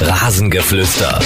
Rasengeflüster. 0.00 1.18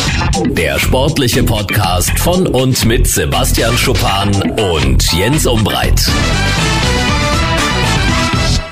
Der 0.47 0.79
sportliche 0.79 1.43
Podcast 1.43 2.17
von 2.21 2.47
und 2.47 2.85
mit 2.85 3.09
Sebastian 3.09 3.77
Schuppan 3.77 4.31
und 4.61 5.13
Jens 5.13 5.45
Umbreit. 5.45 6.09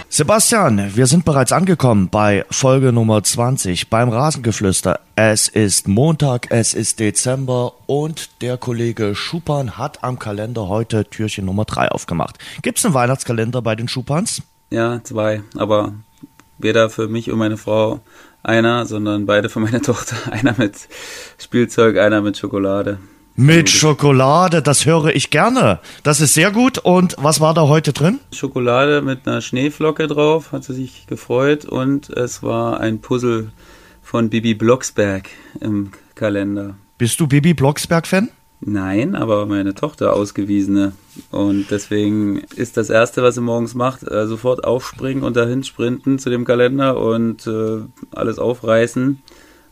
Sebastian, 0.09 0.95
wir 0.95 1.07
sind 1.09 1.25
bereits 1.25 1.51
angekommen 1.51 2.11
bei 2.11 2.45
Folge 2.49 2.93
Nummer 2.93 3.25
20 3.25 3.91
beim 3.91 4.09
Rasengeflüster. 4.09 5.01
Es 5.17 5.49
ist 5.49 5.89
Montag, 5.89 6.47
es 6.51 6.75
ist 6.75 7.01
Dezember 7.01 7.73
und 7.87 8.41
der 8.41 8.57
Kollege 8.57 9.17
Schupan 9.17 9.79
hat 9.79 10.05
am 10.05 10.21
Kalender 10.21 10.69
heute 10.69 11.07
Türchen 11.07 11.45
Nummer 11.45 11.65
3 11.65 11.89
aufgemacht. 11.89 12.39
Gibt 12.63 12.79
es 12.79 12.85
einen 12.85 12.95
Weihnachtskalender 12.95 13.63
bei 13.63 13.75
den 13.75 13.89
Schupans? 13.89 14.43
Ja, 14.71 15.03
zwei, 15.03 15.43
aber 15.57 15.95
weder 16.59 16.91
für 16.91 17.09
mich 17.09 17.31
und 17.31 17.39
meine 17.39 17.57
Frau 17.57 18.01
einer, 18.49 18.87
sondern 18.87 19.27
beide 19.27 19.49
für 19.49 19.61
meine 19.61 19.81
Tochter. 19.83 20.17
Einer 20.33 20.55
mit 20.59 20.89
Spielzeug, 21.39 21.99
einer 21.99 22.21
mit 22.23 22.37
Schokolade. 22.37 22.99
Mit 23.37 23.71
Schokolade, 23.71 24.63
das 24.63 24.85
höre 24.85 25.15
ich 25.15 25.31
gerne. 25.31 25.79
Das 26.03 26.21
ist 26.21 26.35
sehr 26.35 26.51
gut. 26.51 26.79
Und 26.79 27.15
was 27.19 27.41
war 27.41 27.55
da 27.55 27.69
heute 27.69 27.93
drin? 27.93 28.19
Schokolade 28.33 29.01
mit 29.01 29.29
einer 29.29 29.43
Schneeflocke 29.43 30.09
drauf, 30.09 30.51
hat 30.51 30.65
sie 30.65 30.75
sich 30.75 31.07
gefreut. 31.07 31.65
Und 31.65 32.11
es 32.11 32.43
war 32.43 32.81
ein 32.81 33.01
Puzzle 33.01 33.53
von 34.03 34.29
Bibi 34.29 34.55
Blocksberg 34.55 35.29
im 35.61 35.93
Kalender. 36.17 36.75
Bist 36.97 37.21
du 37.21 37.29
Bibi 37.29 37.55
Blocksberg-Fan? 37.55 38.31
Nein, 38.61 39.15
aber 39.15 39.47
meine 39.47 39.75
Tochter 39.75 40.15
ausgewiesene. 40.15 40.93
Und 41.31 41.67
deswegen 41.71 42.39
ist 42.57 42.77
das 42.77 42.91
Erste, 42.91 43.23
was 43.23 43.37
sie 43.37 43.41
morgens 43.41 43.75
macht, 43.75 44.03
äh, 44.03 44.27
sofort 44.27 44.65
aufspringen 44.65 45.23
und 45.23 45.37
dahin 45.37 45.63
sprinten 45.63 46.19
zu 46.19 46.29
dem 46.29 46.45
Kalender 46.45 47.01
und 47.01 47.47
äh, 47.47 47.81
alles 48.11 48.39
aufreißen 48.39 49.23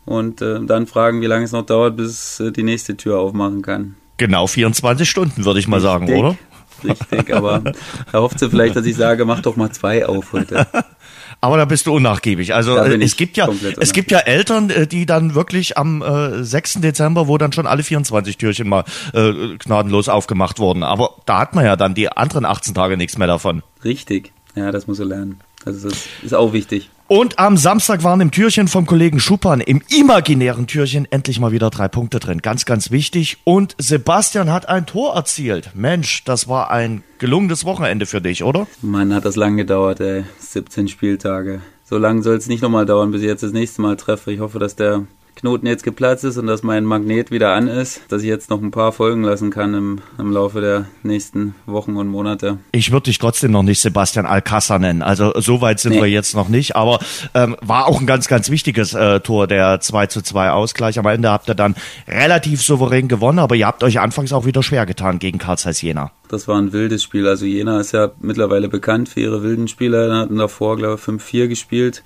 und 0.04 0.40
äh, 0.40 0.60
dann 0.64 0.86
fragen, 0.86 1.20
wie 1.20 1.26
lange 1.26 1.44
es 1.44 1.52
noch 1.52 1.66
dauert, 1.66 1.96
bis 1.96 2.40
äh, 2.40 2.52
die 2.52 2.62
nächste 2.62 2.96
Tür 2.96 3.18
aufmachen 3.18 3.60
kann. 3.62 3.96
Genau 4.18 4.46
24 4.46 5.08
Stunden, 5.08 5.44
würde 5.44 5.58
ich 5.58 5.68
mal 5.68 5.76
Richtig, 5.76 5.90
sagen, 5.90 6.12
oder? 6.14 6.36
Richtig, 6.84 7.34
aber 7.34 7.62
da 8.12 8.20
hofft 8.20 8.38
sie 8.38 8.48
vielleicht, 8.48 8.76
dass 8.76 8.86
ich 8.86 8.96
sage, 8.96 9.24
mach 9.24 9.40
doch 9.40 9.56
mal 9.56 9.70
zwei 9.72 10.06
auf 10.06 10.32
heute. 10.32 10.66
Aber 11.40 11.56
da 11.58 11.64
bist 11.64 11.86
du 11.86 11.94
unnachgiebig. 11.94 12.54
Also 12.54 12.76
äh, 12.76 13.02
es 13.02 13.16
gibt 13.16 13.36
ja 13.36 13.48
es 13.78 13.92
gibt 13.92 14.10
ja 14.10 14.20
Eltern, 14.20 14.70
äh, 14.70 14.86
die 14.86 15.06
dann 15.06 15.34
wirklich 15.34 15.76
am 15.76 16.02
äh, 16.02 16.42
6. 16.42 16.80
Dezember, 16.80 17.28
wo 17.28 17.38
dann 17.38 17.52
schon 17.52 17.66
alle 17.66 17.82
24 17.82 18.38
Türchen 18.38 18.68
mal 18.68 18.84
äh, 19.12 19.56
gnadenlos 19.58 20.08
aufgemacht 20.08 20.58
wurden. 20.58 20.82
Aber 20.82 21.16
da 21.26 21.38
hat 21.38 21.54
man 21.54 21.64
ja 21.64 21.76
dann 21.76 21.94
die 21.94 22.10
anderen 22.10 22.44
18 22.44 22.74
Tage 22.74 22.96
nichts 22.96 23.18
mehr 23.18 23.28
davon. 23.28 23.62
Richtig, 23.84 24.32
ja, 24.54 24.72
das 24.72 24.86
muss 24.86 24.96
sie 24.96 25.04
lernen. 25.04 25.40
Also 25.64 25.88
das 25.88 26.06
ist 26.22 26.34
auch 26.34 26.52
wichtig. 26.52 26.90
Und 27.08 27.38
am 27.38 27.56
Samstag 27.56 28.02
waren 28.02 28.20
im 28.20 28.32
Türchen 28.32 28.66
vom 28.66 28.84
Kollegen 28.84 29.20
Schuppan, 29.20 29.60
im 29.60 29.80
imaginären 29.88 30.66
Türchen, 30.66 31.06
endlich 31.08 31.38
mal 31.38 31.52
wieder 31.52 31.70
drei 31.70 31.86
Punkte 31.86 32.18
drin. 32.18 32.42
Ganz, 32.42 32.64
ganz 32.64 32.90
wichtig. 32.90 33.38
Und 33.44 33.76
Sebastian 33.78 34.50
hat 34.50 34.68
ein 34.68 34.86
Tor 34.86 35.14
erzielt. 35.14 35.70
Mensch, 35.74 36.24
das 36.24 36.48
war 36.48 36.72
ein 36.72 37.04
gelungenes 37.18 37.64
Wochenende 37.64 38.06
für 38.06 38.20
dich, 38.20 38.42
oder? 38.42 38.66
Mann, 38.82 39.14
hat 39.14 39.24
das 39.24 39.36
lang 39.36 39.56
gedauert, 39.56 40.00
ey. 40.00 40.24
17 40.40 40.88
Spieltage. 40.88 41.60
So 41.84 41.96
lange 41.96 42.24
soll 42.24 42.34
es 42.34 42.48
nicht 42.48 42.62
nochmal 42.62 42.86
dauern, 42.86 43.12
bis 43.12 43.20
ich 43.20 43.28
jetzt 43.28 43.44
das 43.44 43.52
nächste 43.52 43.82
Mal 43.82 43.96
treffe. 43.96 44.32
Ich 44.32 44.40
hoffe, 44.40 44.58
dass 44.58 44.74
der 44.74 45.04
Knoten 45.36 45.66
jetzt 45.66 45.84
geplatzt 45.84 46.24
ist 46.24 46.38
und 46.38 46.46
dass 46.46 46.62
mein 46.62 46.84
Magnet 46.84 47.30
wieder 47.30 47.52
an 47.52 47.68
ist, 47.68 48.00
dass 48.08 48.22
ich 48.22 48.28
jetzt 48.28 48.48
noch 48.48 48.60
ein 48.62 48.70
paar 48.70 48.90
folgen 48.90 49.22
lassen 49.22 49.50
kann 49.50 49.74
im, 49.74 50.00
im 50.18 50.32
Laufe 50.32 50.62
der 50.62 50.86
nächsten 51.02 51.54
Wochen 51.66 51.96
und 51.96 52.08
Monate. 52.08 52.56
Ich 52.72 52.90
würde 52.90 53.04
dich 53.04 53.18
trotzdem 53.18 53.50
noch 53.52 53.62
nicht 53.62 53.80
Sebastian 53.80 54.24
Alcázar 54.26 54.78
nennen. 54.78 55.02
Also 55.02 55.32
so 55.38 55.60
weit 55.60 55.78
sind 55.78 55.92
Nee. 55.92 56.00
wir 56.00 56.08
jetzt 56.08 56.34
noch 56.34 56.48
nicht. 56.48 56.74
Aber 56.74 56.98
ähm, 57.34 57.54
war 57.60 57.86
auch 57.86 58.00
ein 58.00 58.06
ganz, 58.06 58.28
ganz 58.28 58.50
wichtiges 58.50 58.94
äh, 58.94 59.20
Tor, 59.20 59.46
der 59.46 59.78
2 59.80 60.06
zu 60.06 60.22
2 60.22 60.50
Ausgleich. 60.50 60.98
Am 60.98 61.06
Ende 61.06 61.30
habt 61.30 61.48
ihr 61.48 61.54
dann 61.54 61.74
relativ 62.08 62.62
souverän 62.62 63.06
gewonnen, 63.08 63.38
aber 63.38 63.56
ihr 63.56 63.66
habt 63.66 63.82
euch 63.82 64.00
anfangs 64.00 64.32
auch 64.32 64.46
wieder 64.46 64.62
schwer 64.62 64.86
getan 64.86 65.18
gegen 65.18 65.38
Karl 65.38 65.58
Zeiss 65.58 65.82
Jena. 65.82 66.12
Das 66.28 66.48
war 66.48 66.56
ein 66.56 66.72
wildes 66.72 67.02
Spiel. 67.02 67.28
Also 67.28 67.44
Jena 67.44 67.78
ist 67.80 67.92
ja 67.92 68.10
mittlerweile 68.20 68.68
bekannt 68.68 69.10
für 69.10 69.20
ihre 69.20 69.42
wilden 69.42 69.68
Spieler. 69.68 70.16
Hatten 70.16 70.38
davor, 70.38 70.76
glaube 70.76 70.94
ich, 70.94 71.00
5-4 71.02 71.48
gespielt. 71.48 72.02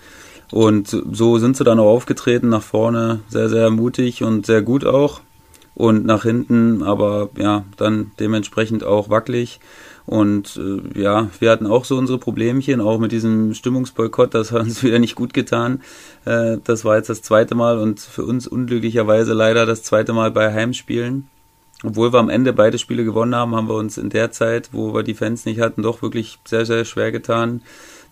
Und 0.50 0.88
so 0.88 1.38
sind 1.38 1.56
sie 1.56 1.64
dann 1.64 1.78
auch 1.78 1.90
aufgetreten, 1.90 2.48
nach 2.48 2.62
vorne 2.62 3.20
sehr, 3.28 3.48
sehr 3.48 3.70
mutig 3.70 4.22
und 4.22 4.46
sehr 4.46 4.62
gut 4.62 4.84
auch. 4.84 5.20
Und 5.74 6.04
nach 6.04 6.24
hinten 6.24 6.82
aber 6.82 7.30
ja, 7.38 7.64
dann 7.76 8.10
dementsprechend 8.18 8.84
auch 8.84 9.08
wackelig. 9.08 9.60
Und 10.06 10.58
äh, 10.60 11.00
ja, 11.00 11.30
wir 11.38 11.50
hatten 11.50 11.68
auch 11.68 11.84
so 11.84 11.96
unsere 11.96 12.18
Problemchen, 12.18 12.80
auch 12.80 12.98
mit 12.98 13.12
diesem 13.12 13.54
Stimmungsboykott, 13.54 14.34
das 14.34 14.50
hat 14.52 14.62
uns 14.62 14.82
wieder 14.82 14.98
nicht 14.98 15.14
gut 15.14 15.32
getan. 15.32 15.82
Äh, 16.24 16.58
das 16.64 16.84
war 16.84 16.96
jetzt 16.96 17.10
das 17.10 17.22
zweite 17.22 17.54
Mal 17.54 17.78
und 17.78 18.00
für 18.00 18.24
uns 18.24 18.48
unglücklicherweise 18.48 19.34
leider 19.34 19.66
das 19.66 19.84
zweite 19.84 20.12
Mal 20.12 20.32
bei 20.32 20.52
Heimspielen. 20.52 21.28
Obwohl 21.84 22.12
wir 22.12 22.18
am 22.18 22.28
Ende 22.28 22.52
beide 22.52 22.76
Spiele 22.78 23.04
gewonnen 23.04 23.34
haben, 23.34 23.54
haben 23.54 23.68
wir 23.68 23.76
uns 23.76 23.96
in 23.96 24.10
der 24.10 24.32
Zeit, 24.32 24.70
wo 24.72 24.92
wir 24.92 25.02
die 25.02 25.14
Fans 25.14 25.46
nicht 25.46 25.60
hatten, 25.60 25.82
doch 25.82 26.02
wirklich 26.02 26.38
sehr, 26.44 26.66
sehr 26.66 26.84
schwer 26.84 27.10
getan. 27.12 27.62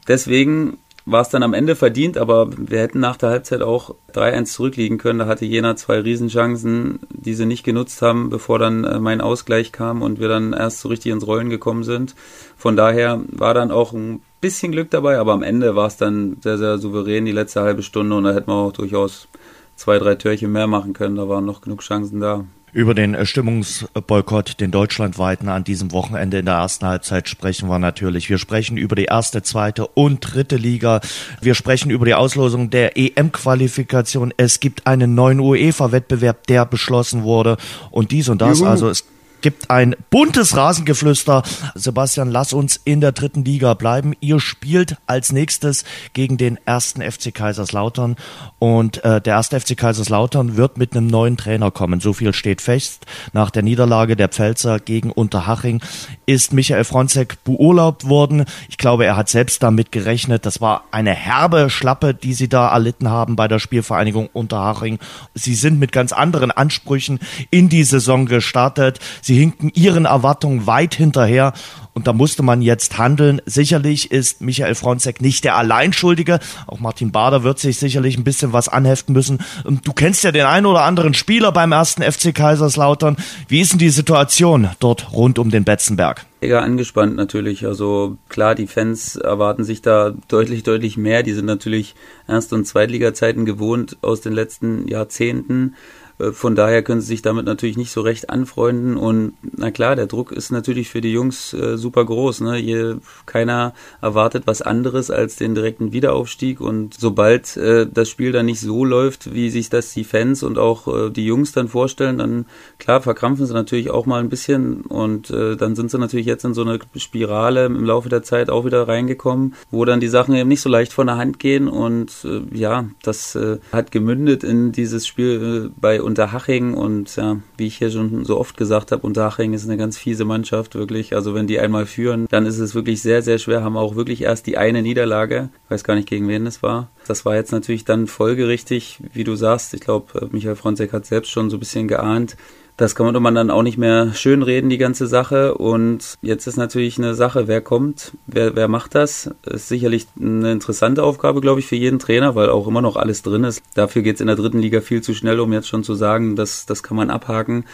Deswegen 0.06 0.78
war 1.10 1.22
es 1.22 1.30
dann 1.30 1.42
am 1.42 1.54
Ende 1.54 1.74
verdient, 1.74 2.18
aber 2.18 2.50
wir 2.56 2.80
hätten 2.80 3.00
nach 3.00 3.16
der 3.16 3.30
Halbzeit 3.30 3.62
auch 3.62 3.94
3-1 4.12 4.44
zurückliegen 4.44 4.98
können. 4.98 5.20
Da 5.20 5.26
hatte 5.26 5.46
Jena 5.46 5.74
zwei 5.76 6.00
Riesenchancen, 6.00 7.00
die 7.10 7.34
sie 7.34 7.46
nicht 7.46 7.64
genutzt 7.64 8.02
haben, 8.02 8.28
bevor 8.28 8.58
dann 8.58 8.84
äh, 8.84 8.98
mein 8.98 9.20
Ausgleich 9.20 9.72
kam 9.72 10.02
und 10.02 10.20
wir 10.20 10.28
dann 10.28 10.52
erst 10.52 10.80
so 10.80 10.88
richtig 10.88 11.12
ins 11.12 11.26
Rollen 11.26 11.48
gekommen 11.48 11.82
sind. 11.82 12.14
Von 12.56 12.76
daher 12.76 13.22
war 13.30 13.54
dann 13.54 13.70
auch 13.70 13.92
ein 13.92 14.20
bisschen 14.40 14.72
Glück 14.72 14.90
dabei, 14.90 15.18
aber 15.18 15.32
am 15.32 15.42
Ende 15.42 15.74
war 15.74 15.86
es 15.86 15.96
dann 15.96 16.36
sehr, 16.42 16.58
sehr 16.58 16.78
souverän 16.78 17.24
die 17.24 17.32
letzte 17.32 17.62
halbe 17.62 17.82
Stunde 17.82 18.14
und 18.14 18.24
da 18.24 18.34
hätten 18.34 18.50
wir 18.50 18.54
auch 18.54 18.72
durchaus 18.72 19.28
zwei, 19.76 19.98
drei 19.98 20.14
Türchen 20.16 20.52
mehr 20.52 20.66
machen 20.66 20.92
können. 20.92 21.16
Da 21.16 21.28
waren 21.28 21.46
noch 21.46 21.62
genug 21.62 21.80
Chancen 21.80 22.20
da. 22.20 22.44
Über 22.72 22.94
den 22.94 23.14
äh, 23.14 23.24
Stimmungsboykott, 23.24 24.60
den 24.60 24.70
deutschlandweiten 24.70 25.48
an 25.48 25.64
diesem 25.64 25.92
Wochenende 25.92 26.38
in 26.38 26.46
der 26.46 26.54
ersten 26.54 26.86
Halbzeit 26.86 27.28
sprechen 27.28 27.68
wir 27.68 27.78
natürlich. 27.78 28.28
Wir 28.28 28.38
sprechen 28.38 28.76
über 28.76 28.94
die 28.94 29.04
erste, 29.04 29.42
zweite 29.42 29.86
und 29.86 30.20
dritte 30.20 30.56
Liga. 30.56 31.00
Wir 31.40 31.54
sprechen 31.54 31.90
über 31.90 32.04
die 32.04 32.14
Auslosung 32.14 32.70
der 32.70 32.96
EM-Qualifikation. 32.96 34.34
Es 34.36 34.60
gibt 34.60 34.86
einen 34.86 35.14
neuen 35.14 35.40
UEFA-Wettbewerb, 35.40 36.46
der 36.46 36.66
beschlossen 36.66 37.22
wurde. 37.22 37.56
Und 37.90 38.12
dies 38.12 38.28
und 38.28 38.42
das. 38.42 38.60
Juhu. 38.60 38.68
Also 38.68 38.88
es 38.88 39.04
gibt 39.40 39.70
ein 39.70 39.94
buntes 40.10 40.56
Rasengeflüster. 40.56 41.42
Sebastian, 41.74 42.30
lass 42.30 42.52
uns 42.52 42.80
in 42.84 43.00
der 43.00 43.12
dritten 43.12 43.44
Liga 43.44 43.74
bleiben. 43.74 44.14
Ihr 44.20 44.40
spielt 44.40 44.96
als 45.06 45.32
nächstes 45.32 45.84
gegen 46.12 46.36
den 46.36 46.58
ersten 46.64 47.02
FC 47.02 47.34
Kaiserslautern 47.34 48.16
und 48.58 49.04
äh, 49.04 49.20
der 49.20 49.34
erste 49.34 49.60
FC 49.60 49.76
Kaiserslautern 49.76 50.56
wird 50.56 50.78
mit 50.78 50.96
einem 50.96 51.06
neuen 51.06 51.36
Trainer 51.36 51.70
kommen. 51.70 52.00
So 52.00 52.12
viel 52.12 52.32
steht 52.32 52.60
fest. 52.60 53.06
Nach 53.32 53.50
der 53.50 53.62
Niederlage 53.62 54.16
der 54.16 54.28
Pfälzer 54.28 54.80
gegen 54.80 55.10
Unterhaching 55.10 55.80
ist 56.26 56.52
Michael 56.52 56.84
Fronzek 56.84 57.44
beurlaubt 57.44 58.08
worden. 58.08 58.44
Ich 58.68 58.78
glaube, 58.78 59.04
er 59.04 59.16
hat 59.16 59.28
selbst 59.28 59.62
damit 59.62 59.92
gerechnet. 59.92 60.46
Das 60.46 60.60
war 60.60 60.84
eine 60.90 61.14
herbe 61.14 61.70
Schlappe, 61.70 62.14
die 62.14 62.34
sie 62.34 62.48
da 62.48 62.68
erlitten 62.68 63.08
haben 63.08 63.36
bei 63.36 63.48
der 63.48 63.58
Spielvereinigung 63.58 64.28
Unterhaching. 64.32 64.98
Sie 65.34 65.54
sind 65.54 65.78
mit 65.78 65.92
ganz 65.92 66.12
anderen 66.12 66.50
Ansprüchen 66.50 67.18
in 67.50 67.68
die 67.68 67.84
Saison 67.84 68.26
gestartet. 68.26 68.98
Hinken 69.36 69.70
ihren 69.74 70.04
Erwartungen 70.04 70.66
weit 70.66 70.94
hinterher 70.94 71.52
und 71.98 72.06
da 72.06 72.12
musste 72.12 72.44
man 72.44 72.62
jetzt 72.62 72.96
handeln. 72.96 73.42
Sicherlich 73.44 74.12
ist 74.12 74.40
Michael 74.40 74.76
Fronzek 74.76 75.20
nicht 75.20 75.42
der 75.42 75.56
Alleinschuldige. 75.56 76.38
Auch 76.68 76.78
Martin 76.78 77.10
Bader 77.10 77.42
wird 77.42 77.58
sich 77.58 77.80
sicherlich 77.80 78.16
ein 78.16 78.22
bisschen 78.22 78.52
was 78.52 78.68
anheften 78.68 79.12
müssen. 79.12 79.40
Und 79.64 79.84
Du 79.84 79.92
kennst 79.92 80.22
ja 80.22 80.30
den 80.30 80.46
einen 80.46 80.66
oder 80.66 80.84
anderen 80.84 81.12
Spieler 81.12 81.50
beim 81.50 81.72
ersten 81.72 82.04
FC 82.04 82.32
Kaiserslautern. 82.32 83.16
Wie 83.48 83.60
ist 83.60 83.72
denn 83.72 83.80
die 83.80 83.90
Situation 83.90 84.68
dort 84.78 85.12
rund 85.12 85.40
um 85.40 85.50
den 85.50 85.64
Betzenberg? 85.64 86.24
Mega 86.40 86.60
angespannt 86.60 87.16
natürlich. 87.16 87.66
Also 87.66 88.16
klar, 88.28 88.54
die 88.54 88.68
Fans 88.68 89.16
erwarten 89.16 89.64
sich 89.64 89.82
da 89.82 90.14
deutlich, 90.28 90.62
deutlich 90.62 90.96
mehr. 90.96 91.24
Die 91.24 91.32
sind 91.32 91.46
natürlich 91.46 91.96
Erst- 92.28 92.52
und 92.52 92.64
Zweitliga-Zeiten 92.64 93.44
gewohnt 93.44 93.96
aus 94.02 94.20
den 94.20 94.34
letzten 94.34 94.86
Jahrzehnten. 94.86 95.74
Äh, 96.18 96.32
Von 96.32 96.54
daher 96.54 96.82
können 96.82 97.00
sie 97.00 97.08
sich 97.08 97.22
damit 97.22 97.46
natürlich 97.46 97.76
nicht 97.76 97.92
so 97.92 98.00
recht 98.00 98.30
anfreunden. 98.30 98.96
Und 98.96 99.34
na 99.56 99.70
klar, 99.70 99.96
der 99.96 100.06
Druck 100.06 100.32
ist 100.32 100.50
natürlich 100.50 100.88
für 100.88 101.00
die 101.00 101.12
Jungs 101.12 101.52
äh, 101.54 101.76
super 101.76 102.04
groß. 102.04 102.40
Ne? 102.42 102.56
Hier, 102.56 103.00
keiner 103.26 103.74
erwartet 104.00 104.44
was 104.46 104.62
anderes 104.62 105.10
als 105.10 105.36
den 105.36 105.54
direkten 105.54 105.92
Wiederaufstieg. 105.92 106.60
Und 106.60 106.94
sobald 106.94 107.56
äh, 107.56 107.86
das 107.92 108.08
Spiel 108.08 108.32
dann 108.32 108.46
nicht 108.46 108.60
so 108.60 108.84
läuft, 108.84 109.32
wie 109.32 109.50
sich 109.50 109.70
das 109.70 109.92
die 109.94 110.04
Fans 110.04 110.42
und 110.42 110.58
auch 110.58 110.88
äh, 110.88 111.10
die 111.10 111.26
Jungs 111.26 111.52
dann 111.52 111.68
vorstellen, 111.68 112.18
dann 112.18 112.46
klar 112.78 113.00
verkrampfen 113.00 113.46
sie 113.46 113.54
natürlich 113.54 113.90
auch 113.90 114.06
mal 114.06 114.20
ein 114.20 114.28
bisschen. 114.28 114.82
Und 114.82 115.30
äh, 115.30 115.56
dann 115.56 115.76
sind 115.76 115.90
sie 115.90 115.98
natürlich 115.98 116.26
jetzt 116.26 116.44
in 116.44 116.54
so 116.54 116.62
eine 116.62 116.78
Spirale 116.96 117.66
im 117.66 117.84
Laufe 117.84 118.08
der 118.08 118.22
Zeit 118.22 118.50
auch 118.50 118.64
wieder 118.64 118.88
reingekommen, 118.88 119.54
wo 119.70 119.84
dann 119.84 120.00
die 120.00 120.08
Sachen 120.08 120.34
eben 120.34 120.48
nicht 120.48 120.60
so 120.60 120.68
leicht 120.68 120.92
von 120.92 121.06
der 121.06 121.16
Hand 121.16 121.38
gehen. 121.38 121.68
Und 121.68 122.24
äh, 122.24 122.42
ja, 122.56 122.86
das 123.02 123.38
hat 123.72 123.92
gemündet 123.92 124.42
in 124.42 124.72
dieses 124.72 125.06
Spiel 125.06 125.70
bei 125.80 126.02
Unterhaching 126.08 126.74
und 126.74 127.14
ja, 127.16 127.38
wie 127.56 127.66
ich 127.66 127.78
hier 127.78 127.90
schon 127.90 128.24
so 128.24 128.40
oft 128.40 128.56
gesagt 128.56 128.90
habe, 128.90 129.06
Unterhaching 129.06 129.52
ist 129.52 129.64
eine 129.64 129.76
ganz 129.76 129.96
fiese 129.96 130.24
Mannschaft, 130.24 130.74
wirklich. 130.74 131.14
Also 131.14 131.34
wenn 131.34 131.46
die 131.46 131.60
einmal 131.60 131.86
führen, 131.86 132.26
dann 132.30 132.46
ist 132.46 132.58
es 132.58 132.74
wirklich 132.74 133.02
sehr, 133.02 133.22
sehr 133.22 133.38
schwer. 133.38 133.62
Haben 133.62 133.76
auch 133.76 133.94
wirklich 133.94 134.22
erst 134.22 134.46
die 134.46 134.58
eine 134.58 134.82
Niederlage. 134.82 135.50
Ich 135.64 135.70
weiß 135.70 135.84
gar 135.84 135.94
nicht, 135.94 136.08
gegen 136.08 136.26
wen 136.26 136.46
es 136.46 136.62
war. 136.62 136.90
Das 137.06 137.24
war 137.24 137.36
jetzt 137.36 137.52
natürlich 137.52 137.84
dann 137.84 138.06
folgerichtig, 138.06 138.98
wie 139.12 139.24
du 139.24 139.36
sagst. 139.36 139.74
Ich 139.74 139.80
glaube, 139.80 140.28
Michael 140.32 140.56
Fronzek 140.56 140.92
hat 140.92 141.06
selbst 141.06 141.30
schon 141.30 141.50
so 141.50 141.56
ein 141.56 141.60
bisschen 141.60 141.88
geahnt, 141.88 142.36
das 142.78 142.94
kann 142.94 143.12
man 143.12 143.34
dann 143.34 143.50
auch 143.50 143.64
nicht 143.64 143.76
mehr 143.76 144.14
schönreden, 144.14 144.70
die 144.70 144.78
ganze 144.78 145.08
Sache. 145.08 145.54
Und 145.54 146.14
jetzt 146.22 146.46
ist 146.46 146.56
natürlich 146.56 146.96
eine 146.96 147.14
Sache, 147.14 147.48
wer 147.48 147.60
kommt, 147.60 148.12
wer, 148.28 148.54
wer 148.54 148.68
macht 148.68 148.94
das. 148.94 149.30
Ist 149.44 149.66
sicherlich 149.66 150.06
eine 150.18 150.52
interessante 150.52 151.02
Aufgabe, 151.02 151.40
glaube 151.40 151.58
ich, 151.58 151.66
für 151.66 151.74
jeden 151.74 151.98
Trainer, 151.98 152.36
weil 152.36 152.50
auch 152.50 152.68
immer 152.68 152.80
noch 152.80 152.94
alles 152.94 153.22
drin 153.22 153.42
ist. 153.42 153.62
Dafür 153.74 154.02
geht 154.02 154.14
es 154.14 154.20
in 154.20 154.28
der 154.28 154.36
dritten 154.36 154.60
Liga 154.60 154.80
viel 154.80 155.02
zu 155.02 155.12
schnell, 155.12 155.40
um 155.40 155.52
jetzt 155.52 155.66
schon 155.66 155.82
zu 155.82 155.94
sagen, 155.94 156.36
dass 156.36 156.66
das 156.66 156.84
kann 156.84 156.96
man 156.96 157.10
abhaken. 157.10 157.64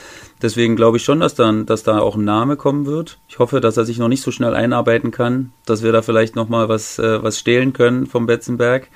Deswegen 0.40 0.74
glaube 0.74 0.96
ich 0.96 1.04
schon, 1.04 1.20
dass 1.20 1.34
dann, 1.34 1.66
dass 1.66 1.82
da 1.82 1.98
auch 1.98 2.16
ein 2.16 2.24
Name 2.24 2.56
kommen 2.56 2.86
wird. 2.86 3.18
Ich 3.28 3.38
hoffe, 3.38 3.60
dass 3.60 3.76
er 3.76 3.84
sich 3.84 3.98
noch 3.98 4.08
nicht 4.08 4.22
so 4.22 4.30
schnell 4.30 4.54
einarbeiten 4.54 5.10
kann, 5.10 5.52
dass 5.66 5.82
wir 5.82 5.92
da 5.92 6.00
vielleicht 6.00 6.34
nochmal 6.34 6.70
was, 6.70 6.98
äh, 6.98 7.22
was 7.22 7.38
stehlen 7.38 7.74
können 7.74 8.06
vom 8.06 8.24
Betzenberg. 8.24 8.88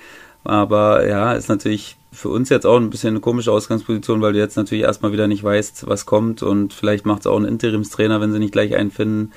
Aber 0.49 1.06
ja, 1.06 1.35
ist 1.35 1.50
natürlich 1.50 1.99
für 2.11 2.31
uns 2.31 2.49
jetzt 2.49 2.65
auch 2.65 2.79
ein 2.79 2.89
bisschen 2.89 3.11
eine 3.11 3.21
komische 3.21 3.53
Ausgangsposition, 3.53 4.23
weil 4.23 4.33
du 4.33 4.39
jetzt 4.39 4.56
natürlich 4.56 4.85
erstmal 4.85 5.12
wieder 5.12 5.29
nicht 5.29 5.45
weißt, 5.45 5.87
was 5.87 6.06
kommt 6.06 6.43
und 6.43 6.73
vielleicht 6.73 7.05
macht 7.05 7.21
es 7.21 7.27
auch 7.27 7.37
ein 7.37 7.45
Interimstrainer, 7.45 8.23
wenn 8.23 8.33
sie 8.33 8.39
nicht 8.39 8.53
gleich 8.53 8.75
einen 8.75 8.91
finden. 8.91 9.33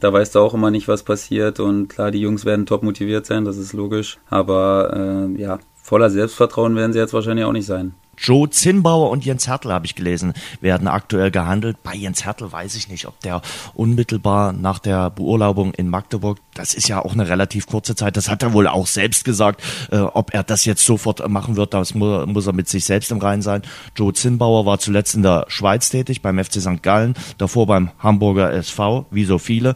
Da 0.00 0.12
weißt 0.12 0.34
du 0.34 0.40
auch 0.40 0.54
immer 0.54 0.72
nicht, 0.72 0.88
was 0.88 1.04
passiert 1.04 1.60
und 1.60 1.86
klar, 1.86 2.10
die 2.10 2.20
Jungs 2.20 2.44
werden 2.44 2.66
top 2.66 2.82
motiviert 2.82 3.26
sein, 3.26 3.44
das 3.44 3.58
ist 3.58 3.74
logisch. 3.74 4.18
Aber 4.28 4.90
äh, 4.92 5.40
ja, 5.40 5.60
voller 5.80 6.10
Selbstvertrauen 6.10 6.74
werden 6.74 6.92
sie 6.92 6.98
jetzt 6.98 7.14
wahrscheinlich 7.14 7.44
auch 7.44 7.52
nicht 7.52 7.66
sein. 7.66 7.94
Joe 8.18 8.48
Zinnbauer 8.50 9.10
und 9.10 9.24
Jens 9.24 9.46
Hertel, 9.46 9.72
habe 9.72 9.86
ich 9.86 9.94
gelesen, 9.94 10.34
werden 10.60 10.88
aktuell 10.88 11.30
gehandelt. 11.30 11.82
Bei 11.82 11.94
Jens 11.94 12.24
Hertel 12.24 12.50
weiß 12.50 12.74
ich 12.76 12.88
nicht, 12.88 13.06
ob 13.06 13.20
der 13.20 13.42
unmittelbar 13.74 14.52
nach 14.52 14.78
der 14.78 15.10
Beurlaubung 15.10 15.74
in 15.74 15.88
Magdeburg, 15.88 16.38
das 16.54 16.74
ist 16.74 16.88
ja 16.88 17.04
auch 17.04 17.12
eine 17.12 17.28
relativ 17.28 17.66
kurze 17.66 17.94
Zeit, 17.94 18.16
das 18.16 18.28
hat 18.28 18.42
er 18.42 18.52
wohl 18.52 18.66
auch 18.66 18.86
selbst 18.86 19.24
gesagt, 19.24 19.62
äh, 19.90 19.98
ob 19.98 20.34
er 20.34 20.42
das 20.42 20.64
jetzt 20.64 20.84
sofort 20.84 21.26
machen 21.28 21.56
wird, 21.56 21.74
das 21.74 21.94
muss, 21.94 22.26
muss 22.26 22.46
er 22.46 22.52
mit 22.52 22.68
sich 22.68 22.84
selbst 22.84 23.10
im 23.10 23.18
Reinen 23.18 23.42
sein. 23.42 23.62
Joe 23.94 24.12
Zinnbauer 24.12 24.66
war 24.66 24.78
zuletzt 24.78 25.14
in 25.14 25.22
der 25.22 25.44
Schweiz 25.48 25.90
tätig, 25.90 26.22
beim 26.22 26.42
FC 26.42 26.60
St. 26.60 26.82
Gallen, 26.82 27.14
davor 27.38 27.66
beim 27.66 27.90
Hamburger 27.98 28.52
SV, 28.52 29.06
wie 29.10 29.24
so 29.24 29.38
viele. 29.38 29.74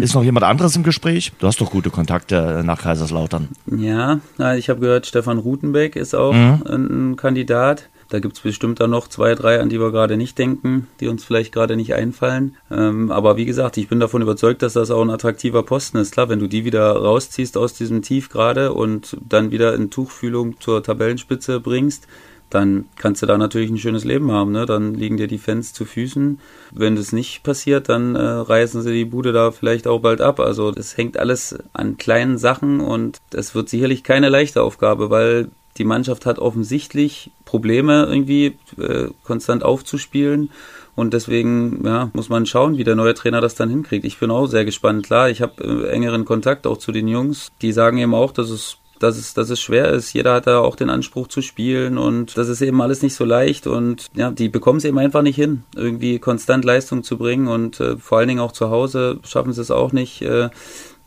Ist 0.00 0.14
noch 0.14 0.24
jemand 0.24 0.44
anderes 0.44 0.74
im 0.74 0.82
Gespräch? 0.82 1.32
Du 1.38 1.46
hast 1.46 1.60
doch 1.60 1.70
gute 1.70 1.90
Kontakte 1.90 2.62
nach 2.64 2.82
Kaiserslautern. 2.82 3.48
Ja, 3.66 4.20
ich 4.56 4.68
habe 4.68 4.80
gehört, 4.80 5.06
Stefan 5.06 5.38
Rutenbeck 5.38 5.94
ist 5.94 6.14
auch 6.14 6.32
mhm. 6.32 6.62
ein 6.66 7.16
Kandidat. 7.16 7.67
Da 8.08 8.20
gibt 8.20 8.36
es 8.36 8.40
bestimmt 8.42 8.80
dann 8.80 8.90
noch 8.90 9.08
zwei, 9.08 9.34
drei, 9.34 9.60
an 9.60 9.68
die 9.68 9.80
wir 9.80 9.92
gerade 9.92 10.16
nicht 10.16 10.38
denken, 10.38 10.86
die 11.00 11.08
uns 11.08 11.24
vielleicht 11.24 11.52
gerade 11.52 11.76
nicht 11.76 11.94
einfallen. 11.94 12.56
Ähm, 12.70 13.10
aber 13.10 13.36
wie 13.36 13.44
gesagt, 13.44 13.76
ich 13.76 13.88
bin 13.88 14.00
davon 14.00 14.22
überzeugt, 14.22 14.62
dass 14.62 14.72
das 14.72 14.90
auch 14.90 15.02
ein 15.02 15.10
attraktiver 15.10 15.62
Posten 15.62 15.98
ist. 15.98 16.12
Klar, 16.12 16.28
wenn 16.28 16.38
du 16.38 16.46
die 16.46 16.64
wieder 16.64 16.90
rausziehst 16.92 17.56
aus 17.58 17.74
diesem 17.74 18.00
Tief 18.00 18.30
gerade 18.30 18.72
und 18.72 19.16
dann 19.28 19.50
wieder 19.50 19.74
in 19.74 19.90
Tuchfühlung 19.90 20.58
zur 20.60 20.82
Tabellenspitze 20.82 21.60
bringst, 21.60 22.08
dann 22.50 22.86
kannst 22.96 23.22
du 23.22 23.26
da 23.26 23.36
natürlich 23.36 23.70
ein 23.70 23.78
schönes 23.78 24.04
Leben 24.04 24.32
haben. 24.32 24.52
Ne? 24.52 24.64
Dann 24.64 24.94
liegen 24.94 25.18
dir 25.18 25.26
die 25.26 25.38
Fans 25.38 25.74
zu 25.74 25.84
Füßen. 25.84 26.40
Wenn 26.72 26.96
das 26.96 27.12
nicht 27.12 27.42
passiert, 27.42 27.88
dann 27.88 28.14
äh, 28.14 28.20
reißen 28.20 28.82
sie 28.82 28.92
die 28.92 29.04
Bude 29.04 29.32
da 29.32 29.50
vielleicht 29.50 29.86
auch 29.86 30.00
bald 30.00 30.20
ab. 30.20 30.40
Also 30.40 30.70
es 30.70 30.96
hängt 30.96 31.18
alles 31.18 31.58
an 31.74 31.98
kleinen 31.98 32.38
Sachen 32.38 32.80
und 32.80 33.18
es 33.32 33.54
wird 33.54 33.68
sicherlich 33.68 34.02
keine 34.02 34.30
leichte 34.30 34.62
Aufgabe, 34.62 35.10
weil 35.10 35.50
die 35.78 35.84
Mannschaft 35.84 36.26
hat 36.26 36.38
offensichtlich 36.38 37.30
Probleme 37.44 38.06
irgendwie 38.08 38.56
äh, 38.78 39.08
konstant 39.24 39.62
aufzuspielen. 39.62 40.50
Und 40.94 41.14
deswegen 41.14 41.82
ja, 41.84 42.10
muss 42.12 42.28
man 42.28 42.44
schauen, 42.44 42.76
wie 42.76 42.82
der 42.82 42.96
neue 42.96 43.14
Trainer 43.14 43.40
das 43.40 43.54
dann 43.54 43.70
hinkriegt. 43.70 44.04
Ich 44.04 44.18
bin 44.18 44.32
auch 44.32 44.46
sehr 44.46 44.64
gespannt. 44.64 45.06
Klar, 45.06 45.30
ich 45.30 45.40
habe 45.40 45.62
äh, 45.62 45.90
engeren 45.90 46.24
Kontakt 46.24 46.66
auch 46.66 46.76
zu 46.76 46.90
den 46.90 47.06
Jungs. 47.06 47.52
Die 47.62 47.70
sagen 47.72 47.98
eben 47.98 48.14
auch, 48.14 48.32
dass 48.32 48.50
es 48.50 48.78
dass 48.98 49.16
es, 49.16 49.34
dass 49.34 49.50
es 49.50 49.60
schwer 49.60 49.90
ist. 49.90 50.12
Jeder 50.12 50.34
hat 50.34 50.46
da 50.46 50.58
auch 50.58 50.76
den 50.76 50.90
Anspruch 50.90 51.28
zu 51.28 51.40
spielen 51.40 51.98
und 51.98 52.36
das 52.36 52.48
ist 52.48 52.60
eben 52.60 52.80
alles 52.82 53.02
nicht 53.02 53.14
so 53.14 53.24
leicht 53.24 53.66
und 53.66 54.06
ja, 54.14 54.30
die 54.30 54.48
bekommen 54.48 54.78
es 54.78 54.84
eben 54.84 54.98
einfach 54.98 55.22
nicht 55.22 55.36
hin, 55.36 55.62
irgendwie 55.76 56.18
konstant 56.18 56.64
Leistung 56.64 57.04
zu 57.04 57.16
bringen 57.16 57.48
und 57.48 57.78
äh, 57.80 57.96
vor 57.96 58.18
allen 58.18 58.28
Dingen 58.28 58.40
auch 58.40 58.50
zu 58.50 58.70
Hause 58.70 59.20
schaffen 59.24 59.52
sie 59.52 59.60
es 59.60 59.70
auch 59.70 59.92
nicht. 59.92 60.22
Äh, 60.22 60.50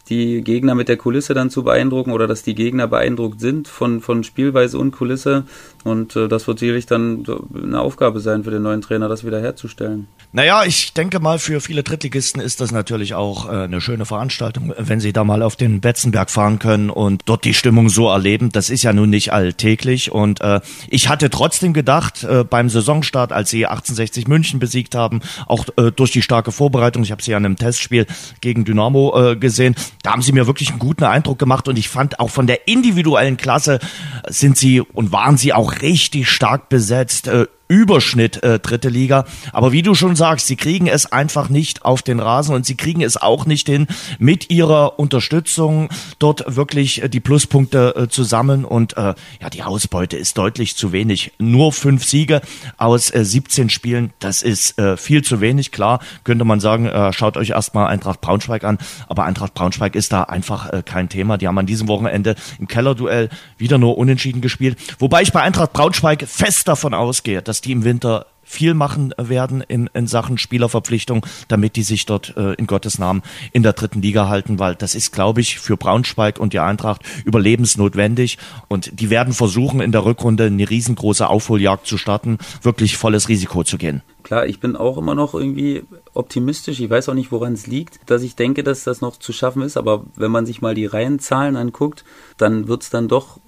die 0.10 0.42
Gegner 0.42 0.76
mit 0.76 0.90
der 0.90 0.98
Kulisse 0.98 1.34
dann 1.34 1.50
zu 1.50 1.64
beeindrucken 1.64 2.12
oder 2.12 2.28
dass 2.28 2.44
die 2.44 2.56
Gegner 2.56 2.88
beeindruckt 2.88 3.40
sind 3.40 3.68
von, 3.68 4.02
von 4.02 4.24
Spielweise 4.24 4.78
und 4.78 4.92
Kulisse. 4.92 5.44
Und 5.84 6.16
äh, 6.16 6.28
das 6.28 6.48
wird 6.48 6.60
sicherlich 6.60 6.86
dann 6.86 7.26
eine 7.54 7.80
Aufgabe 7.80 8.20
sein 8.20 8.44
für 8.44 8.52
den 8.52 8.62
neuen 8.62 8.82
Trainer, 8.82 9.08
das 9.08 9.26
wieder 9.26 9.42
herzustellen. 9.42 10.08
Naja, 10.34 10.64
ich 10.66 10.94
denke 10.94 11.20
mal, 11.20 11.40
für 11.40 11.60
viele 11.60 11.84
Drittligisten 11.84 12.42
ist 12.42 12.62
das 12.62 12.72
natürlich 12.72 13.16
auch 13.16 13.48
äh, 13.48 13.64
eine 13.64 13.82
schöne 13.82 14.06
Veranstaltung, 14.06 14.74
wenn 14.78 15.00
sie 15.00 15.12
da 15.12 15.24
mal 15.24 15.42
auf 15.42 15.56
den 15.56 15.82
Betzenberg 15.82 16.30
fahren 16.30 16.60
können 16.60 16.90
und 16.90 17.24
dort 17.26 17.44
die 17.44 17.54
Stimmung 17.54 17.90
so 17.90 18.08
erleben. 18.10 18.52
Das 18.52 18.70
ist 18.70 18.84
ja 18.84 18.94
nun 18.94 19.10
nicht 19.10 19.34
alltäglich. 19.34 20.12
Und 20.12 20.42
äh, 20.42 20.62
ich 20.90 21.10
hatte 21.10 21.30
trotzdem 21.30 21.74
gedacht, 21.74 22.24
äh, 22.24 22.44
beim 22.44 22.70
Saisonstart, 22.70 23.32
als 23.32 23.50
sie 23.50 23.66
1860 23.66 24.28
München 24.28 24.60
besiegt 24.60 24.96
haben, 24.96 25.22
auch 25.48 25.66
äh, 25.78 25.92
durch 25.92 26.12
die 26.12 26.22
starke 26.22 26.52
Vorbereitung, 26.52 27.04
ich 27.04 27.12
habe 27.12 27.22
sie 27.22 27.32
ja 27.32 27.38
in 27.38 27.46
einem 27.46 27.58
Testspiel 27.58 28.06
gegen 28.40 28.64
Dynamo 28.64 29.32
äh, 29.32 29.36
gesehen, 29.36 29.76
da 30.04 30.12
haben 30.12 30.22
sie 30.22 30.32
mir 30.32 30.48
wirklich 30.48 30.70
einen 30.70 30.80
guten 30.80 31.04
Eindruck 31.04 31.40
gemacht 31.40 31.68
und 31.68 31.78
ich 31.78 31.90
fand 31.90 32.20
auch 32.20 32.30
von 32.30 32.48
der 32.48 32.68
individuellen 32.68 33.38
Klasse 33.38 33.80
sind 34.28 34.58
sie 34.58 34.82
und 34.82 35.12
waren 35.12 35.38
sie 35.38 35.54
auch 35.54 35.82
richtig 35.82 36.30
stark 36.30 36.70
besetzt. 36.70 37.28
Äh, 37.28 37.48
Überschnitt 37.72 38.44
äh, 38.44 38.60
dritte 38.60 38.90
Liga. 38.90 39.24
Aber 39.54 39.72
wie 39.72 39.82
du 39.82 39.96
schon 39.96 40.18
sagst, 40.18 40.48
sie 40.48 40.58
kriegen 40.58 40.88
es 40.88 41.10
einfach 41.10 41.48
nicht 41.48 41.86
auf 41.86 42.02
den 42.02 42.20
Rasen 42.20 42.54
und 42.54 42.66
sie 42.66 42.76
kriegen 42.76 43.02
es 43.02 43.16
auch 43.16 43.46
nicht 43.46 43.70
hin, 43.70 43.88
mit 44.20 44.50
ihrer 44.50 45.00
Unterstützung 45.00 45.88
dort 46.20 46.44
wirklich 46.58 47.02
äh, 47.02 47.08
die 47.08 47.22
Pluspunkte 47.22 47.96
äh, 47.96 48.08
zu 48.10 48.26
sammeln. 48.26 48.66
Und 48.66 48.98
äh, 48.98 49.16
ja, 49.40 49.50
die 49.50 49.64
Ausbeute 49.64 50.18
ist 50.18 50.38
deutlich 50.38 50.76
zu 50.76 50.92
wenig. 50.92 51.32
Nur 51.40 51.72
fünf 51.72 52.04
Siege 52.04 52.42
aus 52.76 53.10
äh, 53.16 53.24
17 53.24 53.70
Spielen, 53.70 54.12
das 54.20 54.42
ist 54.42 54.78
äh, 54.78 54.98
viel 54.98 55.24
zu 55.24 55.40
wenig. 55.40 55.72
Klar, 55.72 56.02
könnte 56.26 56.44
man 56.44 56.60
sagen, 56.60 56.88
äh, 56.88 57.14
schaut 57.14 57.38
euch 57.38 57.52
erstmal 57.52 57.88
Eintracht 57.88 58.20
Braunschweig 58.20 58.66
an. 58.66 58.80
Aber 59.08 59.24
Eintracht 59.24 59.54
Braunschweig 59.54 59.96
ist 59.96 60.12
da 60.12 60.24
einfach 60.24 60.74
äh, 60.74 60.84
kein 60.84 61.08
Thema. 61.08 61.38
Die 61.38 61.48
haben 61.48 61.58
an 61.58 61.68
diesem 61.68 61.88
Wochenende 61.88 62.36
im 62.60 62.68
Kellerduell 62.68 63.30
wieder 63.58 63.78
nur 63.78 63.98
unentschieden 63.98 64.42
gespielt. 64.42 64.78
Wobei 65.00 65.22
ich 65.22 65.32
bei 65.32 65.42
Eintracht 65.42 65.72
Braunschweig 65.72 66.26
fest 66.28 66.68
davon 66.68 66.94
ausgehe, 66.94 67.42
dass 67.42 67.61
die 67.62 67.72
im 67.72 67.84
Winter 67.84 68.26
viel 68.52 68.74
machen 68.74 69.14
werden 69.18 69.62
in, 69.62 69.90
in 69.94 70.08
Sachen 70.08 70.38
Spielerverpflichtung, 70.38 71.26
damit 71.48 71.78
die 71.78 71.84
sich 71.84 72.06
dort 72.06 72.36
äh, 72.36 72.54
in 72.56 72.68
Gottes 72.68 73.00
Namen 73.00 73.22
in 73.54 73.64
der 73.64 73.74
dritten 73.74 74.02
Liga 74.02 74.28
halten, 74.28 74.60
weil 74.60 74.76
das 74.76 74.94
ist, 74.94 75.14
glaube 75.14 75.40
ich, 75.40 75.60
für 75.60 75.78
Braunschweig 75.78 76.38
und 76.38 76.52
die 76.52 76.60
Eintracht 76.60 77.02
überlebensnotwendig 77.24 78.38
und 78.68 79.00
die 79.00 79.10
werden 79.10 79.34
versuchen, 79.34 79.80
in 79.80 79.94
der 79.94 80.04
Rückrunde 80.04 80.46
eine 80.46 80.70
riesengroße 80.70 81.30
Aufholjagd 81.30 81.88
zu 81.88 81.98
starten, 81.98 82.40
wirklich 82.62 82.98
volles 82.98 83.30
Risiko 83.30 83.64
zu 83.64 83.78
gehen. 83.78 84.02
Klar, 84.24 84.46
ich 84.46 84.60
bin 84.60 84.76
auch 84.76 84.98
immer 84.98 85.16
noch 85.16 85.34
irgendwie 85.34 85.84
optimistisch. 86.14 86.80
Ich 86.80 86.90
weiß 86.90 87.10
auch 87.10 87.14
nicht, 87.14 87.32
woran 87.32 87.54
es 87.54 87.68
liegt, 87.68 88.00
dass 88.10 88.22
ich 88.22 88.36
denke, 88.36 88.64
dass 88.64 88.84
das 88.84 89.02
noch 89.02 89.18
zu 89.18 89.34
schaffen 89.34 89.62
ist. 89.62 89.78
Aber 89.78 90.06
wenn 90.16 90.30
man 90.30 90.46
sich 90.46 90.62
mal 90.62 90.76
die 90.76 90.86
Reihenzahlen 90.86 91.56
anguckt, 91.56 92.04
dann 92.38 92.68
wird 92.68 92.84
es 92.84 92.90
dann 92.90 93.08
doch 93.08 93.40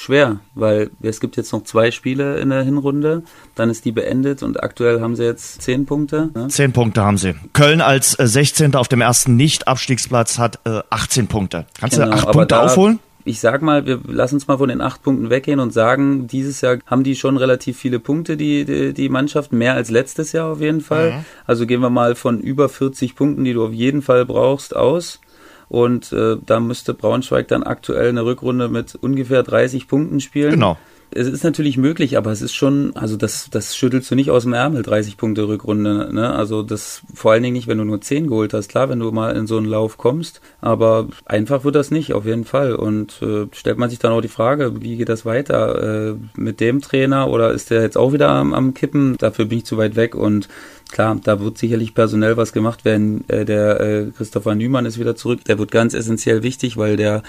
schwer, 0.00 0.40
weil 0.54 0.90
es 1.02 1.20
gibt 1.20 1.36
jetzt 1.36 1.52
noch 1.52 1.64
zwei 1.64 1.90
Spiele 1.90 2.38
in 2.38 2.48
der 2.48 2.62
Hinrunde, 2.62 3.22
dann 3.54 3.68
ist 3.68 3.84
die 3.84 3.92
beendet 3.92 4.42
und 4.42 4.62
aktuell 4.62 5.00
haben 5.02 5.14
sie 5.14 5.24
jetzt 5.24 5.60
zehn 5.60 5.84
Punkte. 5.84 6.30
Ne? 6.34 6.48
Zehn 6.48 6.72
Punkte 6.72 7.04
haben 7.04 7.18
sie. 7.18 7.34
Köln 7.52 7.82
als 7.82 8.18
äh, 8.18 8.26
16. 8.26 8.76
auf 8.76 8.88
dem 8.88 9.02
ersten 9.02 9.36
Nicht-Abstiegsplatz 9.36 10.38
hat 10.38 10.58
äh, 10.64 10.80
18 10.88 11.26
Punkte. 11.26 11.66
Kannst 11.78 11.98
genau, 11.98 12.12
du 12.12 12.16
acht 12.16 12.32
Punkte 12.32 12.46
da, 12.46 12.64
aufholen? 12.64 12.98
Ich 13.26 13.40
sag 13.40 13.60
mal, 13.60 13.84
wir 13.84 14.00
lassen 14.06 14.36
uns 14.36 14.48
mal 14.48 14.56
von 14.56 14.70
den 14.70 14.80
acht 14.80 15.02
Punkten 15.02 15.28
weggehen 15.28 15.60
und 15.60 15.74
sagen, 15.74 16.26
dieses 16.26 16.62
Jahr 16.62 16.78
haben 16.86 17.04
die 17.04 17.14
schon 17.14 17.36
relativ 17.36 17.76
viele 17.78 17.98
Punkte, 18.00 18.38
die, 18.38 18.64
die, 18.64 18.94
die 18.94 19.08
Mannschaft, 19.10 19.52
mehr 19.52 19.74
als 19.74 19.90
letztes 19.90 20.32
Jahr 20.32 20.52
auf 20.52 20.62
jeden 20.62 20.80
Fall. 20.80 21.12
Mhm. 21.12 21.24
Also 21.46 21.66
gehen 21.66 21.82
wir 21.82 21.90
mal 21.90 22.14
von 22.14 22.40
über 22.40 22.70
40 22.70 23.14
Punkten, 23.14 23.44
die 23.44 23.52
du 23.52 23.66
auf 23.66 23.72
jeden 23.74 24.00
Fall 24.00 24.24
brauchst, 24.24 24.74
aus. 24.74 25.20
Und 25.70 26.12
äh, 26.12 26.36
da 26.44 26.58
müsste 26.58 26.94
Braunschweig 26.94 27.46
dann 27.46 27.62
aktuell 27.62 28.08
eine 28.08 28.24
Rückrunde 28.24 28.68
mit 28.68 28.96
ungefähr 28.96 29.44
30 29.44 29.86
Punkten 29.86 30.18
spielen. 30.20 30.50
Genau. 30.50 30.76
Es 31.12 31.26
ist 31.26 31.42
natürlich 31.42 31.76
möglich, 31.76 32.16
aber 32.16 32.30
es 32.30 32.40
ist 32.40 32.54
schon, 32.54 32.94
also 32.94 33.16
das, 33.16 33.50
das 33.50 33.76
schüttelst 33.76 34.10
du 34.10 34.14
nicht 34.14 34.30
aus 34.30 34.44
dem 34.44 34.52
Ärmel, 34.52 34.82
30 34.82 35.16
Punkte 35.16 35.48
Rückrunde. 35.48 36.10
Ne? 36.12 36.32
Also 36.32 36.62
das 36.62 37.02
vor 37.12 37.32
allen 37.32 37.42
Dingen 37.42 37.54
nicht, 37.54 37.66
wenn 37.66 37.78
du 37.78 37.84
nur 37.84 38.00
10 38.00 38.28
geholt 38.28 38.54
hast. 38.54 38.68
Klar, 38.68 38.88
wenn 38.88 39.00
du 39.00 39.10
mal 39.10 39.36
in 39.36 39.48
so 39.48 39.56
einen 39.56 39.66
Lauf 39.66 39.98
kommst, 39.98 40.40
aber 40.60 41.08
einfach 41.24 41.64
wird 41.64 41.74
das 41.74 41.90
nicht, 41.90 42.12
auf 42.12 42.26
jeden 42.26 42.44
Fall. 42.44 42.74
Und 42.74 43.20
äh, 43.22 43.46
stellt 43.52 43.78
man 43.78 43.90
sich 43.90 43.98
dann 43.98 44.12
auch 44.12 44.20
die 44.20 44.28
Frage, 44.28 44.82
wie 44.82 44.96
geht 44.96 45.08
das 45.08 45.24
weiter? 45.26 46.10
Äh, 46.10 46.14
mit 46.36 46.60
dem 46.60 46.80
Trainer 46.80 47.28
oder 47.28 47.50
ist 47.50 47.70
der 47.70 47.82
jetzt 47.82 47.96
auch 47.96 48.12
wieder 48.12 48.28
am, 48.28 48.54
am 48.54 48.72
Kippen? 48.74 49.16
Dafür 49.18 49.46
bin 49.46 49.58
ich 49.58 49.64
zu 49.64 49.78
weit 49.78 49.96
weg 49.96 50.14
und 50.14 50.48
klar, 50.92 51.18
da 51.22 51.40
wird 51.40 51.58
sicherlich 51.58 51.94
personell 51.94 52.36
was 52.36 52.52
gemacht 52.52 52.84
werden. 52.84 53.24
Äh, 53.28 53.44
der 53.44 53.80
äh, 53.80 54.06
Christopher 54.16 54.54
Nümann 54.54 54.86
ist 54.86 54.98
wieder 54.98 55.16
zurück. 55.16 55.44
Der 55.44 55.58
wird 55.58 55.72
ganz 55.72 55.94
essentiell 55.94 56.44
wichtig, 56.44 56.76
weil 56.76 56.96
der 56.96 57.22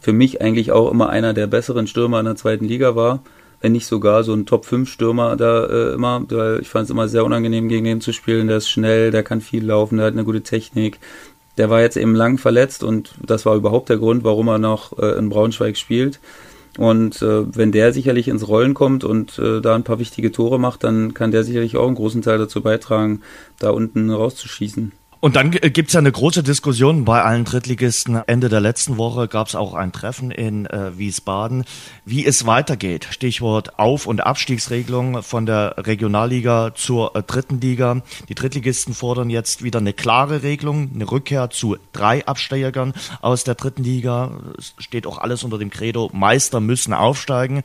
für 0.00 0.12
mich 0.12 0.40
eigentlich 0.40 0.72
auch 0.72 0.90
immer 0.90 1.08
einer 1.08 1.34
der 1.34 1.46
besseren 1.46 1.86
Stürmer 1.86 2.20
in 2.20 2.26
der 2.26 2.36
zweiten 2.36 2.64
Liga 2.64 2.96
war. 2.96 3.20
wenn 3.60 3.72
nicht 3.72 3.86
sogar 3.86 4.22
so 4.22 4.34
ein 4.34 4.46
Top-5-Stürmer 4.46 5.36
da 5.36 5.64
äh, 5.66 5.94
immer, 5.94 6.22
weil 6.28 6.60
ich 6.60 6.68
fand 6.68 6.84
es 6.84 6.90
immer 6.90 7.08
sehr 7.08 7.24
unangenehm, 7.24 7.68
gegen 7.68 7.84
den 7.84 8.00
zu 8.00 8.12
spielen. 8.12 8.46
Der 8.46 8.58
ist 8.58 8.68
schnell, 8.68 9.10
der 9.10 9.24
kann 9.24 9.40
viel 9.40 9.64
laufen, 9.64 9.96
der 9.96 10.06
hat 10.06 10.12
eine 10.12 10.24
gute 10.24 10.42
Technik. 10.42 11.00
Der 11.56 11.68
war 11.68 11.80
jetzt 11.80 11.96
eben 11.96 12.14
lang 12.14 12.38
verletzt 12.38 12.84
und 12.84 13.14
das 13.26 13.46
war 13.46 13.56
überhaupt 13.56 13.88
der 13.88 13.98
Grund, 13.98 14.22
warum 14.22 14.46
er 14.48 14.58
noch 14.58 14.96
äh, 14.98 15.18
in 15.18 15.28
Braunschweig 15.28 15.76
spielt. 15.76 16.20
Und 16.78 17.20
äh, 17.22 17.56
wenn 17.56 17.72
der 17.72 17.92
sicherlich 17.92 18.28
ins 18.28 18.46
Rollen 18.46 18.74
kommt 18.74 19.02
und 19.02 19.36
äh, 19.40 19.60
da 19.60 19.74
ein 19.74 19.82
paar 19.82 19.98
wichtige 19.98 20.30
Tore 20.30 20.60
macht, 20.60 20.84
dann 20.84 21.12
kann 21.12 21.32
der 21.32 21.42
sicherlich 21.42 21.76
auch 21.76 21.88
einen 21.88 21.96
großen 21.96 22.22
Teil 22.22 22.38
dazu 22.38 22.62
beitragen, 22.62 23.22
da 23.58 23.70
unten 23.70 24.10
rauszuschießen. 24.10 24.92
Und 25.20 25.34
dann 25.34 25.50
gibt's 25.50 25.94
ja 25.94 25.98
eine 25.98 26.12
große 26.12 26.44
Diskussion 26.44 27.04
bei 27.04 27.22
allen 27.22 27.44
Drittligisten. 27.44 28.22
Ende 28.28 28.48
der 28.48 28.60
letzten 28.60 28.98
Woche 28.98 29.26
gab's 29.26 29.56
auch 29.56 29.74
ein 29.74 29.90
Treffen 29.90 30.30
in 30.30 30.66
äh, 30.66 30.96
Wiesbaden, 30.96 31.64
wie 32.04 32.24
es 32.24 32.46
weitergeht. 32.46 33.08
Stichwort 33.10 33.80
Auf- 33.80 34.06
und 34.06 34.20
Abstiegsregelung 34.20 35.24
von 35.24 35.44
der 35.44 35.74
Regionalliga 35.78 36.72
zur 36.74 37.16
äh, 37.16 37.24
dritten 37.24 37.60
Liga. 37.60 38.02
Die 38.28 38.36
Drittligisten 38.36 38.94
fordern 38.94 39.28
jetzt 39.28 39.64
wieder 39.64 39.80
eine 39.80 39.92
klare 39.92 40.44
Regelung, 40.44 40.92
eine 40.94 41.10
Rückkehr 41.10 41.50
zu 41.50 41.76
drei 41.92 42.24
Absteigern 42.24 42.92
aus 43.20 43.42
der 43.42 43.56
dritten 43.56 43.82
Liga. 43.82 44.38
Es 44.56 44.74
steht 44.78 45.04
auch 45.04 45.18
alles 45.18 45.42
unter 45.42 45.58
dem 45.58 45.70
Credo, 45.70 46.10
Meister 46.12 46.60
müssen 46.60 46.94
aufsteigen. 46.94 47.64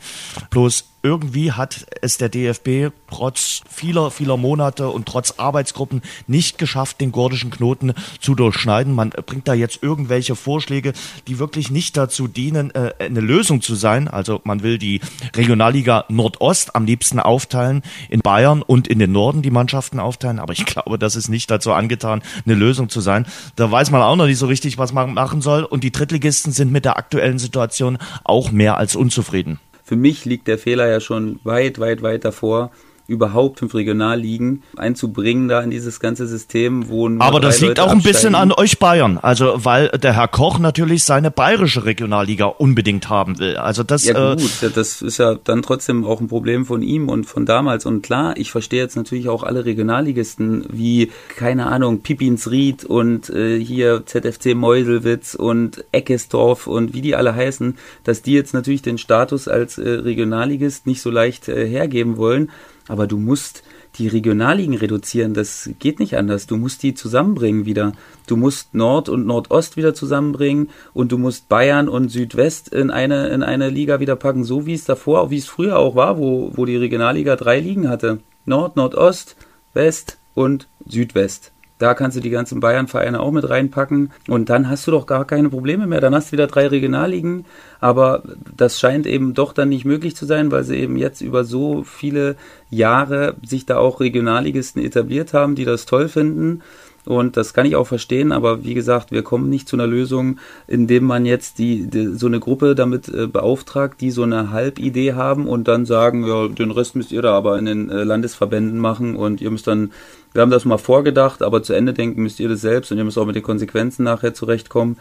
Bloß 0.50 0.86
irgendwie 1.03 1.51
hat 1.51 1.86
es 2.01 2.17
der 2.17 2.29
DFB 2.29 2.93
trotz 3.10 3.62
vieler, 3.69 4.10
vieler 4.10 4.38
Monate 4.38 4.88
und 4.88 5.05
trotz 5.05 5.36
Arbeitsgruppen 5.38 6.01
nicht 6.27 6.57
geschafft, 6.57 7.01
den 7.01 7.12
gordischen 7.12 7.51
Knoten 7.51 7.93
zu 8.22 8.36
durchschneiden. 8.36 8.93
Man 8.93 9.10
bringt 9.10 9.48
da 9.50 9.53
jetzt 9.53 9.83
irgendwelche 9.83 10.36
Vorschläge, 10.36 10.93
die 11.27 11.39
wirklich 11.39 11.69
nicht 11.69 11.98
dazu 11.98 12.29
dienen, 12.29 12.74
äh, 12.74 12.93
eine 13.00 13.19
Lösung 13.19 13.62
zu 13.62 13.75
sein. 13.75 14.07
Also 14.07 14.39
man 14.45 14.63
will 14.63 14.77
die 14.77 15.01
Regionalliga 15.36 16.05
Nordost 16.07 16.74
am 16.74 16.86
liebsten 16.86 17.19
aufteilen, 17.19 17.83
in 18.10 18.22
Bayern 18.22 18.62
und 18.62 18.88
in 18.88 19.00
den 19.00 19.12
Norden 19.12 19.41
die 19.41 19.51
Mannschaften 19.51 20.00
aufteilen. 20.00 20.39
Aber 20.39 20.53
ich 20.53 20.65
glaube, 20.65 20.98
das 20.98 21.17
ist 21.17 21.27
nicht 21.27 21.51
dazu 21.51 21.74
angetan, 21.74 22.24
eine 22.45 22.55
Lösung 22.55 22.88
zu 22.88 23.01
sein. 23.01 23.25
Da 23.57 23.69
weiß 23.69 23.91
man 23.91 24.01
auch 24.01 24.15
noch 24.15 24.27
nicht 24.27 24.39
so 24.39 24.48
richtig, 24.48 24.77
was 24.77 24.93
man 24.93 25.13
machen 25.13 25.41
soll. 25.41 25.63
Und 25.63 25.83
die 25.83 25.91
Drittligisten 25.91 26.53
sind 26.53 26.72
mit 26.72 26.86
der 26.86 26.98
aktuellen 26.98 27.39
Situation 27.39 27.98
auch 28.24 28.51
mehr 28.51 28.77
als 28.77 28.95
unzufrieden 28.95 29.60
für 29.93 29.97
mich 29.97 30.25
liegt 30.25 30.47
der 30.47 30.57
Fehler 30.57 30.89
ja 30.89 31.00
schon 31.00 31.39
weit, 31.43 31.77
weit, 31.77 32.01
weit 32.01 32.25
davor, 32.25 32.71
überhaupt 33.07 33.60
fünf 33.60 33.74
Regionalligen 33.74 34.63
einzubringen 34.77 35.48
da 35.48 35.62
in 35.62 35.72
dieses 35.72 36.00
ganze 36.00 36.25
System, 36.27 36.88
wo 36.88 37.10
Aber 37.19 37.39
das 37.39 37.60
liegt 37.60 37.77
Leute 37.77 37.83
auch 37.83 37.91
ein 37.91 38.01
bisschen 38.01 38.36
an 38.36 38.51
euch 38.51 38.79
Bayern, 38.79 39.17
also 39.17 39.65
weil 39.65 39.89
der 39.89 40.13
Herr 40.13 40.27
Koch 40.27 40.57
natürlich 40.60 41.03
seine 41.03 41.29
bayerische 41.29 41.86
Regionalliga 41.86 42.45
unbedingt 42.45 43.10
haben 43.10 43.39
will. 43.39 43.57
Also 43.57 43.83
das 43.83 44.05
Ja 44.05 44.36
gut, 44.36 44.63
äh, 44.63 44.69
das 44.74 45.01
ist 45.01 45.17
ja 45.17 45.36
dann 45.36 45.62
trotzdem 45.62 46.05
auch 46.05 46.22
ein 46.22 46.27
Problem 46.27 46.65
von 46.65 46.81
ihm 46.81 47.10
und 47.10 47.25
von 47.25 47.45
damals 47.45 47.86
und 47.86 48.01
klar, 48.01 48.36
ich 48.38 48.51
verstehe 48.51 48.81
jetzt 48.81 48.95
natürlich 48.95 49.27
auch 49.27 49.43
alle 49.43 49.65
Regionalligisten 49.65 50.65
wie 50.72 51.12
keine 51.36 51.67
Ahnung, 51.67 52.01
Pipinsried 52.01 52.86
und 52.86 53.29
äh, 53.29 53.60
hier 53.60 54.05
ZFC 54.05 54.55
Meuselwitz 54.55 55.36
und 55.36 55.83
Eckesdorf 55.91 56.67
und 56.67 56.93
wie 56.93 57.01
die 57.01 57.15
alle 57.15 57.36
heißen, 57.36 57.77
dass 58.03 58.22
die 58.22 58.33
jetzt 58.33 58.53
natürlich 58.53 58.81
den 58.81 58.98
Status 58.98 59.48
als 59.48 59.77
äh, 59.77 59.89
Regionalligist 59.89 60.88
nicht 60.88 61.01
so 61.01 61.10
leicht 61.10 61.50
äh, 61.50 61.67
hergeben 61.67 62.17
wollen. 62.17 62.50
Aber 62.87 63.07
du 63.07 63.17
musst 63.17 63.63
die 63.95 64.07
Regionalligen 64.07 64.75
reduzieren, 64.75 65.33
das 65.33 65.69
geht 65.79 65.99
nicht 65.99 66.17
anders. 66.17 66.47
Du 66.47 66.57
musst 66.57 66.83
die 66.83 66.93
zusammenbringen 66.93 67.65
wieder. 67.65 67.93
Du 68.27 68.35
musst 68.35 68.73
Nord 68.73 69.07
und 69.07 69.25
Nordost 69.25 69.77
wieder 69.77 69.93
zusammenbringen 69.93 70.69
und 70.93 71.11
du 71.11 71.17
musst 71.17 71.47
Bayern 71.47 71.87
und 71.87 72.09
Südwest 72.09 72.69
in 72.69 72.89
eine, 72.89 73.27
in 73.29 73.43
eine 73.43 73.69
Liga 73.69 73.99
wieder 73.99 74.15
packen, 74.15 74.43
so 74.43 74.65
wie 74.65 74.73
es 74.73 74.85
davor, 74.85 75.29
wie 75.29 75.37
es 75.37 75.45
früher 75.45 75.77
auch 75.77 75.95
war, 75.95 76.17
wo, 76.17 76.51
wo 76.55 76.65
die 76.65 76.77
Regionalliga 76.77 77.35
drei 77.35 77.59
Ligen 77.59 77.87
hatte. 77.87 78.19
Nord, 78.45 78.75
Nordost, 78.75 79.35
West 79.73 80.17
und 80.33 80.67
Südwest. 80.85 81.52
Da 81.83 81.95
kannst 81.95 82.15
du 82.15 82.21
die 82.21 82.29
ganzen 82.29 82.61
Bayern-Vereine 82.61 83.19
auch 83.19 83.31
mit 83.31 83.49
reinpacken 83.49 84.13
und 84.29 84.49
dann 84.49 84.69
hast 84.69 84.87
du 84.87 84.91
doch 84.91 85.05
gar 85.05 85.27
keine 85.27 85.49
Probleme 85.49 85.85
mehr. 85.85 85.99
Dann 85.99 86.15
hast 86.15 86.29
du 86.29 86.31
wieder 86.31 86.47
drei 86.47 86.67
Regionalligen, 86.67 87.43
aber 87.81 88.23
das 88.55 88.79
scheint 88.79 89.05
eben 89.05 89.33
doch 89.33 89.51
dann 89.51 89.67
nicht 89.67 89.83
möglich 89.83 90.15
zu 90.15 90.25
sein, 90.25 90.49
weil 90.49 90.63
sie 90.63 90.77
eben 90.77 90.95
jetzt 90.95 91.19
über 91.19 91.43
so 91.43 91.83
viele 91.83 92.37
Jahre 92.69 93.35
sich 93.45 93.65
da 93.65 93.79
auch 93.79 93.99
Regionalligisten 93.99 94.81
etabliert 94.81 95.33
haben, 95.33 95.55
die 95.55 95.65
das 95.65 95.83
toll 95.85 96.07
finden. 96.07 96.61
Und 97.05 97.36
das 97.36 97.53
kann 97.53 97.65
ich 97.65 97.75
auch 97.75 97.88
verstehen, 97.88 98.31
aber 98.31 98.63
wie 98.63 98.74
gesagt, 98.74 99.12
wir 99.12 99.24
kommen 99.24 99.50
nicht 99.50 99.67
zu 99.67 99.75
einer 99.75 99.88
Lösung, 99.88 100.39
indem 100.67 101.03
man 101.03 101.25
jetzt 101.25 101.60
die, 101.60 101.88
die 101.88 102.15
so 102.15 102.27
eine 102.27 102.39
Gruppe 102.39 102.75
damit 102.75 103.10
äh, 103.10 103.27
beauftragt, 103.27 104.00
die 104.00 104.12
so 104.12 104.24
eine 104.24 104.51
Halbidee 104.51 105.13
haben 105.13 105.48
und 105.48 105.67
dann 105.67 105.86
sagen, 105.86 106.25
ja, 106.25 106.48
den 106.48 106.72
Rest 106.72 106.95
müsst 106.95 107.12
ihr 107.12 107.22
da 107.22 107.36
aber 107.36 107.60
in 107.60 107.65
den 107.65 107.89
äh, 107.89 108.03
Landesverbänden 108.03 108.79
machen 108.79 109.15
und 109.15 109.41
ihr 109.41 109.51
müsst 109.51 109.67
dann 109.67 109.91
wir 110.33 110.41
haben 110.41 110.51
das 110.51 110.65
mal 110.65 110.79
vorgedacht, 110.79 111.43
aber 111.43 111.62
zu 111.62 111.74
Ende 111.74 111.93
denken 111.93 112.24
müsst 112.24 112.39
ihr 112.39 112.50
das 112.50 112.62
selbst 112.62 112.91
und 112.91 112.98
ihr 112.98 113.03
müsst 113.03 113.17
auch 113.19 113.25
mit 113.25 113.36
den 113.36 113.43
Konsequenzen 113.43 114.03
nachher 114.03 114.33
zurechtkommen. 114.33 114.98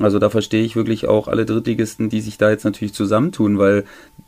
Also 0.00 0.18
da 0.18 0.28
verstehe 0.28 0.64
ich 0.64 0.74
wirklich 0.74 1.06
auch 1.06 1.28
alle 1.28 1.46
Drittligisten, 1.46 2.08
die 2.08 2.20
sich 2.20 2.36
da 2.36 2.50
jetzt 2.50 2.64
natürlich 2.64 2.94
zusammentun, 2.94 3.58
weil 3.58 3.84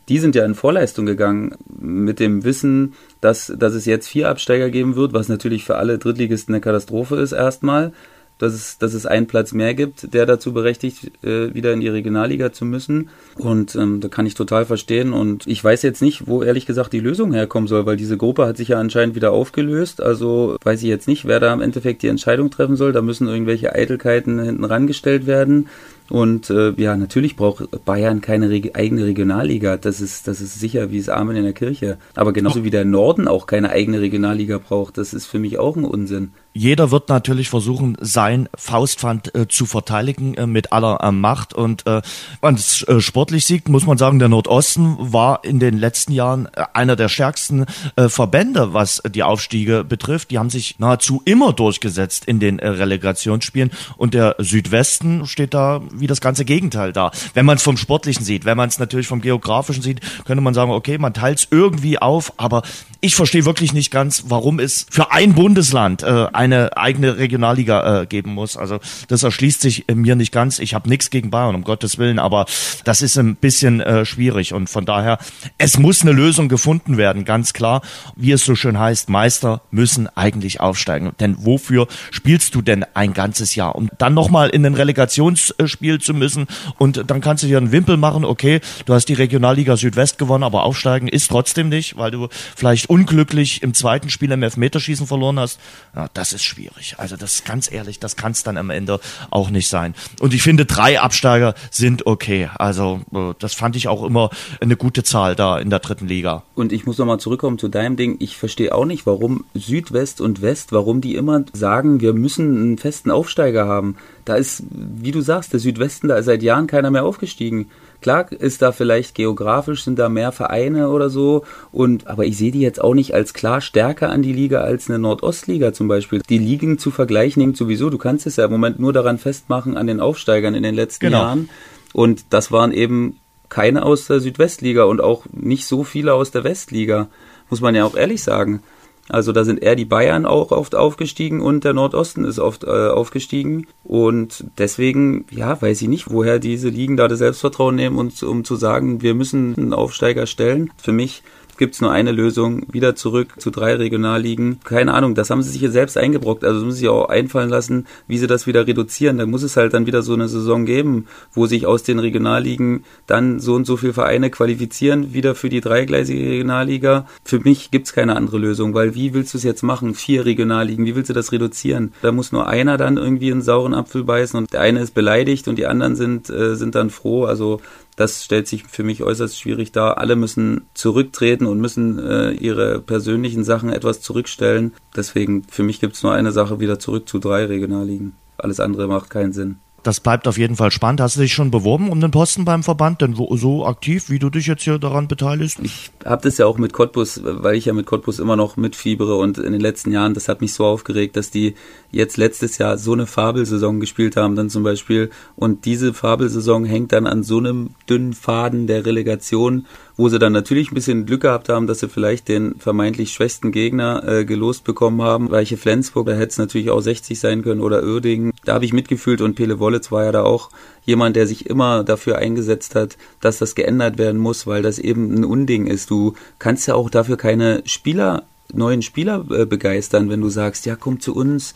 die 0.07 0.19
sind 0.19 0.35
ja 0.35 0.45
in 0.45 0.55
Vorleistung 0.55 1.05
gegangen 1.05 1.55
mit 1.79 2.19
dem 2.19 2.43
Wissen, 2.45 2.93
dass, 3.19 3.53
dass 3.57 3.73
es 3.73 3.85
jetzt 3.85 4.07
vier 4.07 4.29
Absteiger 4.29 4.69
geben 4.69 4.95
wird, 4.95 5.13
was 5.13 5.27
natürlich 5.27 5.65
für 5.65 5.75
alle 5.75 5.97
Drittligisten 5.97 6.53
eine 6.53 6.61
Katastrophe 6.61 7.17
ist 7.17 7.33
erstmal 7.33 7.91
dass 8.37 8.53
es, 8.53 8.77
dass 8.77 8.93
es 8.93 9.05
einen 9.05 9.27
Platz 9.27 9.53
mehr 9.53 9.73
gibt, 9.73 10.13
der 10.13 10.25
dazu 10.25 10.53
berechtigt, 10.53 11.11
äh, 11.23 11.53
wieder 11.53 11.73
in 11.73 11.79
die 11.79 11.87
Regionalliga 11.87 12.51
zu 12.51 12.65
müssen. 12.65 13.09
Und 13.35 13.75
ähm, 13.75 13.99
da 13.99 14.07
kann 14.07 14.25
ich 14.25 14.35
total 14.35 14.65
verstehen. 14.65 15.13
Und 15.13 15.47
ich 15.47 15.63
weiß 15.63 15.81
jetzt 15.81 16.01
nicht, 16.01 16.27
wo 16.27 16.43
ehrlich 16.43 16.65
gesagt 16.65 16.93
die 16.93 16.99
Lösung 16.99 17.33
herkommen 17.33 17.67
soll, 17.67 17.85
weil 17.85 17.97
diese 17.97 18.17
Gruppe 18.17 18.45
hat 18.45 18.57
sich 18.57 18.69
ja 18.69 18.79
anscheinend 18.79 19.15
wieder 19.15 19.31
aufgelöst. 19.31 20.01
Also 20.01 20.57
weiß 20.63 20.81
ich 20.83 20.89
jetzt 20.89 21.07
nicht, 21.07 21.25
wer 21.25 21.39
da 21.39 21.53
im 21.53 21.61
Endeffekt 21.61 22.03
die 22.03 22.07
Entscheidung 22.07 22.49
treffen 22.49 22.75
soll. 22.75 22.91
Da 22.93 23.01
müssen 23.01 23.27
irgendwelche 23.27 23.73
Eitelkeiten 23.73 24.39
hinten 24.39 24.63
rangestellt 24.63 25.27
werden. 25.27 25.67
Und 26.09 26.49
äh, 26.49 26.73
ja, 26.77 26.95
natürlich 26.95 27.35
braucht 27.35 27.83
Bayern 27.85 28.21
keine 28.21 28.49
Reg 28.49 28.77
eigene 28.77 29.05
Regionalliga. 29.05 29.77
Das 29.77 30.01
ist, 30.01 30.27
das 30.27 30.41
ist 30.41 30.59
sicher 30.59 30.91
wie 30.91 30.97
es 30.97 31.09
Amen 31.09 31.35
in 31.35 31.43
der 31.43 31.53
Kirche. 31.53 31.97
Aber 32.15 32.33
genauso 32.33 32.63
wie 32.63 32.69
der 32.69 32.85
Norden 32.85 33.27
auch 33.27 33.45
keine 33.45 33.69
eigene 33.69 34.01
Regionalliga 34.01 34.57
braucht, 34.57 34.97
das 34.97 35.13
ist 35.13 35.25
für 35.25 35.39
mich 35.39 35.59
auch 35.59 35.75
ein 35.75 35.83
Unsinn. 35.83 36.31
Jeder 36.57 36.89
wird 36.89 37.09
natürlich 37.09 37.49
versuchen, 37.49 37.97
sein 38.01 38.49
Faustpfand 38.55 39.35
äh, 39.35 39.47
zu 39.47 39.67
verteidigen 39.67 40.33
äh, 40.33 40.47
mit 40.47 40.73
aller 40.73 40.99
äh, 41.03 41.11
Macht. 41.11 41.53
Und 41.53 41.85
äh, 41.85 42.01
wenn 42.41 42.55
es 42.55 42.81
äh, 42.81 42.99
sportlich 42.99 43.45
sieht, 43.45 43.69
muss 43.69 43.85
man 43.85 43.99
sagen, 43.99 44.17
der 44.17 44.27
Nordosten 44.27 44.97
war 44.97 45.43
in 45.43 45.59
den 45.59 45.77
letzten 45.77 46.13
Jahren 46.13 46.47
äh, 46.47 46.63
einer 46.73 46.95
der 46.95 47.09
stärksten 47.09 47.65
äh, 47.95 48.09
Verbände, 48.09 48.73
was 48.73 49.03
die 49.07 49.21
Aufstiege 49.21 49.83
betrifft. 49.83 50.31
Die 50.31 50.39
haben 50.39 50.49
sich 50.49 50.79
nahezu 50.79 51.21
immer 51.25 51.53
durchgesetzt 51.53 52.25
in 52.25 52.39
den 52.39 52.59
Relegationsspielen. 52.59 53.69
Und 53.95 54.15
der 54.15 54.35
Südwesten 54.39 55.27
steht 55.27 55.53
da 55.53 55.83
wie 55.99 56.07
das 56.07 56.21
ganze 56.21 56.45
Gegenteil 56.45 56.93
da. 56.93 57.11
Wenn 57.33 57.45
man 57.45 57.57
es 57.57 57.63
vom 57.63 57.77
Sportlichen 57.77 58.25
sieht, 58.25 58.45
wenn 58.45 58.57
man 58.57 58.69
es 58.69 58.79
natürlich 58.79 59.07
vom 59.07 59.21
Geografischen 59.21 59.81
sieht, 59.81 60.01
könnte 60.25 60.41
man 60.41 60.53
sagen, 60.53 60.71
okay, 60.71 60.97
man 60.97 61.13
teilt 61.13 61.39
es 61.39 61.47
irgendwie 61.51 61.99
auf, 61.99 62.33
aber 62.37 62.63
ich 62.99 63.15
verstehe 63.15 63.45
wirklich 63.45 63.73
nicht 63.73 63.91
ganz, 63.91 64.25
warum 64.27 64.59
es 64.59 64.85
für 64.89 65.11
ein 65.11 65.33
Bundesland 65.33 66.03
äh, 66.03 66.27
eine 66.33 66.75
eigene 66.77 67.17
Regionalliga 67.17 68.01
äh, 68.01 68.05
geben 68.05 68.33
muss. 68.33 68.57
Also 68.57 68.79
das 69.07 69.23
erschließt 69.23 69.61
sich 69.61 69.87
äh, 69.87 69.95
mir 69.95 70.15
nicht 70.15 70.31
ganz. 70.31 70.59
Ich 70.59 70.73
habe 70.73 70.89
nichts 70.89 71.09
gegen 71.09 71.29
Bayern, 71.29 71.55
um 71.55 71.63
Gottes 71.63 71.97
Willen, 71.97 72.19
aber 72.19 72.45
das 72.83 73.01
ist 73.01 73.17
ein 73.17 73.35
bisschen 73.35 73.81
äh, 73.81 74.05
schwierig 74.05 74.53
und 74.53 74.69
von 74.69 74.85
daher, 74.85 75.19
es 75.57 75.77
muss 75.77 76.01
eine 76.01 76.11
Lösung 76.11 76.49
gefunden 76.49 76.97
werden, 76.97 77.25
ganz 77.25 77.53
klar. 77.53 77.81
Wie 78.15 78.31
es 78.31 78.45
so 78.45 78.55
schön 78.55 78.79
heißt, 78.79 79.09
Meister 79.09 79.61
müssen 79.71 80.07
eigentlich 80.15 80.59
aufsteigen. 80.59 81.11
Denn 81.19 81.37
wofür 81.39 81.87
spielst 82.11 82.55
du 82.55 82.61
denn 82.61 82.85
ein 82.93 83.13
ganzes 83.13 83.55
Jahr? 83.55 83.75
Um 83.75 83.89
dann 83.97 84.13
nochmal 84.13 84.49
in 84.49 84.65
ein 84.65 84.73
Relegationsspiel 84.73 85.86
zu 85.95 86.13
müssen 86.13 86.47
und 86.77 87.09
dann 87.09 87.21
kannst 87.21 87.43
du 87.43 87.47
dir 87.47 87.57
einen 87.57 87.71
Wimpel 87.71 87.97
machen, 87.97 88.25
okay, 88.25 88.59
du 88.85 88.93
hast 88.93 89.05
die 89.05 89.13
Regionalliga 89.13 89.77
Südwest 89.77 90.17
gewonnen, 90.17 90.43
aber 90.43 90.63
aufsteigen 90.63 91.07
ist 91.07 91.29
trotzdem 91.29 91.69
nicht, 91.69 91.97
weil 91.97 92.11
du 92.11 92.27
vielleicht 92.55 92.89
unglücklich 92.89 93.63
im 93.63 93.73
zweiten 93.73 94.09
Spiel 94.09 94.31
im 94.31 94.43
Elfmeterschießen 94.43 95.07
verloren 95.07 95.39
hast, 95.39 95.59
ja, 95.95 96.07
das 96.13 96.33
ist 96.33 96.43
schwierig. 96.43 96.95
Also 96.97 97.15
das 97.15 97.35
ist 97.35 97.45
ganz 97.45 97.71
ehrlich, 97.71 97.99
das 97.99 98.15
kann 98.15 98.33
es 98.33 98.43
dann 98.43 98.57
am 98.57 98.69
Ende 98.69 98.99
auch 99.29 99.49
nicht 99.49 99.69
sein. 99.69 99.95
Und 100.19 100.33
ich 100.33 100.43
finde, 100.43 100.65
drei 100.65 100.99
Absteiger 100.99 101.55
sind 101.71 102.05
okay. 102.05 102.49
Also 102.55 103.01
äh, 103.13 103.33
das 103.39 103.53
fand 103.53 103.75
ich 103.75 103.87
auch 103.87 104.03
immer 104.03 104.29
eine 104.61 104.75
gute 104.75 105.03
Zahl 105.03 105.35
da 105.35 105.57
in 105.57 105.69
der 105.69 105.79
dritten 105.79 106.07
Liga. 106.07 106.43
Und 106.55 106.71
ich 106.71 106.85
muss 106.85 106.97
nochmal 106.97 107.19
zurückkommen 107.19 107.57
zu 107.57 107.67
deinem 107.67 107.95
Ding. 107.95 108.17
Ich 108.19 108.37
verstehe 108.37 108.73
auch 108.73 108.85
nicht, 108.85 109.05
warum 109.05 109.45
Südwest 109.53 110.21
und 110.21 110.41
West, 110.41 110.71
warum 110.71 111.01
die 111.01 111.15
immer 111.15 111.43
sagen, 111.53 112.01
wir 112.01 112.13
müssen 112.13 112.57
einen 112.57 112.77
festen 112.77 113.11
Aufsteiger 113.11 113.67
haben. 113.67 113.95
Da 114.27 114.35
ist, 114.35 114.63
wie 114.69 115.11
du 115.11 115.21
sagst, 115.21 115.53
der 115.53 115.61
Südwesten, 115.61 116.09
da 116.09 116.17
ist 116.17 116.25
seit 116.25 116.43
Jahren 116.43 116.67
keiner 116.67 116.91
mehr 116.91 117.05
aufgestiegen. 117.05 117.69
Klar 118.01 118.29
ist 118.29 118.61
da 118.61 118.73
vielleicht 118.73 119.15
geografisch 119.15 119.85
sind 119.85 119.97
da 119.97 120.09
mehr 120.09 120.33
Vereine 120.33 120.89
oder 120.89 121.09
so 121.09 121.45
und 121.71 122.07
aber 122.07 122.25
ich 122.25 122.37
sehe 122.37 122.51
die 122.51 122.59
jetzt 122.59 122.81
auch 122.81 122.93
nicht 122.93 123.13
als 123.13 123.33
klar 123.33 123.61
stärker 123.61 124.09
an 124.09 124.21
die 124.21 124.33
Liga 124.33 124.61
als 124.61 124.89
eine 124.89 124.99
Nordostliga 124.99 125.71
zum 125.71 125.87
Beispiel. 125.87 126.21
Die 126.29 126.37
Ligen 126.37 126.77
zu 126.77 126.91
vergleichen 126.91 127.41
nimmt 127.41 127.55
sowieso, 127.55 127.89
du 127.89 127.97
kannst 127.97 128.27
es 128.27 128.35
ja 128.35 128.45
im 128.45 128.51
Moment 128.51 128.79
nur 128.79 128.91
daran 128.91 129.17
festmachen 129.17 129.77
an 129.77 129.87
den 129.87 130.01
Aufsteigern 130.01 130.55
in 130.55 130.63
den 130.63 130.75
letzten 130.75 131.05
genau. 131.05 131.19
Jahren 131.19 131.49
und 131.93 132.25
das 132.31 132.51
waren 132.51 132.73
eben 132.73 133.17
keine 133.47 133.83
aus 133.83 134.07
der 134.07 134.19
Südwestliga 134.19 134.83
und 134.83 134.99
auch 134.99 135.23
nicht 135.31 135.65
so 135.65 135.85
viele 135.85 136.13
aus 136.13 136.31
der 136.31 136.43
Westliga, 136.43 137.07
muss 137.49 137.61
man 137.61 137.75
ja 137.75 137.85
auch 137.85 137.95
ehrlich 137.95 138.21
sagen. 138.21 138.61
Also 139.09 139.31
da 139.31 139.43
sind 139.43 139.61
eher 139.61 139.75
die 139.75 139.85
Bayern 139.85 140.25
auch 140.25 140.51
oft 140.51 140.75
aufgestiegen 140.75 141.41
und 141.41 141.63
der 141.63 141.73
Nordosten 141.73 142.25
ist 142.25 142.39
oft 142.39 142.63
äh, 142.63 142.67
aufgestiegen. 142.67 143.67
Und 143.83 144.45
deswegen, 144.57 145.25
ja, 145.31 145.61
weiß 145.61 145.81
ich 145.81 145.87
nicht, 145.87 146.11
woher 146.11 146.39
diese 146.39 146.69
Ligen 146.69 146.97
da 146.97 147.07
das 147.07 147.19
Selbstvertrauen 147.19 147.75
nehmen, 147.75 147.97
und, 147.97 148.21
um 148.23 148.43
zu 148.43 148.55
sagen, 148.55 149.01
wir 149.01 149.13
müssen 149.13 149.55
einen 149.55 149.73
Aufsteiger 149.73 150.25
stellen. 150.25 150.71
Für 150.77 150.91
mich 150.91 151.23
gibt 151.57 151.75
es 151.75 151.81
nur 151.81 151.91
eine 151.91 152.11
Lösung, 152.11 152.63
wieder 152.71 152.95
zurück 152.95 153.33
zu 153.37 153.51
drei 153.51 153.75
Regionalligen. 153.75 154.59
Keine 154.63 154.93
Ahnung, 154.93 155.15
das 155.15 155.29
haben 155.29 155.41
sie 155.41 155.49
sich 155.49 155.59
hier 155.59 155.71
selbst 155.71 155.97
eingebrockt. 155.97 156.43
Also 156.43 156.65
müssen 156.65 156.77
sie 156.77 156.89
auch 156.89 157.09
einfallen 157.09 157.49
lassen, 157.49 157.87
wie 158.07 158.17
sie 158.17 158.27
das 158.27 158.47
wieder 158.47 158.67
reduzieren. 158.67 159.17
Da 159.17 159.25
muss 159.25 159.43
es 159.43 159.57
halt 159.57 159.73
dann 159.73 159.85
wieder 159.85 160.01
so 160.01 160.13
eine 160.13 160.27
Saison 160.27 160.65
geben, 160.65 161.07
wo 161.33 161.45
sich 161.45 161.65
aus 161.65 161.83
den 161.83 161.99
Regionalligen 161.99 162.83
dann 163.05 163.39
so 163.39 163.55
und 163.55 163.65
so 163.65 163.77
viele 163.77 163.93
Vereine 163.93 164.29
qualifizieren, 164.29 165.13
wieder 165.13 165.35
für 165.35 165.49
die 165.49 165.61
dreigleisige 165.61 166.29
Regionalliga. 166.29 167.07
Für 167.23 167.39
mich 167.39 167.71
gibt 167.71 167.87
es 167.87 167.93
keine 167.93 168.15
andere 168.15 168.37
Lösung, 168.37 168.73
weil 168.73 168.95
wie 168.95 169.13
willst 169.13 169.33
du 169.33 169.37
es 169.37 169.43
jetzt 169.43 169.63
machen? 169.63 169.93
Vier 169.93 170.25
Regionalligen, 170.25 170.85
wie 170.85 170.95
willst 170.95 171.09
du 171.09 171.13
das 171.13 171.31
reduzieren? 171.31 171.93
Da 172.01 172.11
muss 172.11 172.31
nur 172.31 172.47
einer 172.47 172.77
dann 172.77 172.97
irgendwie 172.97 173.31
einen 173.31 173.41
sauren 173.41 173.73
Apfel 173.73 174.03
beißen 174.03 174.37
und 174.37 174.53
der 174.53 174.61
eine 174.61 174.81
ist 174.81 174.93
beleidigt 174.93 175.47
und 175.47 175.57
die 175.57 175.67
anderen 175.67 175.95
sind, 175.95 176.29
äh, 176.29 176.55
sind 176.55 176.75
dann 176.75 176.89
froh. 176.89 177.25
Also 177.25 177.61
das 177.97 178.23
stellt 178.23 178.47
sich 178.47 178.63
für 178.63 178.83
mich 178.83 179.03
äußerst 179.03 179.37
schwierig 179.37 179.71
dar. 179.73 179.97
Alle 179.97 180.15
müssen 180.15 180.67
zurücktreten 180.75 181.47
und 181.47 181.59
müssen 181.59 181.99
äh, 181.99 182.31
ihre 182.31 182.79
persönlichen 182.79 183.43
Sachen 183.43 183.69
etwas 183.69 184.01
zurückstellen. 184.01 184.73
Deswegen, 184.95 185.43
für 185.49 185.63
mich 185.63 185.79
gibt 185.79 185.95
es 185.95 186.03
nur 186.03 186.13
eine 186.13 186.31
Sache, 186.31 186.59
wieder 186.59 186.79
zurück 186.79 187.09
zu 187.09 187.17
drei 187.17 187.45
Regionalligen. 187.45 188.15
Alles 188.37 188.59
andere 188.59 188.87
macht 188.87 189.09
keinen 189.09 189.33
Sinn 189.33 189.57
das 189.87 190.01
bleibt 190.01 190.27
auf 190.27 190.37
jeden 190.37 190.57
Fall 190.57 190.69
spannend. 190.69 190.99
Hast 190.99 191.15
du 191.15 191.21
dich 191.21 191.33
schon 191.33 191.49
beworben 191.49 191.89
um 191.89 192.01
den 192.01 192.11
Posten 192.11 192.43
beim 192.43 192.61
Verband? 192.61 193.01
Denn 193.01 193.17
wo, 193.17 193.37
so 193.37 193.65
aktiv, 193.65 194.09
wie 194.09 194.19
du 194.19 194.29
dich 194.29 194.45
jetzt 194.45 194.63
hier 194.63 194.79
daran 194.79 195.07
beteiligst? 195.07 195.59
Ich 195.63 195.91
habe 196.03 196.21
das 196.23 196.37
ja 196.37 196.45
auch 196.45 196.57
mit 196.57 196.73
Cottbus, 196.73 197.21
weil 197.23 197.55
ich 197.55 197.65
ja 197.65 197.73
mit 197.73 197.85
Cottbus 197.85 198.19
immer 198.19 198.35
noch 198.35 198.57
mitfiebere 198.57 199.15
und 199.15 199.37
in 199.37 199.53
den 199.53 199.61
letzten 199.61 199.93
Jahren, 199.93 200.13
das 200.13 200.27
hat 200.27 200.41
mich 200.41 200.53
so 200.53 200.65
aufgeregt, 200.65 201.15
dass 201.15 201.31
die 201.31 201.55
jetzt 201.91 202.17
letztes 202.17 202.57
Jahr 202.57 202.77
so 202.77 202.93
eine 202.93 203.07
Fabelsaison 203.07 203.79
gespielt 203.79 204.15
haben, 204.15 204.35
dann 204.35 204.49
zum 204.49 204.63
Beispiel. 204.63 205.09
Und 205.35 205.65
diese 205.65 205.93
Fabelsaison 205.93 206.65
hängt 206.65 206.91
dann 206.91 207.07
an 207.07 207.23
so 207.23 207.37
einem 207.37 207.71
dünnen 207.89 208.13
Faden 208.13 208.67
der 208.67 208.85
Relegation 208.85 209.65
wo 209.97 210.09
sie 210.09 210.19
dann 210.19 210.31
natürlich 210.31 210.71
ein 210.71 210.75
bisschen 210.75 211.05
Glück 211.07 211.21
gehabt 211.21 211.49
haben, 211.49 211.65
dass 211.65 211.79
sie 211.79 211.89
vielleicht 211.89 212.27
den 212.27 212.55
vermeintlich 212.59 213.11
schwächsten 213.11 213.51
Gegner 213.51 214.03
äh, 214.07 214.25
gelost 214.25 214.63
bekommen 214.63 215.01
haben. 215.01 215.31
Weiche 215.31 215.57
Flensburg, 215.57 216.05
da 216.05 216.13
hätte 216.13 216.27
es 216.27 216.37
natürlich 216.37 216.69
auch 216.69 216.79
60 216.79 217.19
sein 217.19 217.41
können 217.41 217.61
oder 217.61 217.83
Uerdingen. 217.83 218.31
Da 218.45 218.53
habe 218.53 218.65
ich 218.65 218.73
mitgefühlt 218.73 219.21
und 219.21 219.35
Pele 219.35 219.59
Wollitz 219.59 219.91
war 219.91 220.05
ja 220.05 220.11
da 220.11 220.23
auch 220.23 220.51
jemand, 220.85 221.15
der 221.15 221.25
sich 221.25 221.49
immer 221.49 221.83
dafür 221.83 222.19
eingesetzt 222.19 222.75
hat, 222.75 222.97
dass 223.21 223.39
das 223.39 223.55
geändert 223.55 223.97
werden 223.97 224.21
muss, 224.21 224.45
weil 224.45 224.61
das 224.61 224.77
eben 224.77 225.13
ein 225.13 225.25
Unding 225.25 225.65
ist. 225.65 225.89
Du 225.89 226.13
kannst 226.37 226.67
ja 226.67 226.75
auch 226.75 226.89
dafür 226.91 227.17
keine 227.17 227.63
Spieler 227.65 228.23
neuen 228.53 228.81
Spieler 228.81 229.25
äh, 229.29 229.45
begeistern, 229.45 230.09
wenn 230.09 230.21
du 230.21 230.29
sagst, 230.29 230.65
ja, 230.65 230.77
komm 230.77 231.01
zu 231.01 231.13
uns, 231.13 231.53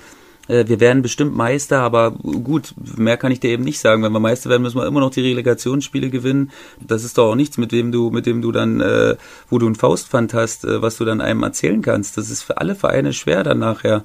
äh, 0.52 0.68
wir 0.68 0.80
werden 0.80 1.02
bestimmt 1.02 1.36
Meister, 1.36 1.80
aber 1.80 2.12
gut, 2.12 2.74
mehr 2.98 3.18
kann 3.18 3.32
ich 3.32 3.40
dir 3.40 3.52
eben 3.52 3.64
nicht 3.64 3.80
sagen. 3.80 4.04
Wenn 4.04 4.12
wir 4.12 4.20
Meister 4.20 4.50
werden, 4.50 4.64
müssen 4.64 4.78
wir 4.78 4.86
immer 4.86 5.00
noch 5.00 5.12
die 5.12 5.22
Relegationsspiele 5.22 6.10
gewinnen. 6.10 6.52
Das 6.80 7.04
ist 7.04 7.18
doch 7.18 7.32
auch 7.32 7.36
nichts, 7.36 7.58
mit 7.58 7.72
dem 7.72 7.92
du, 7.92 8.12
mit 8.12 8.26
dem 8.26 8.42
du 8.42 8.52
dann, 8.52 8.82
äh, 8.82 9.16
wo 9.50 9.60
du 9.60 9.68
ein 9.68 9.76
Faustpfand 9.76 10.34
hast, 10.34 10.66
äh, 10.66 10.82
was 10.82 10.98
du 10.98 11.06
dann 11.06 11.22
einem 11.22 11.44
erzählen 11.44 11.82
kannst. 11.82 12.18
Das 12.18 12.30
ist 12.30 12.44
für 12.44 12.58
alle 12.58 12.76
Vereine 12.76 13.14
schwer 13.14 13.44
dann 13.44 13.60
nachher. 13.60 14.04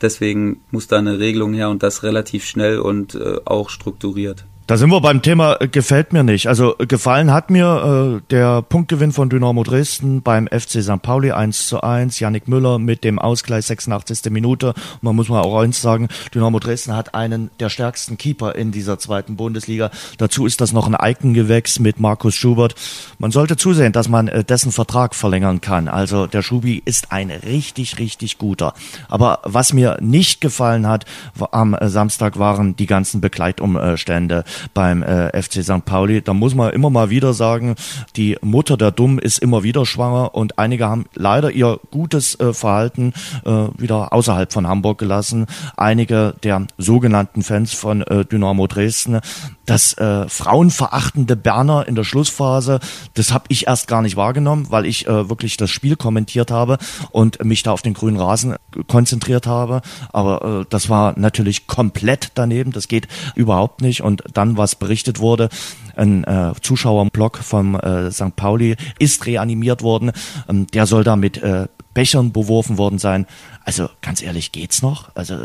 Deswegen 0.00 0.60
muss 0.70 0.86
da 0.86 0.98
eine 0.98 1.18
Regelung 1.18 1.54
her 1.54 1.70
und 1.70 1.82
das 1.82 2.04
relativ 2.04 2.44
schnell 2.44 2.78
und 2.78 3.16
äh, 3.16 3.38
auch 3.44 3.68
strukturiert. 3.68 4.44
Da 4.68 4.76
sind 4.76 4.90
wir 4.90 5.00
beim 5.00 5.22
Thema 5.22 5.56
äh, 5.62 5.66
gefällt 5.66 6.12
mir 6.12 6.22
nicht. 6.22 6.46
Also 6.46 6.76
äh, 6.78 6.86
gefallen 6.86 7.32
hat 7.32 7.48
mir 7.48 8.18
äh, 8.18 8.22
der 8.28 8.60
Punktgewinn 8.60 9.12
von 9.12 9.30
Dynamo 9.30 9.62
Dresden 9.62 10.20
beim 10.20 10.46
FC 10.46 10.82
St. 10.82 11.00
Pauli 11.00 11.30
1 11.30 11.68
zu 11.68 11.80
1. 11.80 12.20
Yannick 12.20 12.48
Müller 12.48 12.78
mit 12.78 13.02
dem 13.02 13.18
Ausgleich 13.18 13.64
86. 13.64 14.30
Minute. 14.30 14.74
Man 15.00 15.16
muss 15.16 15.30
mal 15.30 15.40
auch 15.40 15.58
eins 15.58 15.80
sagen, 15.80 16.08
Dynamo 16.34 16.58
Dresden 16.58 16.94
hat 16.94 17.14
einen 17.14 17.50
der 17.60 17.70
stärksten 17.70 18.18
Keeper 18.18 18.56
in 18.56 18.70
dieser 18.70 18.98
zweiten 18.98 19.36
Bundesliga. 19.36 19.90
Dazu 20.18 20.44
ist 20.44 20.60
das 20.60 20.74
noch 20.74 20.86
ein 20.86 20.94
Eigengewächs 20.94 21.78
mit 21.78 21.98
Markus 21.98 22.34
Schubert. 22.34 22.74
Man 23.18 23.30
sollte 23.30 23.56
zusehen, 23.56 23.92
dass 23.92 24.10
man 24.10 24.28
äh, 24.28 24.44
dessen 24.44 24.70
Vertrag 24.70 25.14
verlängern 25.14 25.62
kann. 25.62 25.88
Also 25.88 26.26
der 26.26 26.42
Schubi 26.42 26.82
ist 26.84 27.10
ein 27.10 27.30
richtig, 27.30 27.98
richtig 27.98 28.36
guter. 28.36 28.74
Aber 29.08 29.38
was 29.44 29.72
mir 29.72 29.96
nicht 30.02 30.42
gefallen 30.42 30.86
hat 30.86 31.06
am 31.52 31.72
äh, 31.72 31.88
Samstag 31.88 32.38
waren 32.38 32.76
die 32.76 32.84
ganzen 32.84 33.22
Begleitumstände 33.22 34.44
beim 34.74 35.02
äh, 35.02 35.30
FC 35.42 35.62
St. 35.62 35.84
Pauli. 35.84 36.22
Da 36.22 36.34
muss 36.34 36.54
man 36.54 36.72
immer 36.72 36.90
mal 36.90 37.10
wieder 37.10 37.32
sagen, 37.32 37.74
die 38.16 38.36
Mutter 38.40 38.76
der 38.76 38.90
Dumm 38.90 39.18
ist 39.18 39.38
immer 39.38 39.62
wieder 39.62 39.86
schwanger 39.86 40.34
und 40.34 40.58
einige 40.58 40.86
haben 40.88 41.06
leider 41.14 41.50
ihr 41.50 41.80
gutes 41.90 42.38
äh, 42.40 42.52
Verhalten 42.52 43.12
äh, 43.44 43.50
wieder 43.76 44.12
außerhalb 44.12 44.52
von 44.52 44.66
Hamburg 44.66 44.98
gelassen. 44.98 45.46
Einige 45.76 46.34
der 46.42 46.66
sogenannten 46.76 47.42
Fans 47.42 47.72
von 47.72 48.02
äh, 48.02 48.24
Dynamo 48.24 48.66
Dresden 48.66 49.20
das 49.68 49.92
äh, 49.98 50.28
frauenverachtende 50.28 51.36
Berner 51.36 51.86
in 51.86 51.94
der 51.94 52.04
Schlussphase, 52.04 52.80
das 53.14 53.32
habe 53.32 53.44
ich 53.48 53.66
erst 53.66 53.86
gar 53.86 54.02
nicht 54.02 54.16
wahrgenommen, 54.16 54.66
weil 54.70 54.86
ich 54.86 55.06
äh, 55.06 55.28
wirklich 55.28 55.56
das 55.56 55.70
Spiel 55.70 55.96
kommentiert 55.96 56.50
habe 56.50 56.78
und 57.10 57.44
mich 57.44 57.62
da 57.62 57.72
auf 57.72 57.82
den 57.82 57.94
grünen 57.94 58.18
Rasen 58.18 58.56
konzentriert 58.86 59.46
habe. 59.46 59.82
Aber 60.12 60.62
äh, 60.62 60.66
das 60.70 60.88
war 60.88 61.18
natürlich 61.18 61.66
komplett 61.66 62.32
daneben, 62.34 62.72
das 62.72 62.88
geht 62.88 63.08
überhaupt 63.34 63.82
nicht. 63.82 64.02
Und 64.02 64.24
dann, 64.32 64.47
was 64.56 64.76
berichtet 64.76 65.20
wurde, 65.20 65.48
ein 65.96 66.24
äh, 66.24 66.52
Zuschauerblock 66.60 67.38
vom 67.38 67.74
äh, 67.74 68.10
St. 68.10 68.36
Pauli 68.36 68.76
ist 68.98 69.26
reanimiert 69.26 69.82
worden. 69.82 70.12
Ähm, 70.48 70.66
der 70.68 70.86
soll 70.86 71.04
da 71.04 71.16
mit 71.16 71.42
äh, 71.42 71.66
Bechern 71.94 72.32
beworfen 72.32 72.78
worden 72.78 72.98
sein. 72.98 73.26
Also 73.68 73.90
ganz 74.00 74.22
ehrlich, 74.22 74.50
geht's 74.50 74.80
noch? 74.80 75.10
Also 75.14 75.36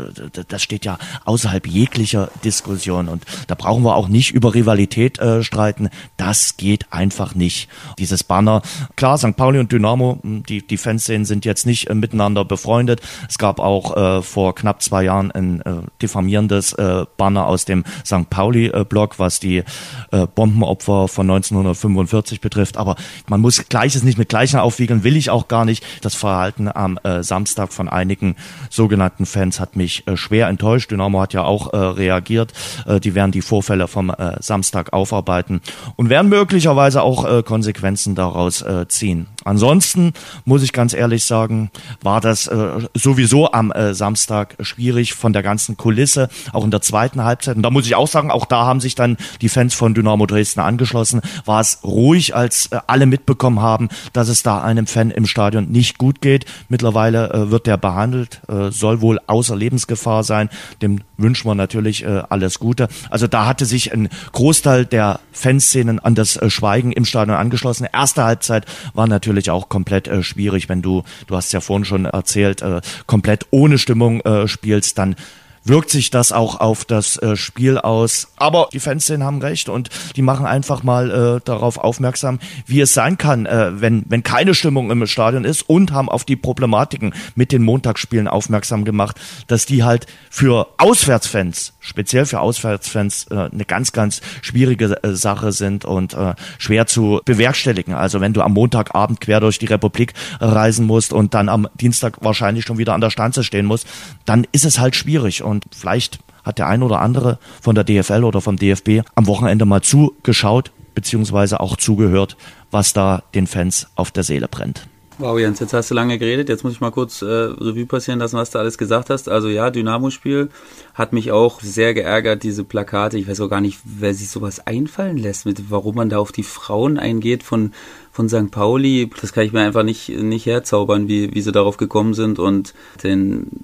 das 0.48 0.62
steht 0.62 0.86
ja 0.86 0.96
außerhalb 1.26 1.66
jeglicher 1.66 2.30
Diskussion 2.42 3.08
und 3.08 3.22
da 3.48 3.54
brauchen 3.54 3.82
wir 3.82 3.96
auch 3.96 4.08
nicht 4.08 4.30
über 4.32 4.54
Rivalität 4.54 5.18
äh, 5.18 5.42
streiten. 5.42 5.90
Das 6.16 6.56
geht 6.56 6.90
einfach 6.90 7.34
nicht. 7.34 7.68
Dieses 7.98 8.24
Banner, 8.24 8.62
klar, 8.96 9.18
St. 9.18 9.36
Pauli 9.36 9.58
und 9.58 9.70
Dynamo, 9.70 10.20
hm, 10.22 10.42
die, 10.44 10.66
die 10.66 10.78
Fanszenen 10.78 11.26
sind 11.26 11.44
jetzt 11.44 11.66
nicht 11.66 11.90
äh, 11.90 11.94
miteinander 11.94 12.46
befreundet. 12.46 13.02
Es 13.28 13.36
gab 13.36 13.60
auch 13.60 13.94
äh, 13.94 14.22
vor 14.22 14.54
knapp 14.54 14.80
zwei 14.80 15.04
Jahren 15.04 15.30
ein 15.30 15.60
äh, 15.60 15.82
diffamierendes 16.00 16.72
äh, 16.72 17.04
Banner 17.18 17.46
aus 17.46 17.66
dem 17.66 17.84
St. 18.06 18.30
Pauli-Blog, 18.30 19.18
was 19.18 19.38
die 19.38 19.64
äh, 20.12 20.26
Bombenopfer 20.34 21.08
von 21.08 21.28
1945 21.28 22.40
betrifft. 22.40 22.78
Aber 22.78 22.96
man 23.26 23.42
muss 23.42 23.68
Gleiches 23.68 24.02
nicht 24.02 24.16
mit 24.16 24.30
Gleichen 24.30 24.60
aufwiegeln, 24.60 25.04
will 25.04 25.18
ich 25.18 25.28
auch 25.28 25.46
gar 25.46 25.66
nicht. 25.66 25.84
Das 26.00 26.14
Verhalten 26.14 26.74
am 26.74 26.98
äh, 27.04 27.22
Samstag 27.22 27.70
von 27.74 27.90
einigen 27.90 28.13
einigen 28.14 28.36
sogenannten 28.70 29.26
Fans 29.26 29.58
hat 29.60 29.76
mich 29.76 30.06
äh, 30.06 30.16
schwer 30.16 30.48
enttäuscht. 30.48 30.90
Dynamo 30.90 31.20
hat 31.20 31.32
ja 31.32 31.42
auch 31.42 31.72
äh, 31.72 31.76
reagiert. 31.76 32.52
Äh, 32.86 33.00
die 33.00 33.14
werden 33.14 33.32
die 33.32 33.42
Vorfälle 33.42 33.88
vom 33.88 34.10
äh, 34.10 34.40
Samstag 34.40 34.92
aufarbeiten 34.92 35.60
und 35.96 36.10
werden 36.10 36.28
möglicherweise 36.28 37.02
auch 37.02 37.24
äh, 37.24 37.42
Konsequenzen 37.42 38.14
daraus 38.14 38.62
äh, 38.62 38.86
ziehen. 38.88 39.26
Ansonsten 39.44 40.12
muss 40.44 40.62
ich 40.62 40.72
ganz 40.72 40.94
ehrlich 40.94 41.24
sagen, 41.24 41.70
war 42.02 42.20
das 42.20 42.50
sowieso 42.94 43.52
am 43.52 43.72
Samstag 43.92 44.56
schwierig 44.60 45.14
von 45.14 45.32
der 45.32 45.42
ganzen 45.42 45.76
Kulisse, 45.76 46.28
auch 46.52 46.64
in 46.64 46.70
der 46.70 46.80
zweiten 46.80 47.24
Halbzeit. 47.24 47.56
Und 47.56 47.62
da 47.62 47.70
muss 47.70 47.86
ich 47.86 47.94
auch 47.94 48.08
sagen, 48.08 48.30
auch 48.30 48.46
da 48.46 48.64
haben 48.64 48.80
sich 48.80 48.94
dann 48.94 49.16
die 49.40 49.48
Fans 49.48 49.74
von 49.74 49.94
Dynamo 49.94 50.26
Dresden 50.26 50.60
angeschlossen. 50.60 51.20
War 51.44 51.60
es 51.60 51.80
ruhig, 51.84 52.34
als 52.34 52.70
alle 52.86 53.06
mitbekommen 53.06 53.60
haben, 53.60 53.88
dass 54.12 54.28
es 54.28 54.42
da 54.42 54.62
einem 54.62 54.86
Fan 54.86 55.10
im 55.10 55.26
Stadion 55.26 55.70
nicht 55.70 55.98
gut 55.98 56.20
geht. 56.20 56.46
Mittlerweile 56.68 57.50
wird 57.50 57.66
der 57.66 57.76
behandelt 57.76 58.04
behandelt, 58.14 58.40
äh, 58.48 58.70
soll 58.70 59.00
wohl 59.00 59.20
außer 59.26 59.56
Lebensgefahr 59.56 60.24
sein. 60.24 60.48
Dem 60.82 61.00
wünschen 61.16 61.48
wir 61.48 61.54
natürlich 61.54 62.04
äh, 62.04 62.22
alles 62.28 62.58
Gute. 62.58 62.88
Also 63.10 63.26
da 63.26 63.46
hatte 63.46 63.66
sich 63.66 63.92
ein 63.92 64.08
Großteil 64.32 64.84
der 64.84 65.20
Fanszenen 65.32 65.98
an 65.98 66.14
das 66.14 66.36
äh, 66.36 66.50
Schweigen 66.50 66.92
im 66.92 67.04
Stadion 67.04 67.36
angeschlossen. 67.36 67.86
Erste 67.92 68.24
Halbzeit 68.24 68.66
war 68.94 69.06
natürlich 69.06 69.33
auch 69.50 69.68
komplett 69.68 70.08
äh, 70.08 70.22
schwierig, 70.22 70.68
wenn 70.68 70.82
du, 70.82 71.04
du 71.26 71.36
hast 71.36 71.52
ja 71.52 71.60
vorhin 71.60 71.84
schon 71.84 72.04
erzählt, 72.04 72.62
äh, 72.62 72.80
komplett 73.06 73.46
ohne 73.50 73.78
Stimmung 73.78 74.20
äh, 74.20 74.48
spielst, 74.48 74.98
dann 74.98 75.16
wirkt 75.64 75.90
sich 75.90 76.10
das 76.10 76.32
auch 76.32 76.60
auf 76.60 76.84
das 76.84 77.16
äh, 77.16 77.36
Spiel 77.36 77.78
aus. 77.78 78.28
Aber 78.36 78.68
die 78.72 78.80
Fanszenen 78.80 79.24
haben 79.24 79.40
recht 79.40 79.68
und 79.68 79.88
die 80.16 80.22
machen 80.22 80.46
einfach 80.46 80.82
mal 80.82 81.10
äh, 81.10 81.40
darauf 81.44 81.78
aufmerksam, 81.78 82.38
wie 82.66 82.80
es 82.80 82.94
sein 82.94 83.18
kann, 83.18 83.46
äh, 83.46 83.80
wenn, 83.80 84.04
wenn 84.08 84.22
keine 84.22 84.54
Stimmung 84.54 84.90
im 84.90 85.06
Stadion 85.06 85.44
ist 85.44 85.62
und 85.62 85.92
haben 85.92 86.08
auf 86.08 86.24
die 86.24 86.36
Problematiken 86.36 87.14
mit 87.34 87.52
den 87.52 87.62
Montagsspielen 87.62 88.28
aufmerksam 88.28 88.84
gemacht, 88.84 89.20
dass 89.46 89.66
die 89.66 89.84
halt 89.84 90.06
für 90.30 90.68
Auswärtsfans, 90.78 91.72
speziell 91.80 92.26
für 92.26 92.40
Auswärtsfans, 92.40 93.26
äh, 93.30 93.48
eine 93.52 93.64
ganz, 93.64 93.92
ganz 93.92 94.20
schwierige 94.42 95.02
äh, 95.02 95.14
Sache 95.14 95.52
sind 95.52 95.84
und 95.84 96.14
äh, 96.14 96.34
schwer 96.58 96.86
zu 96.86 97.20
bewerkstelligen. 97.24 97.94
Also 97.94 98.20
wenn 98.20 98.32
du 98.32 98.42
am 98.42 98.52
Montagabend 98.52 99.20
quer 99.20 99.40
durch 99.40 99.58
die 99.58 99.66
Republik 99.66 100.12
reisen 100.40 100.86
musst 100.86 101.12
und 101.12 101.34
dann 101.34 101.48
am 101.48 101.68
Dienstag 101.74 102.18
wahrscheinlich 102.20 102.64
schon 102.64 102.78
wieder 102.78 102.94
an 102.94 103.00
der 103.00 103.10
Stanze 103.10 103.44
stehen 103.44 103.66
musst, 103.66 103.86
dann 104.24 104.46
ist 104.52 104.64
es 104.64 104.78
halt 104.78 104.96
schwierig. 104.96 105.42
Und 105.42 105.53
und 105.54 105.74
vielleicht 105.74 106.18
hat 106.44 106.58
der 106.58 106.66
ein 106.66 106.82
oder 106.82 107.00
andere 107.00 107.38
von 107.60 107.74
der 107.74 107.84
DFL 107.84 108.24
oder 108.24 108.40
vom 108.40 108.56
DFB 108.56 109.02
am 109.14 109.26
Wochenende 109.26 109.64
mal 109.64 109.82
zugeschaut. 109.82 110.70
beziehungsweise 110.94 111.58
auch 111.58 111.76
zugehört, 111.76 112.36
was 112.70 112.92
da 112.92 113.24
den 113.34 113.48
Fans 113.48 113.88
auf 113.96 114.12
der 114.12 114.22
Seele 114.22 114.46
brennt. 114.46 114.86
Wow, 115.18 115.38
Jens, 115.38 115.60
jetzt 115.60 115.72
hast 115.72 115.92
du 115.92 115.94
lange 115.94 116.18
geredet. 116.18 116.48
Jetzt 116.48 116.64
muss 116.64 116.72
ich 116.72 116.80
mal 116.80 116.90
kurz 116.90 117.22
äh, 117.22 117.26
Revue 117.26 117.86
passieren 117.86 118.18
lassen, 118.18 118.36
was 118.36 118.50
du 118.50 118.58
alles 118.58 118.78
gesagt 118.78 119.10
hast. 119.10 119.28
Also 119.28 119.48
ja, 119.48 119.70
Dynamo-Spiel 119.70 120.48
hat 120.92 121.12
mich 121.12 121.30
auch 121.30 121.60
sehr 121.60 121.94
geärgert, 121.94 122.42
diese 122.42 122.64
Plakate. 122.64 123.16
Ich 123.16 123.28
weiß 123.28 123.40
auch 123.40 123.48
gar 123.48 123.60
nicht, 123.60 123.78
wer 123.84 124.12
sich 124.12 124.28
sowas 124.28 124.66
einfallen 124.66 125.16
lässt, 125.16 125.46
mit 125.46 125.70
warum 125.70 125.94
man 125.94 126.08
da 126.08 126.18
auf 126.18 126.32
die 126.32 126.42
Frauen 126.42 126.98
eingeht 126.98 127.44
von, 127.44 127.72
von 128.10 128.28
St. 128.28 128.50
Pauli. 128.50 129.08
Das 129.20 129.32
kann 129.32 129.44
ich 129.44 129.52
mir 129.52 129.60
einfach 129.60 129.84
nicht, 129.84 130.08
nicht 130.08 130.46
herzaubern, 130.46 131.06
wie, 131.06 131.32
wie 131.32 131.42
sie 131.42 131.52
darauf 131.52 131.76
gekommen 131.76 132.14
sind 132.14 132.40
und 132.40 132.74
den 133.04 133.62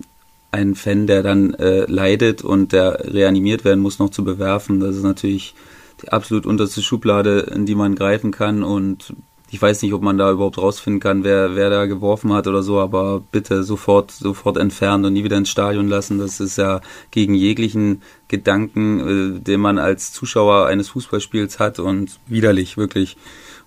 einen 0.53 0.75
Fan, 0.75 1.07
der 1.07 1.23
dann 1.23 1.55
äh, 1.55 1.85
leidet 1.87 2.43
und 2.43 2.73
der 2.73 3.13
reanimiert 3.13 3.65
werden 3.65 3.81
muss, 3.81 3.99
noch 3.99 4.11
zu 4.11 4.25
bewerfen. 4.25 4.81
Das 4.81 4.97
ist 4.97 5.05
natürlich 5.05 5.55
die 6.03 6.09
absolut 6.09 6.47
unterste 6.47 6.83
Schublade, 6.83 7.41
in 7.55 7.67
die 7.67 7.75
man 7.75 7.95
greifen 7.95 8.31
kann 8.31 8.63
und 8.63 9.15
ich 9.53 9.61
weiß 9.61 9.83
nicht, 9.83 9.93
ob 9.93 10.03
man 10.03 10.17
da 10.17 10.31
überhaupt 10.31 10.59
rausfinden 10.59 11.01
kann, 11.01 11.25
wer, 11.25 11.57
wer 11.57 11.71
da 11.71 11.87
geworfen 11.87 12.33
hat 12.33 12.47
oder 12.47 12.63
so, 12.63 12.79
aber 12.79 13.21
bitte 13.33 13.65
sofort, 13.65 14.13
sofort 14.13 14.57
entfernen 14.57 15.05
und 15.05 15.13
nie 15.13 15.25
wieder 15.25 15.37
ins 15.37 15.51
Stadion 15.51 15.89
lassen. 15.89 16.19
Das 16.19 16.39
ist 16.39 16.57
ja 16.57 16.81
gegen 17.11 17.35
jeglichen 17.35 18.03
Gedanken, 18.29 19.01
äh, 19.37 19.41
den 19.41 19.61
man 19.61 19.79
als 19.79 20.13
Zuschauer 20.13 20.67
eines 20.67 20.91
Fußballspiels 20.91 21.59
hat 21.59 21.81
und 21.81 22.21
widerlich, 22.29 22.77
wirklich. 22.77 23.17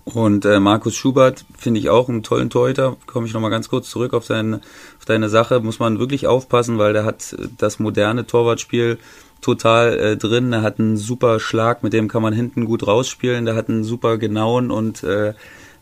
Und 0.04 0.44
äh, 0.44 0.60
Markus 0.60 0.94
Schubert 0.94 1.46
finde 1.56 1.80
ich 1.80 1.88
auch 1.88 2.08
einen 2.08 2.22
tollen 2.22 2.50
Torhüter. 2.50 2.96
Komme 3.06 3.26
ich 3.26 3.32
nochmal 3.32 3.50
ganz 3.50 3.68
kurz 3.68 3.88
zurück 3.88 4.12
auf, 4.12 4.26
dein, 4.26 4.54
auf 4.54 5.04
deine 5.06 5.30
Sache. 5.30 5.60
Muss 5.60 5.78
man 5.78 5.98
wirklich 5.98 6.26
aufpassen, 6.26 6.78
weil 6.78 6.92
der 6.92 7.04
hat 7.04 7.34
das 7.56 7.78
moderne 7.78 8.26
Torwartspiel 8.26 8.98
total 9.40 9.98
äh, 9.98 10.16
drin. 10.16 10.52
Er 10.52 10.62
hat 10.62 10.78
einen 10.78 10.98
super 10.98 11.40
Schlag, 11.40 11.82
mit 11.82 11.94
dem 11.94 12.08
kann 12.08 12.22
man 12.22 12.34
hinten 12.34 12.66
gut 12.66 12.86
rausspielen. 12.86 13.46
Der 13.46 13.54
hat 13.54 13.70
einen 13.70 13.84
super 13.84 14.18
genauen 14.18 14.70
und 14.70 15.02
äh, 15.04 15.32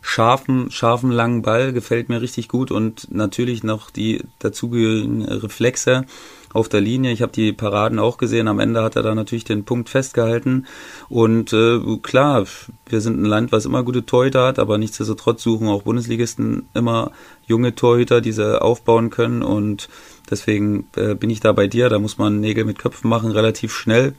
scharfen, 0.01 0.69
scharfen 0.69 1.11
langen 1.11 1.41
Ball, 1.41 1.73
gefällt 1.73 2.09
mir 2.09 2.21
richtig 2.21 2.49
gut 2.49 2.71
und 2.71 3.11
natürlich 3.11 3.63
noch 3.63 3.89
die 3.89 4.21
dazugehörigen 4.39 5.23
Reflexe 5.23 6.05
auf 6.53 6.69
der 6.69 6.81
Linie. 6.81 7.11
Ich 7.11 7.21
habe 7.21 7.31
die 7.31 7.51
Paraden 7.51 7.99
auch 7.99 8.17
gesehen. 8.17 8.47
Am 8.47 8.59
Ende 8.59 8.81
hat 8.81 8.95
er 8.95 9.03
da 9.03 9.13
natürlich 9.15 9.43
den 9.43 9.65
Punkt 9.65 9.89
festgehalten. 9.89 10.65
Und 11.09 11.51
äh, 11.53 11.79
klar, 12.01 12.45
wir 12.87 13.01
sind 13.01 13.21
ein 13.21 13.25
Land, 13.25 13.51
was 13.51 13.65
immer 13.65 13.83
gute 13.83 14.05
Torhüter 14.05 14.45
hat, 14.45 14.59
aber 14.59 14.77
nichtsdestotrotz 14.77 15.43
suchen 15.43 15.67
auch 15.67 15.83
Bundesligisten 15.83 16.67
immer 16.73 17.11
junge 17.45 17.75
Torhüter, 17.75 18.21
die 18.21 18.31
sie 18.31 18.61
aufbauen 18.61 19.09
können. 19.09 19.41
Und 19.41 19.89
deswegen 20.29 20.87
äh, 20.95 21.15
bin 21.15 21.29
ich 21.29 21.39
da 21.39 21.51
bei 21.51 21.67
dir. 21.67 21.89
Da 21.89 21.99
muss 21.99 22.17
man 22.17 22.39
Nägel 22.39 22.65
mit 22.65 22.79
Köpfen 22.79 23.09
machen, 23.09 23.31
relativ 23.31 23.73
schnell 23.73 24.13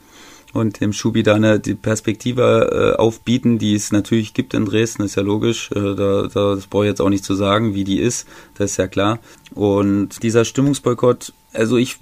und 0.55 0.79
dem 0.79 0.93
Schubi 0.93 1.23
da 1.23 1.35
eine 1.35 1.59
die 1.59 1.75
Perspektive 1.75 2.93
äh, 2.95 2.97
aufbieten, 2.97 3.59
die 3.59 3.75
es 3.75 3.91
natürlich 3.91 4.33
gibt 4.33 4.53
in 4.53 4.65
Dresden, 4.65 5.03
ist 5.03 5.15
ja 5.15 5.21
logisch. 5.23 5.71
Äh, 5.71 5.95
da, 5.95 6.27
da, 6.27 6.55
das 6.55 6.67
brauche 6.67 6.85
ich 6.85 6.89
jetzt 6.89 7.01
auch 7.01 7.09
nicht 7.09 7.23
zu 7.23 7.35
sagen, 7.35 7.75
wie 7.75 7.83
die 7.83 7.99
ist, 7.99 8.27
das 8.57 8.71
ist 8.71 8.77
ja 8.77 8.87
klar. 8.87 9.19
Und 9.53 10.23
dieser 10.23 10.45
Stimmungsboykott 10.45 11.33
also 11.55 11.77
ich 11.77 11.97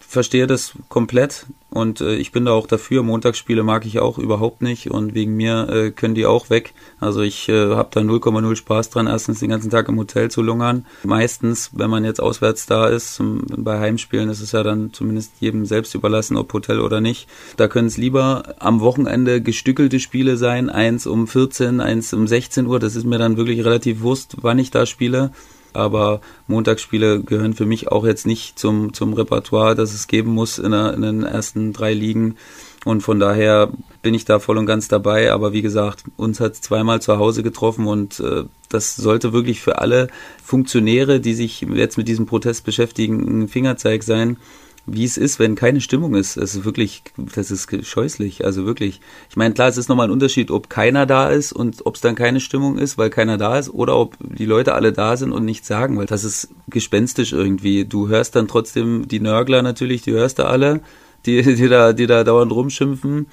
verstehe 0.00 0.46
das 0.46 0.72
komplett 0.88 1.46
und 1.74 2.00
äh, 2.00 2.14
ich 2.14 2.30
bin 2.30 2.44
da 2.44 2.52
auch 2.52 2.68
dafür. 2.68 3.02
Montagsspiele 3.02 3.64
mag 3.64 3.84
ich 3.84 3.98
auch 3.98 4.18
überhaupt 4.18 4.62
nicht 4.62 4.92
und 4.92 5.14
wegen 5.14 5.34
mir 5.34 5.68
äh, 5.68 5.90
können 5.90 6.14
die 6.14 6.24
auch 6.24 6.48
weg. 6.48 6.72
Also 7.00 7.20
ich 7.20 7.48
äh, 7.48 7.74
habe 7.74 7.88
da 7.92 8.00
0,0 8.00 8.54
Spaß 8.54 8.90
dran, 8.90 9.08
erstens 9.08 9.40
den 9.40 9.50
ganzen 9.50 9.70
Tag 9.70 9.88
im 9.88 9.98
Hotel 9.98 10.30
zu 10.30 10.40
lungern. 10.40 10.86
Meistens, 11.02 11.70
wenn 11.74 11.90
man 11.90 12.04
jetzt 12.04 12.20
auswärts 12.20 12.66
da 12.66 12.86
ist, 12.86 13.20
bei 13.56 13.80
Heimspielen 13.80 14.28
ist 14.28 14.40
es 14.40 14.52
ja 14.52 14.62
dann 14.62 14.92
zumindest 14.92 15.32
jedem 15.40 15.66
selbst 15.66 15.96
überlassen, 15.96 16.36
ob 16.36 16.52
Hotel 16.52 16.78
oder 16.78 17.00
nicht. 17.00 17.28
Da 17.56 17.66
können 17.66 17.88
es 17.88 17.96
lieber 17.96 18.54
am 18.60 18.80
Wochenende 18.80 19.42
gestückelte 19.42 19.98
Spiele 19.98 20.36
sein, 20.36 20.70
eins 20.70 21.08
um 21.08 21.26
14, 21.26 21.80
eins 21.80 22.14
um 22.14 22.28
16 22.28 22.66
Uhr. 22.66 22.78
Das 22.78 22.94
ist 22.94 23.04
mir 23.04 23.18
dann 23.18 23.36
wirklich 23.36 23.64
relativ 23.64 24.02
wurscht, 24.02 24.36
wann 24.42 24.60
ich 24.60 24.70
da 24.70 24.86
spiele 24.86 25.32
aber 25.74 26.20
Montagsspiele 26.46 27.20
gehören 27.20 27.54
für 27.54 27.66
mich 27.66 27.88
auch 27.90 28.04
jetzt 28.04 28.26
nicht 28.26 28.58
zum, 28.58 28.92
zum 28.92 29.12
Repertoire, 29.12 29.74
das 29.74 29.94
es 29.94 30.06
geben 30.06 30.32
muss 30.32 30.58
in, 30.58 30.72
der, 30.72 30.94
in 30.94 31.02
den 31.02 31.22
ersten 31.22 31.72
drei 31.72 31.94
Ligen. 31.94 32.36
Und 32.84 33.00
von 33.00 33.18
daher 33.18 33.70
bin 34.02 34.12
ich 34.12 34.26
da 34.26 34.38
voll 34.38 34.58
und 34.58 34.66
ganz 34.66 34.88
dabei. 34.88 35.32
Aber 35.32 35.52
wie 35.52 35.62
gesagt, 35.62 36.04
uns 36.16 36.40
hat 36.40 36.52
es 36.52 36.60
zweimal 36.60 37.00
zu 37.00 37.18
Hause 37.18 37.42
getroffen 37.42 37.86
und 37.86 38.20
äh, 38.20 38.44
das 38.68 38.96
sollte 38.96 39.32
wirklich 39.32 39.60
für 39.60 39.78
alle 39.78 40.08
Funktionäre, 40.42 41.20
die 41.20 41.34
sich 41.34 41.62
jetzt 41.62 41.96
mit 41.96 42.08
diesem 42.08 42.26
Protest 42.26 42.64
beschäftigen, 42.64 43.44
ein 43.44 43.48
Fingerzeig 43.48 44.02
sein 44.02 44.36
wie 44.86 45.04
es 45.04 45.16
ist, 45.16 45.38
wenn 45.38 45.54
keine 45.54 45.80
Stimmung 45.80 46.14
ist. 46.14 46.36
Es 46.36 46.54
ist 46.54 46.64
wirklich, 46.64 47.02
das 47.16 47.50
ist 47.50 47.68
scheußlich. 47.86 48.44
Also 48.44 48.66
wirklich. 48.66 49.00
Ich 49.30 49.36
meine, 49.36 49.54
klar, 49.54 49.68
es 49.68 49.76
ist 49.76 49.88
nochmal 49.88 50.08
ein 50.08 50.12
Unterschied, 50.12 50.50
ob 50.50 50.68
keiner 50.68 51.06
da 51.06 51.28
ist 51.28 51.52
und 51.52 51.86
ob 51.86 51.94
es 51.94 52.00
dann 52.00 52.14
keine 52.14 52.40
Stimmung 52.40 52.76
ist, 52.78 52.98
weil 52.98 53.10
keiner 53.10 53.38
da 53.38 53.58
ist, 53.58 53.70
oder 53.70 53.96
ob 53.96 54.16
die 54.20 54.46
Leute 54.46 54.74
alle 54.74 54.92
da 54.92 55.16
sind 55.16 55.32
und 55.32 55.44
nichts 55.44 55.68
sagen, 55.68 55.96
weil 55.96 56.06
das 56.06 56.24
ist 56.24 56.48
gespenstisch 56.68 57.32
irgendwie. 57.32 57.84
Du 57.84 58.08
hörst 58.08 58.36
dann 58.36 58.48
trotzdem 58.48 59.08
die 59.08 59.20
Nörgler 59.20 59.62
natürlich, 59.62 60.02
die 60.02 60.12
hörst 60.12 60.38
du 60.38 60.44
alle, 60.44 60.80
die, 61.24 61.42
die 61.42 61.68
da, 61.68 61.92
die 61.92 62.06
da 62.06 62.24
dauernd 62.24 62.52
rumschimpfen. 62.52 63.26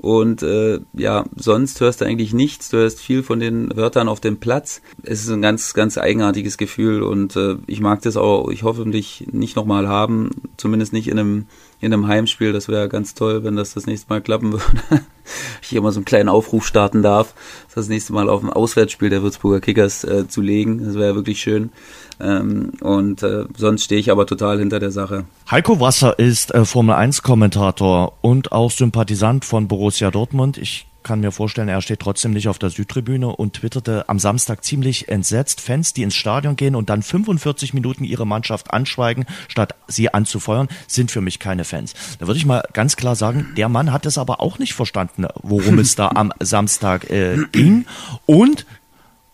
Und 0.00 0.44
äh, 0.44 0.78
ja, 0.94 1.24
sonst 1.34 1.80
hörst 1.80 2.00
du 2.00 2.04
eigentlich 2.04 2.32
nichts. 2.32 2.68
Du 2.70 2.76
hörst 2.76 3.00
viel 3.00 3.24
von 3.24 3.40
den 3.40 3.76
Wörtern 3.76 4.08
auf 4.08 4.20
dem 4.20 4.38
Platz. 4.38 4.80
Es 5.02 5.22
ist 5.22 5.28
ein 5.28 5.42
ganz, 5.42 5.74
ganz 5.74 5.98
eigenartiges 5.98 6.56
Gefühl 6.56 7.02
und 7.02 7.34
äh, 7.34 7.56
ich 7.66 7.80
mag 7.80 8.00
das 8.02 8.16
auch, 8.16 8.48
ich 8.50 8.62
hoffe, 8.62 8.84
dich 8.86 9.26
nicht 9.32 9.56
nochmal 9.56 9.88
haben, 9.88 10.30
zumindest 10.56 10.92
nicht 10.92 11.08
in 11.08 11.18
einem, 11.18 11.46
in 11.80 11.92
einem 11.92 12.08
Heimspiel. 12.08 12.52
Das 12.52 12.68
wäre 12.68 12.88
ganz 12.88 13.14
toll, 13.14 13.44
wenn 13.44 13.56
das 13.56 13.74
das 13.74 13.86
nächste 13.86 14.08
Mal 14.08 14.20
klappen 14.20 14.52
würde. 14.52 15.02
ich 15.62 15.74
immer 15.74 15.92
so 15.92 15.98
einen 15.98 16.04
kleinen 16.04 16.28
Aufruf 16.28 16.66
starten 16.66 17.02
darf, 17.02 17.34
das 17.74 17.88
nächste 17.88 18.12
Mal 18.12 18.28
auf 18.28 18.42
ein 18.42 18.50
Auswärtsspiel 18.50 19.10
der 19.10 19.22
Würzburger 19.22 19.60
Kickers 19.60 20.04
äh, 20.04 20.26
zu 20.28 20.40
legen. 20.40 20.84
Das 20.84 20.94
wäre 20.94 21.14
wirklich 21.14 21.40
schön. 21.40 21.70
Ähm, 22.20 22.72
und 22.80 23.22
äh, 23.22 23.44
sonst 23.56 23.84
stehe 23.84 24.00
ich 24.00 24.10
aber 24.10 24.26
total 24.26 24.58
hinter 24.58 24.80
der 24.80 24.90
Sache. 24.90 25.24
Heiko 25.50 25.80
Wasser 25.80 26.18
ist 26.18 26.54
äh, 26.54 26.64
Formel 26.64 26.94
1 26.94 27.22
Kommentator 27.22 28.14
und 28.22 28.52
auch 28.52 28.70
Sympathisant 28.70 29.44
von 29.44 29.68
Borussia 29.68 30.10
Dortmund. 30.10 30.58
Ich 30.58 30.86
kann 31.08 31.20
mir 31.20 31.32
vorstellen, 31.32 31.68
er 31.68 31.80
steht 31.80 32.00
trotzdem 32.00 32.32
nicht 32.32 32.48
auf 32.48 32.58
der 32.58 32.68
Südtribüne 32.68 33.28
und 33.28 33.54
twitterte 33.54 34.06
am 34.10 34.18
Samstag 34.18 34.62
ziemlich 34.62 35.08
entsetzt. 35.08 35.62
Fans, 35.62 35.94
die 35.94 36.02
ins 36.02 36.14
Stadion 36.14 36.54
gehen 36.54 36.74
und 36.74 36.90
dann 36.90 37.02
45 37.02 37.72
Minuten 37.72 38.04
ihre 38.04 38.26
Mannschaft 38.26 38.74
anschweigen, 38.74 39.24
statt 39.48 39.74
sie 39.86 40.12
anzufeuern, 40.12 40.68
sind 40.86 41.10
für 41.10 41.22
mich 41.22 41.38
keine 41.38 41.64
Fans. 41.64 41.94
Da 42.18 42.26
würde 42.26 42.36
ich 42.36 42.44
mal 42.44 42.62
ganz 42.74 42.96
klar 42.96 43.16
sagen, 43.16 43.54
der 43.56 43.70
Mann 43.70 43.90
hat 43.90 44.04
es 44.04 44.18
aber 44.18 44.40
auch 44.40 44.58
nicht 44.58 44.74
verstanden, 44.74 45.26
worum 45.42 45.78
es 45.78 45.94
da 45.94 46.08
am 46.08 46.30
Samstag 46.40 47.08
äh, 47.08 47.38
ging. 47.52 47.86
Und 48.26 48.66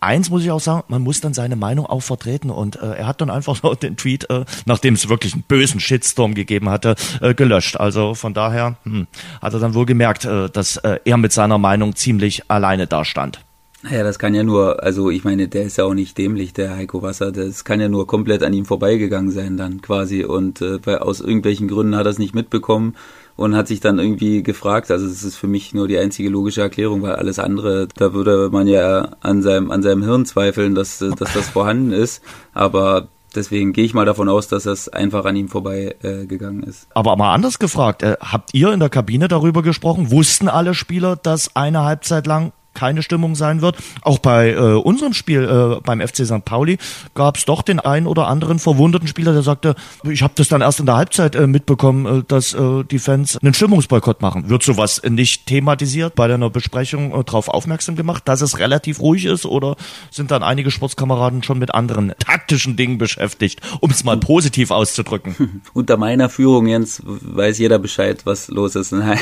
eins 0.05 0.31
muss 0.31 0.43
ich 0.43 0.51
auch 0.51 0.61
sagen, 0.61 0.85
man 0.89 1.03
muss 1.03 1.21
dann 1.21 1.35
seine 1.35 1.57
Meinung 1.57 1.87
auch 1.87 2.03
vertreten 2.03 2.51
und 2.51 2.77
äh, 2.77 2.95
er 2.95 3.07
hat 3.07 3.21
dann 3.21 3.31
einfach 3.31 3.57
so 3.63 3.75
den 3.75 3.97
Tweet, 3.97 4.29
äh, 4.31 4.45
nachdem 4.67 4.95
es 4.95 5.09
wirklich 5.09 5.35
einen 5.35 5.43
bösen 5.43 5.81
Shitstorm 5.81 6.35
gegeben 6.35 6.69
hatte, 6.71 6.95
äh, 7.21 7.35
gelöscht. 7.35 7.77
Also 7.77 8.15
von 8.15 8.35
daher 8.35 8.77
hm, 8.85 9.07
hat 9.41 9.53
er 9.55 9.61
dann 9.61 9.75
wohl 9.75 9.87
gemerkt, 9.87 10.25
äh, 10.25 10.49
dass 10.49 10.77
äh, 10.79 10.99
er 11.05 11.17
mit 11.17 11.33
seiner 11.33 11.59
Meinung 11.59 11.97
ziemlich 11.97 12.51
alleine 12.51 12.87
dastand. 12.87 13.41
Naja, 13.83 14.03
das 14.03 14.19
kann 14.19 14.35
ja 14.35 14.43
nur, 14.43 14.83
also 14.83 15.11
ich 15.11 15.25
meine, 15.25 15.47
der 15.47 15.65
ist 15.65 15.77
ja 15.77 15.85
auch 15.85 15.93
nicht 15.93 16.17
dämlich, 16.17 16.55
der 16.55 16.75
Heiko 16.75 17.03
Wasser, 17.03 17.33
das 17.33 17.67
kann 17.67 17.81
ja 17.81 17.89
nur 17.91 18.07
komplett 18.07 18.43
an 18.43 18.55
ihm 18.55 18.65
vorbeigegangen 18.65 19.31
sein 19.31 19.59
dann 19.59 19.83
quasi 19.83 20.25
und 20.25 20.63
äh, 20.63 20.79
aus 20.97 21.21
irgendwelchen 21.21 21.69
Gründen 21.69 21.95
hat 21.95 22.07
er 22.07 22.11
es 22.11 22.19
nicht 22.19 22.35
mitbekommen 22.35 22.97
und 23.37 23.57
hat 23.57 23.69
sich 23.69 23.81
dann 23.81 23.99
irgendwie 23.99 24.43
gefragt, 24.43 24.91
also 24.91 25.07
das 25.07 25.23
ist 25.23 25.37
für 25.37 25.49
mich 25.49 25.75
nur 25.75 25.89
die 25.89 25.99
einzige 25.99 26.29
logische 26.29 26.61
Erklärung, 26.61 27.03
weil 27.03 27.17
alles 27.17 27.39
andere, 27.39 27.89
da 27.97 28.13
würde 28.13 28.51
man 28.51 28.67
ja 28.67 29.17
an 29.21 29.43
seinem, 29.43 29.71
an 29.71 29.83
seinem 29.83 30.03
Hirn 30.03 30.25
zweifeln, 30.27 30.75
dass, 30.75 30.99
dass 30.99 31.33
das 31.33 31.49
vorhanden 31.49 31.93
ist, 31.93 32.23
aber 32.53 33.09
Deswegen 33.35 33.73
gehe 33.73 33.85
ich 33.85 33.95
mal 33.95 34.05
davon 34.05 34.29
aus, 34.29 34.49
dass 34.49 34.63
das 34.65 34.89
einfach 34.89 35.25
an 35.25 35.37
ihm 35.37 35.49
vorbei 35.49 35.97
äh, 36.03 36.27
gegangen 36.27 36.63
ist. 36.63 36.87
Aber 36.95 37.17
mal 37.17 37.35
anders 37.35 37.59
gefragt, 37.59 38.03
äh, 38.03 38.17
habt 38.21 38.55
ihr 38.55 38.73
in 38.73 38.81
der 38.81 38.91
Kabine 38.91 39.29
darüber 39.29 39.63
gesprochen? 39.63 40.11
Wussten 40.11 40.49
alle 40.49 40.75
Spieler, 40.75 41.17
dass 41.17 41.57
eine 41.57 41.83
Halbzeit 41.83 42.27
lang 42.27 42.53
keine 42.75 43.03
Stimmung 43.03 43.35
sein 43.35 43.63
wird. 43.63 43.77
Auch 44.03 44.19
bei 44.19 44.51
äh, 44.51 44.59
unserem 44.59 45.15
Spiel 45.15 45.45
äh, 45.45 45.81
beim 45.81 46.01
FC 46.01 46.27
St. 46.27 46.45
Pauli 46.45 46.79
gab 47.15 47.37
es 47.37 47.45
doch 47.45 47.63
den 47.63 47.81
einen 47.81 48.07
oder 48.07 48.29
anderen 48.29 48.59
verwundeten 48.59 49.09
Spieler, 49.09 49.33
der 49.33 49.43
sagte, 49.43 49.75
ich 50.05 50.23
habe 50.23 50.35
das 50.37 50.49
dann 50.49 50.61
erst 50.61 50.81
in 50.81 50.87
der 50.87 50.97
Halbzeit 50.97 51.35
äh, 51.35 51.47
mitbekommen, 51.47 52.21
äh, 52.21 52.25
dass 52.27 52.55
äh, 52.55 52.85
die 52.85 52.99
Fans 52.99 53.39
einen 53.39 53.55
Stimmungsboykott 53.55 54.21
machen. 54.21 54.49
Wird 54.49 54.63
sowas 54.63 55.03
nicht 55.09 55.47
thematisiert, 55.47 56.15
bei 56.15 56.29
deiner 56.29 56.51
Besprechung 56.51 57.13
äh, 57.13 57.25
darauf 57.25 57.49
aufmerksam 57.49 57.97
gemacht, 57.97 58.23
dass 58.27 58.41
es 58.41 58.59
relativ 58.59 59.01
ruhig 59.01 59.25
ist 59.25 59.47
oder 59.47 59.77
sind 60.11 60.31
dann 60.31 60.43
einige 60.43 60.71
Sportskameraden 60.71 61.43
schon 61.43 61.59
mit 61.59 61.75
anderen 61.75 62.13
taktischen 62.19 62.77
Dingen 62.77 62.99
beschäftigt, 62.99 63.61
um 63.81 63.91
es 63.91 64.05
mal 64.05 64.17
positiv 64.17 64.71
auszudrücken? 64.71 65.63
Unter 65.73 65.97
meiner 65.97 66.29
Führung, 66.29 66.67
Jens, 66.67 67.03
weiß 67.05 67.59
jeder 67.59 67.79
Bescheid, 67.79 68.25
was 68.25 68.49
los 68.49 68.75
ist. 68.75 68.93
Nein, 68.93 69.19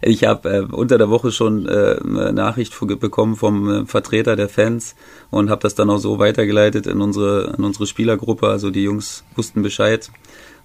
ich 0.00 0.24
habe 0.24 0.48
äh, 0.48 0.60
unter 0.60 0.98
der 0.98 1.10
Woche 1.10 1.32
schon 1.32 1.66
äh, 1.66 1.96
Nachricht 2.32 2.71
Nachricht 2.72 3.00
bekommen 3.00 3.36
vom 3.36 3.68
äh, 3.68 3.86
Vertreter 3.86 4.36
der 4.36 4.48
Fans 4.48 4.94
und 5.30 5.50
habe 5.50 5.62
das 5.62 5.74
dann 5.74 5.90
auch 5.90 5.98
so 5.98 6.18
weitergeleitet 6.18 6.86
in 6.86 7.00
unsere, 7.00 7.54
in 7.56 7.64
unsere 7.64 7.86
Spielergruppe. 7.86 8.48
Also 8.48 8.70
die 8.70 8.82
Jungs 8.82 9.24
wussten 9.36 9.62
Bescheid. 9.62 10.10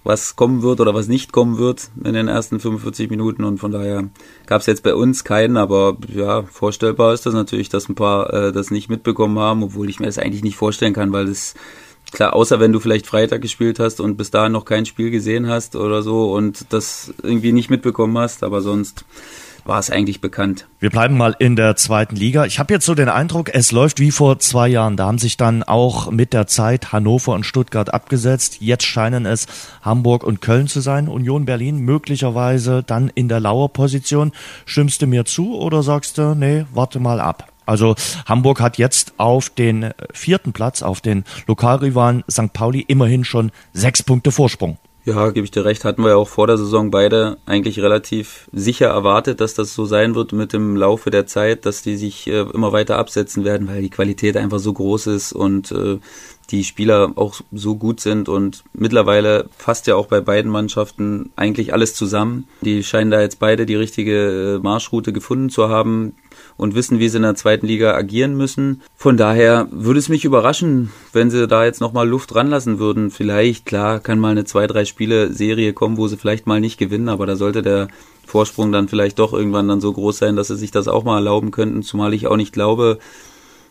was 0.04 0.36
kommen 0.36 0.62
wird 0.62 0.80
oder 0.80 0.94
was 0.94 1.08
nicht 1.08 1.32
kommen 1.32 1.58
wird 1.58 1.90
in 2.02 2.14
den 2.14 2.28
ersten 2.28 2.60
45 2.60 3.10
Minuten 3.10 3.44
und 3.44 3.58
von 3.58 3.72
daher 3.72 4.08
gab 4.46 4.60
es 4.60 4.66
jetzt 4.66 4.82
bei 4.82 4.94
uns 4.94 5.24
keinen, 5.24 5.56
aber 5.56 5.96
ja, 6.14 6.44
vorstellbar 6.44 7.14
ist 7.14 7.26
das 7.26 7.34
natürlich, 7.34 7.68
dass 7.68 7.88
ein 7.88 7.94
paar 7.94 8.32
äh, 8.32 8.52
das 8.52 8.70
nicht 8.70 8.88
mitbekommen 8.88 9.38
haben, 9.38 9.62
obwohl 9.62 9.90
ich 9.90 10.00
mir 10.00 10.06
das 10.06 10.18
eigentlich 10.18 10.44
nicht 10.44 10.56
vorstellen 10.56 10.94
kann, 10.94 11.12
weil 11.12 11.28
es 11.28 11.54
klar, 12.12 12.34
außer 12.34 12.60
wenn 12.60 12.72
du 12.72 12.80
vielleicht 12.80 13.06
Freitag 13.06 13.42
gespielt 13.42 13.78
hast 13.80 14.00
und 14.00 14.16
bis 14.16 14.30
dahin 14.30 14.52
noch 14.52 14.64
kein 14.64 14.86
Spiel 14.86 15.10
gesehen 15.10 15.48
hast 15.48 15.76
oder 15.76 16.02
so 16.02 16.32
und 16.32 16.72
das 16.72 17.12
irgendwie 17.22 17.52
nicht 17.52 17.70
mitbekommen 17.70 18.16
hast, 18.16 18.44
aber 18.44 18.62
sonst 18.62 19.04
war 19.68 19.78
es 19.78 19.90
eigentlich 19.90 20.20
bekannt. 20.20 20.66
Wir 20.80 20.90
bleiben 20.90 21.16
mal 21.16 21.36
in 21.38 21.54
der 21.54 21.76
zweiten 21.76 22.16
Liga. 22.16 22.46
Ich 22.46 22.58
habe 22.58 22.72
jetzt 22.72 22.86
so 22.86 22.94
den 22.94 23.08
Eindruck, 23.08 23.54
es 23.54 23.70
läuft 23.70 24.00
wie 24.00 24.10
vor 24.10 24.38
zwei 24.38 24.66
Jahren. 24.66 24.96
Da 24.96 25.06
haben 25.06 25.18
sich 25.18 25.36
dann 25.36 25.62
auch 25.62 26.10
mit 26.10 26.32
der 26.32 26.46
Zeit 26.46 26.90
Hannover 26.92 27.34
und 27.34 27.44
Stuttgart 27.44 27.92
abgesetzt. 27.92 28.60
Jetzt 28.60 28.84
scheinen 28.84 29.26
es 29.26 29.46
Hamburg 29.82 30.24
und 30.24 30.40
Köln 30.40 30.66
zu 30.66 30.80
sein. 30.80 31.06
Union 31.06 31.44
Berlin 31.44 31.78
möglicherweise 31.78 32.82
dann 32.82 33.10
in 33.14 33.28
der 33.28 33.40
Lauerposition. 33.40 34.32
Stimmst 34.64 35.02
du 35.02 35.06
mir 35.06 35.26
zu 35.26 35.56
oder 35.58 35.82
sagst 35.82 36.18
du, 36.18 36.34
nee, 36.34 36.64
warte 36.72 36.98
mal 36.98 37.20
ab? 37.20 37.52
Also 37.66 37.94
Hamburg 38.24 38.62
hat 38.62 38.78
jetzt 38.78 39.12
auf 39.18 39.50
den 39.50 39.90
vierten 40.14 40.54
Platz, 40.54 40.80
auf 40.80 41.02
den 41.02 41.24
Lokalrivalen 41.46 42.24
St. 42.30 42.54
Pauli 42.54 42.80
immerhin 42.80 43.24
schon 43.24 43.52
sechs 43.74 44.02
Punkte 44.02 44.32
Vorsprung. 44.32 44.78
Ja, 45.08 45.30
gebe 45.30 45.46
ich 45.46 45.50
dir 45.50 45.64
recht. 45.64 45.86
Hatten 45.86 46.02
wir 46.02 46.10
ja 46.10 46.16
auch 46.16 46.28
vor 46.28 46.46
der 46.46 46.58
Saison 46.58 46.90
beide 46.90 47.38
eigentlich 47.46 47.80
relativ 47.80 48.46
sicher 48.52 48.88
erwartet, 48.88 49.40
dass 49.40 49.54
das 49.54 49.72
so 49.72 49.86
sein 49.86 50.14
wird 50.14 50.32
mit 50.32 50.52
dem 50.52 50.76
Laufe 50.76 51.08
der 51.10 51.26
Zeit, 51.26 51.64
dass 51.64 51.80
die 51.80 51.96
sich 51.96 52.26
äh, 52.26 52.40
immer 52.40 52.72
weiter 52.72 52.98
absetzen 52.98 53.42
werden, 53.42 53.68
weil 53.68 53.80
die 53.80 53.88
Qualität 53.88 54.36
einfach 54.36 54.58
so 54.58 54.70
groß 54.70 55.06
ist 55.06 55.32
und 55.32 55.72
äh, 55.72 55.98
die 56.50 56.62
Spieler 56.62 57.12
auch 57.16 57.40
so 57.52 57.76
gut 57.76 58.00
sind 58.00 58.28
und 58.28 58.64
mittlerweile 58.74 59.48
fasst 59.56 59.86
ja 59.86 59.96
auch 59.96 60.08
bei 60.08 60.20
beiden 60.20 60.50
Mannschaften 60.50 61.30
eigentlich 61.36 61.72
alles 61.72 61.94
zusammen. 61.94 62.46
Die 62.60 62.82
scheinen 62.82 63.10
da 63.10 63.22
jetzt 63.22 63.38
beide 63.38 63.64
die 63.64 63.76
richtige 63.76 64.56
äh, 64.56 64.58
Marschroute 64.58 65.14
gefunden 65.14 65.48
zu 65.48 65.70
haben 65.70 66.16
und 66.58 66.74
wissen, 66.74 66.98
wie 66.98 67.08
sie 67.08 67.16
in 67.16 67.22
der 67.22 67.36
zweiten 67.36 67.66
Liga 67.66 67.94
agieren 67.94 68.36
müssen. 68.36 68.82
Von 68.94 69.16
daher 69.16 69.68
würde 69.70 69.98
es 70.00 70.10
mich 70.10 70.26
überraschen, 70.26 70.92
wenn 71.14 71.30
sie 71.30 71.46
da 71.48 71.64
jetzt 71.64 71.80
nochmal 71.80 72.06
Luft 72.06 72.34
ranlassen 72.34 72.78
würden. 72.78 73.10
Vielleicht, 73.10 73.64
klar, 73.64 74.00
kann 74.00 74.18
mal 74.18 74.32
eine 74.32 74.44
zwei, 74.44 74.66
drei 74.66 74.84
Spiele 74.84 75.32
Serie 75.32 75.72
kommen, 75.72 75.96
wo 75.96 76.08
sie 76.08 76.18
vielleicht 76.18 76.46
mal 76.46 76.60
nicht 76.60 76.76
gewinnen, 76.76 77.08
aber 77.08 77.24
da 77.24 77.36
sollte 77.36 77.62
der 77.62 77.88
Vorsprung 78.26 78.72
dann 78.72 78.88
vielleicht 78.88 79.18
doch 79.18 79.32
irgendwann 79.32 79.68
dann 79.68 79.80
so 79.80 79.92
groß 79.92 80.18
sein, 80.18 80.36
dass 80.36 80.48
sie 80.48 80.56
sich 80.56 80.70
das 80.70 80.88
auch 80.88 81.04
mal 81.04 81.16
erlauben 81.16 81.52
könnten, 81.52 81.82
zumal 81.82 82.12
ich 82.12 82.26
auch 82.26 82.36
nicht 82.36 82.52
glaube, 82.52 82.98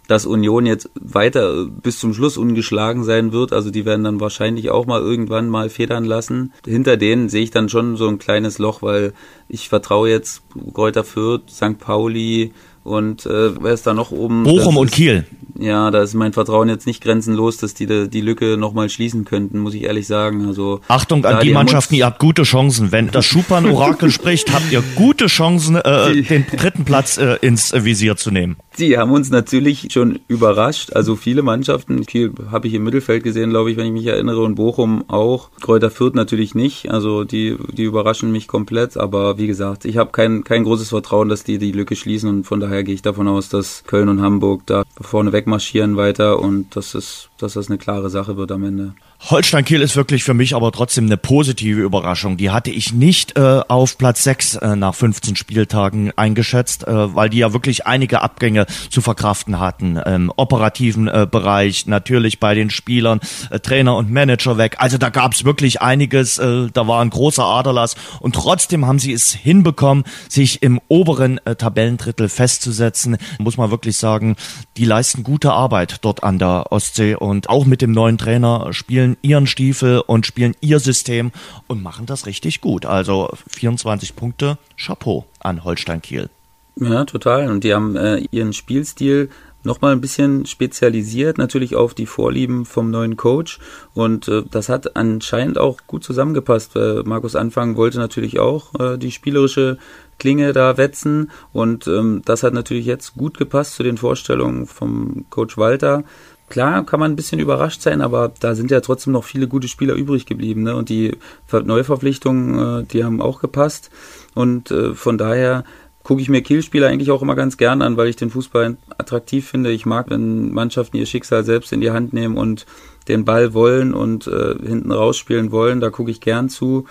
dass 0.07 0.25
Union 0.25 0.65
jetzt 0.65 0.89
weiter 0.99 1.65
bis 1.65 1.99
zum 1.99 2.13
Schluss 2.13 2.37
ungeschlagen 2.37 3.03
sein 3.03 3.33
wird. 3.33 3.53
Also 3.53 3.69
die 3.69 3.85
werden 3.85 4.05
dann 4.05 4.19
wahrscheinlich 4.19 4.71
auch 4.71 4.85
mal 4.85 5.01
irgendwann 5.01 5.49
mal 5.49 5.69
federn 5.69 6.05
lassen. 6.05 6.53
Hinter 6.65 6.97
denen 6.97 7.29
sehe 7.29 7.43
ich 7.43 7.51
dann 7.51 7.69
schon 7.69 7.97
so 7.97 8.07
ein 8.07 8.17
kleines 8.17 8.57
Loch, 8.57 8.81
weil 8.81 9.13
ich 9.49 9.69
vertraue 9.69 10.09
jetzt 10.09 10.43
Kräuter 10.73 11.03
Fürth, 11.03 11.49
St. 11.49 11.77
Pauli, 11.77 12.53
und 12.87 13.25
äh, 13.25 13.61
wer 13.61 13.73
ist 13.73 13.85
da 13.85 13.93
noch 13.93 14.11
oben? 14.11 14.43
Bochum 14.43 14.77
und 14.77 14.91
Kiel. 14.91 15.25
ja, 15.59 15.91
da 15.91 16.01
ist 16.01 16.13
mein 16.13 16.31
Vertrauen 16.31 16.69
jetzt 16.69 16.87
nicht 16.87 17.03
grenzenlos, 17.03 17.57
dass 17.57 17.73
die 17.73 18.09
die 18.09 18.21
Lücke 18.21 18.57
nochmal 18.57 18.89
schließen 18.89 19.25
könnten, 19.25 19.59
muss 19.59 19.73
ich 19.73 19.83
ehrlich 19.83 20.07
sagen. 20.07 20.47
Also 20.47 20.79
Achtung 20.87 21.25
an 21.25 21.41
die, 21.41 21.47
die 21.47 21.53
Mannschaften, 21.53 21.95
ihr 21.95 22.05
habt 22.05 22.19
gute 22.19 22.43
Chancen. 22.43 22.93
Wenn 22.93 23.11
das 23.11 23.25
Schupan-Orakel 23.25 24.09
spricht, 24.17 24.53
habt 24.53 24.71
ihr 24.71 24.81
gute 24.95 25.27
Chancen, 25.27 25.75
äh, 25.75 26.21
den 26.21 26.45
dritten 26.47 26.85
Platz 26.85 27.17
äh, 27.17 27.37
ins 27.41 27.73
Visier 27.73 28.15
zu 28.15 28.31
nehmen. 28.31 28.55
Die 28.77 28.97
haben 28.97 29.11
uns 29.11 29.31
natürlich 29.31 29.87
schon 29.91 30.19
überrascht. 30.27 30.93
Also 30.93 31.15
viele 31.15 31.41
Mannschaften, 31.41 32.05
Kiel 32.05 32.31
habe 32.51 32.67
ich 32.67 32.75
im 32.75 32.83
Mittelfeld 32.83 33.23
gesehen, 33.23 33.49
glaube 33.49 33.71
ich, 33.71 33.77
wenn 33.77 33.87
ich 33.87 33.91
mich 33.91 34.05
erinnere, 34.05 34.43
und 34.43 34.55
Bochum 34.55 35.03
auch. 35.07 35.49
Kräuter 35.61 35.89
Fürth 35.89 36.13
natürlich 36.13 36.53
nicht. 36.53 36.91
Also 36.91 37.23
die, 37.23 37.57
die 37.71 37.83
überraschen 37.83 38.31
mich 38.31 38.47
komplett. 38.47 38.95
Aber 38.95 39.39
wie 39.39 39.47
gesagt, 39.47 39.85
ich 39.85 39.97
habe 39.97 40.11
kein, 40.11 40.43
kein 40.43 40.63
großes 40.63 40.89
Vertrauen, 40.89 41.29
dass 41.29 41.43
die 41.43 41.57
die 41.57 41.71
Lücke 41.71 41.95
schließen 41.95 42.29
und 42.29 42.43
von 42.43 42.59
daher 42.59 42.83
gehe 42.83 42.93
ich 42.93 43.01
davon 43.01 43.27
aus, 43.27 43.49
dass 43.49 43.83
Köln 43.85 44.09
und 44.09 44.21
Hamburg 44.21 44.61
da 44.67 44.83
vorne 45.01 45.33
wegmarschieren 45.33 45.97
weiter 45.97 46.39
und 46.39 46.75
dass, 46.75 46.93
es, 46.93 47.29
dass 47.39 47.53
das 47.53 47.69
eine 47.69 47.79
klare 47.79 48.11
Sache 48.11 48.37
wird 48.37 48.51
am 48.51 48.63
Ende. 48.63 48.93
Holstein 49.19 49.65
Kiel 49.65 49.81
ist 49.81 49.95
wirklich 49.95 50.23
für 50.23 50.35
mich 50.35 50.55
aber 50.55 50.71
trotzdem 50.71 51.05
eine 51.05 51.17
positive 51.17 51.81
Überraschung. 51.81 52.37
Die 52.37 52.51
hatte 52.51 52.69
ich 52.69 52.93
nicht 52.93 53.35
äh, 53.35 53.61
auf 53.67 53.97
Platz 53.97 54.23
6 54.23 54.55
äh, 54.55 54.75
nach 54.75 54.93
15 54.93 55.35
Spieltagen 55.35 56.13
eingeschätzt, 56.15 56.87
äh, 56.87 57.15
weil 57.15 57.29
die 57.29 57.39
ja 57.39 57.51
wirklich 57.51 57.87
einige 57.87 58.21
Abgänge 58.21 58.67
zu 58.89 59.01
verkraften 59.01 59.59
hatten. 59.59 59.97
Im 59.97 60.31
operativen 60.37 61.07
äh, 61.07 61.27
Bereich, 61.29 61.87
natürlich 61.87 62.39
bei 62.39 62.53
den 62.53 62.69
Spielern, 62.69 63.19
äh, 63.49 63.59
Trainer 63.59 63.95
und 63.97 64.11
Manager 64.11 64.57
weg. 64.57 64.75
Also 64.77 64.97
da 64.97 65.09
gab 65.09 65.33
es 65.33 65.43
wirklich 65.43 65.81
einiges, 65.81 66.37
äh, 66.37 66.67
da 66.71 66.87
war 66.87 67.01
ein 67.01 67.09
großer 67.09 67.43
Aderlass 67.43 67.95
und 68.19 68.35
trotzdem 68.35 68.85
haben 68.85 68.99
sie 68.99 69.13
es 69.13 69.33
hinbekommen, 69.33 70.05
sich 70.29 70.61
im 70.61 70.79
oberen 70.87 71.39
äh, 71.43 71.55
Tabellendrittel 71.55 72.29
festzusetzen. 72.29 73.17
Muss 73.39 73.57
man 73.57 73.71
wirklich 73.71 73.97
sagen, 73.97 74.35
die 74.77 74.85
leisten 74.85 75.23
gute 75.23 75.51
Arbeit 75.51 75.97
dort 76.01 76.23
an 76.23 76.37
der 76.39 76.71
Ostsee 76.71 77.15
und 77.15 77.49
auch 77.49 77.65
mit 77.65 77.81
dem 77.81 77.91
neuen 77.91 78.19
Trainer 78.19 78.71
spielen 78.71 79.06
spielen 79.07 79.17
ihren 79.21 79.47
Stiefel 79.47 80.01
und 80.05 80.25
spielen 80.25 80.55
ihr 80.59 80.79
System 80.79 81.31
und 81.67 81.81
machen 81.81 82.05
das 82.05 82.25
richtig 82.25 82.61
gut. 82.61 82.85
Also 82.85 83.29
24 83.49 84.15
Punkte, 84.15 84.57
Chapeau 84.75 85.25
an 85.39 85.63
Holstein 85.63 86.01
Kiel. 86.01 86.29
Ja, 86.75 87.05
total. 87.05 87.49
Und 87.49 87.63
die 87.63 87.73
haben 87.73 87.95
äh, 87.95 88.23
ihren 88.31 88.53
Spielstil 88.53 89.29
nochmal 89.63 89.93
ein 89.93 90.01
bisschen 90.01 90.45
spezialisiert, 90.45 91.37
natürlich 91.37 91.75
auf 91.75 91.93
die 91.93 92.05
Vorlieben 92.05 92.65
vom 92.65 92.91
neuen 92.91 93.17
Coach. 93.17 93.59
Und 93.93 94.27
äh, 94.27 94.43
das 94.49 94.69
hat 94.69 94.95
anscheinend 94.95 95.57
auch 95.57 95.79
gut 95.87 96.03
zusammengepasst. 96.03 96.75
Äh, 96.75 97.03
Markus 97.05 97.35
Anfang 97.35 97.77
wollte 97.77 97.97
natürlich 97.97 98.39
auch 98.39 98.79
äh, 98.79 98.97
die 98.97 99.11
spielerische 99.11 99.77
Klinge 100.19 100.53
da 100.53 100.77
wetzen. 100.77 101.31
Und 101.53 101.87
ähm, 101.87 102.21
das 102.25 102.43
hat 102.43 102.53
natürlich 102.53 102.85
jetzt 102.85 103.15
gut 103.15 103.37
gepasst 103.37 103.75
zu 103.75 103.83
den 103.83 103.97
Vorstellungen 103.97 104.67
vom 104.67 105.25
Coach 105.29 105.57
Walter. 105.57 106.03
Klar 106.49 106.85
kann 106.85 106.99
man 107.01 107.11
ein 107.11 107.15
bisschen 107.17 107.39
überrascht 107.39 107.81
sein, 107.81 108.01
aber 108.01 108.31
da 108.39 108.55
sind 108.55 108.71
ja 108.71 108.79
trotzdem 108.79 109.13
noch 109.13 109.25
viele 109.25 109.47
gute 109.47 109.67
Spieler 109.67 109.95
übrig 109.95 110.25
geblieben. 110.25 110.63
Ne? 110.63 110.75
Und 110.75 110.89
die 110.89 111.17
Neuverpflichtungen, 111.51 112.83
äh, 112.83 112.83
die 112.85 113.03
haben 113.03 113.21
auch 113.21 113.41
gepasst. 113.41 113.89
Und 114.33 114.71
äh, 114.71 114.93
von 114.93 115.17
daher 115.17 115.65
gucke 116.03 116.21
ich 116.21 116.29
mir 116.29 116.41
Kielspieler 116.41 116.87
eigentlich 116.87 117.11
auch 117.11 117.21
immer 117.21 117.35
ganz 117.35 117.57
gern 117.57 117.81
an, 117.81 117.97
weil 117.97 118.07
ich 118.07 118.15
den 118.15 118.29
Fußball 118.29 118.77
attraktiv 118.97 119.45
finde. 119.45 119.71
Ich 119.71 119.85
mag, 119.85 120.09
wenn 120.09 120.53
Mannschaften 120.53 120.95
ihr 120.95 121.05
Schicksal 121.05 121.43
selbst 121.43 121.73
in 121.73 121.81
die 121.81 121.91
Hand 121.91 122.13
nehmen 122.13 122.37
und 122.37 122.65
den 123.09 123.25
Ball 123.25 123.53
wollen 123.53 123.93
und 123.93 124.25
äh, 124.27 124.55
hinten 124.65 124.93
rausspielen 124.93 125.51
wollen. 125.51 125.81
Da 125.81 125.89
gucke 125.89 126.11
ich 126.11 126.21
gern 126.21 126.47
zu. 126.47 126.85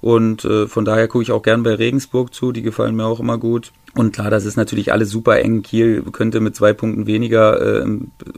Und 0.00 0.44
äh, 0.44 0.66
von 0.66 0.84
daher 0.84 1.06
gucke 1.06 1.22
ich 1.22 1.30
auch 1.30 1.42
gern 1.42 1.62
bei 1.62 1.74
Regensburg 1.74 2.34
zu. 2.34 2.50
Die 2.50 2.62
gefallen 2.62 2.96
mir 2.96 3.06
auch 3.06 3.20
immer 3.20 3.38
gut. 3.38 3.72
Und 3.94 4.12
klar, 4.12 4.30
das 4.30 4.44
ist 4.44 4.56
natürlich 4.56 4.92
alles 4.92 5.10
super 5.10 5.38
eng. 5.40 5.62
Kiel 5.62 6.02
könnte 6.12 6.40
mit 6.40 6.54
zwei 6.54 6.72
Punkten 6.72 7.06
weniger 7.06 7.84
äh, 7.84 7.86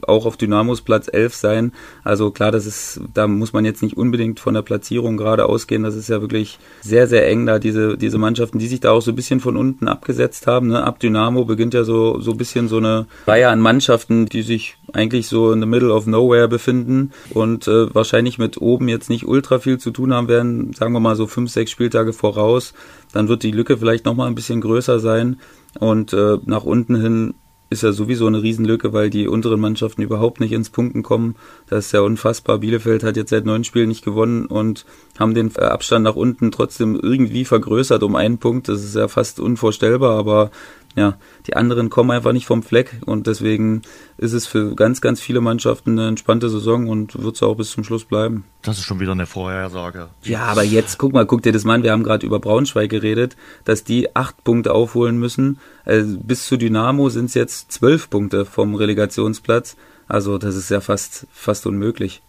auch 0.03 0.25
auf 0.25 0.37
Dynamos 0.37 0.81
Platz 0.81 1.09
11 1.11 1.35
sein. 1.35 1.73
Also 2.03 2.31
klar, 2.31 2.51
das 2.51 2.65
ist, 2.65 3.01
da 3.13 3.27
muss 3.27 3.51
man 3.51 3.65
jetzt 3.65 3.83
nicht 3.83 3.97
unbedingt 3.97 4.39
von 4.39 4.53
der 4.53 4.61
Platzierung 4.61 5.17
gerade 5.17 5.45
ausgehen. 5.45 5.83
Das 5.83 5.95
ist 5.95 6.09
ja 6.09 6.21
wirklich 6.21 6.57
sehr, 6.81 7.07
sehr 7.07 7.27
eng 7.27 7.45
da, 7.45 7.59
diese, 7.59 7.97
diese 7.97 8.17
Mannschaften, 8.17 8.59
die 8.59 8.67
sich 8.67 8.79
da 8.79 8.91
auch 8.91 9.01
so 9.01 9.11
ein 9.11 9.15
bisschen 9.15 9.41
von 9.41 9.57
unten 9.57 9.87
abgesetzt 9.87 10.47
haben. 10.47 10.67
Ne? 10.67 10.83
Ab 10.83 10.99
Dynamo 10.99 11.43
beginnt 11.43 11.73
ja 11.73 11.83
so, 11.83 12.19
so 12.21 12.31
ein 12.31 12.37
bisschen 12.37 12.69
so 12.69 12.77
eine 12.77 13.07
Reihe 13.27 13.49
an 13.49 13.59
Mannschaften, 13.59 14.27
die 14.27 14.43
sich 14.43 14.77
eigentlich 14.93 15.27
so 15.27 15.51
in 15.51 15.59
the 15.59 15.67
middle 15.67 15.93
of 15.93 16.07
nowhere 16.07 16.47
befinden 16.47 17.11
und 17.31 17.67
äh, 17.67 17.93
wahrscheinlich 17.93 18.37
mit 18.37 18.59
oben 18.61 18.87
jetzt 18.87 19.09
nicht 19.09 19.27
ultra 19.27 19.59
viel 19.59 19.77
zu 19.77 19.91
tun 19.91 20.13
haben 20.13 20.27
werden, 20.27 20.73
sagen 20.73 20.93
wir 20.93 20.99
mal 20.99 21.15
so 21.15 21.27
fünf, 21.27 21.51
sechs 21.51 21.71
Spieltage 21.71 22.13
voraus 22.13 22.73
dann 23.13 23.27
wird 23.27 23.43
die 23.43 23.51
Lücke 23.51 23.77
vielleicht 23.77 24.05
nochmal 24.05 24.27
ein 24.27 24.35
bisschen 24.35 24.61
größer 24.61 24.99
sein. 24.99 25.39
Und 25.79 26.13
äh, 26.13 26.37
nach 26.45 26.63
unten 26.63 26.95
hin 26.95 27.33
ist 27.71 27.83
ja 27.83 27.93
sowieso 27.93 28.27
eine 28.27 28.43
Riesenlücke, 28.43 28.91
weil 28.91 29.09
die 29.09 29.29
unteren 29.29 29.61
Mannschaften 29.61 30.01
überhaupt 30.01 30.41
nicht 30.41 30.51
ins 30.51 30.69
Punkten 30.69 31.03
kommen. 31.03 31.35
Das 31.67 31.85
ist 31.85 31.91
ja 31.93 32.01
unfassbar. 32.01 32.57
Bielefeld 32.57 33.01
hat 33.03 33.15
jetzt 33.15 33.29
seit 33.29 33.45
neun 33.45 33.63
Spielen 33.63 33.87
nicht 33.87 34.03
gewonnen 34.03 34.45
und 34.45 34.85
haben 35.17 35.33
den 35.33 35.55
Abstand 35.55 36.03
nach 36.03 36.17
unten 36.17 36.51
trotzdem 36.51 36.99
irgendwie 37.01 37.45
vergrößert 37.45 38.03
um 38.03 38.17
einen 38.17 38.39
Punkt. 38.39 38.67
Das 38.67 38.83
ist 38.83 38.95
ja 38.95 39.07
fast 39.07 39.39
unvorstellbar, 39.39 40.17
aber 40.19 40.51
ja, 40.95 41.17
die 41.47 41.55
anderen 41.55 41.89
kommen 41.89 42.11
einfach 42.11 42.33
nicht 42.33 42.45
vom 42.45 42.63
Fleck 42.63 43.01
und 43.05 43.27
deswegen 43.27 43.81
ist 44.17 44.33
es 44.33 44.45
für 44.45 44.75
ganz, 44.75 44.99
ganz 44.99 45.21
viele 45.21 45.39
Mannschaften 45.39 45.91
eine 45.91 46.09
entspannte 46.09 46.49
Saison 46.49 46.87
und 46.87 47.21
wird 47.21 47.35
es 47.35 47.43
auch 47.43 47.55
bis 47.55 47.71
zum 47.71 47.83
Schluss 47.83 48.03
bleiben. 48.03 48.43
Das 48.61 48.77
ist 48.77 48.83
schon 48.83 48.99
wieder 48.99 49.13
eine 49.13 49.25
Vorhersage. 49.25 50.09
Ja, 50.23 50.43
aber 50.43 50.63
jetzt 50.63 50.97
guck 50.97 51.13
mal, 51.13 51.25
guck 51.25 51.43
dir 51.43 51.53
das 51.53 51.63
mal 51.63 51.75
an. 51.75 51.83
Wir 51.83 51.93
haben 51.93 52.03
gerade 52.03 52.25
über 52.25 52.39
Braunschweig 52.39 52.89
geredet, 52.89 53.37
dass 53.63 53.83
die 53.83 54.15
acht 54.15 54.43
Punkte 54.43 54.73
aufholen 54.73 55.17
müssen. 55.17 55.59
Also 55.85 56.17
bis 56.19 56.45
zu 56.45 56.57
Dynamo 56.57 57.09
sind 57.09 57.25
es 57.25 57.35
jetzt 57.35 57.71
zwölf 57.71 58.09
Punkte 58.09 58.45
vom 58.45 58.75
Relegationsplatz. 58.75 59.77
Also 60.07 60.37
das 60.37 60.55
ist 60.55 60.69
ja 60.69 60.81
fast, 60.81 61.25
fast 61.31 61.65
unmöglich. 61.65 62.21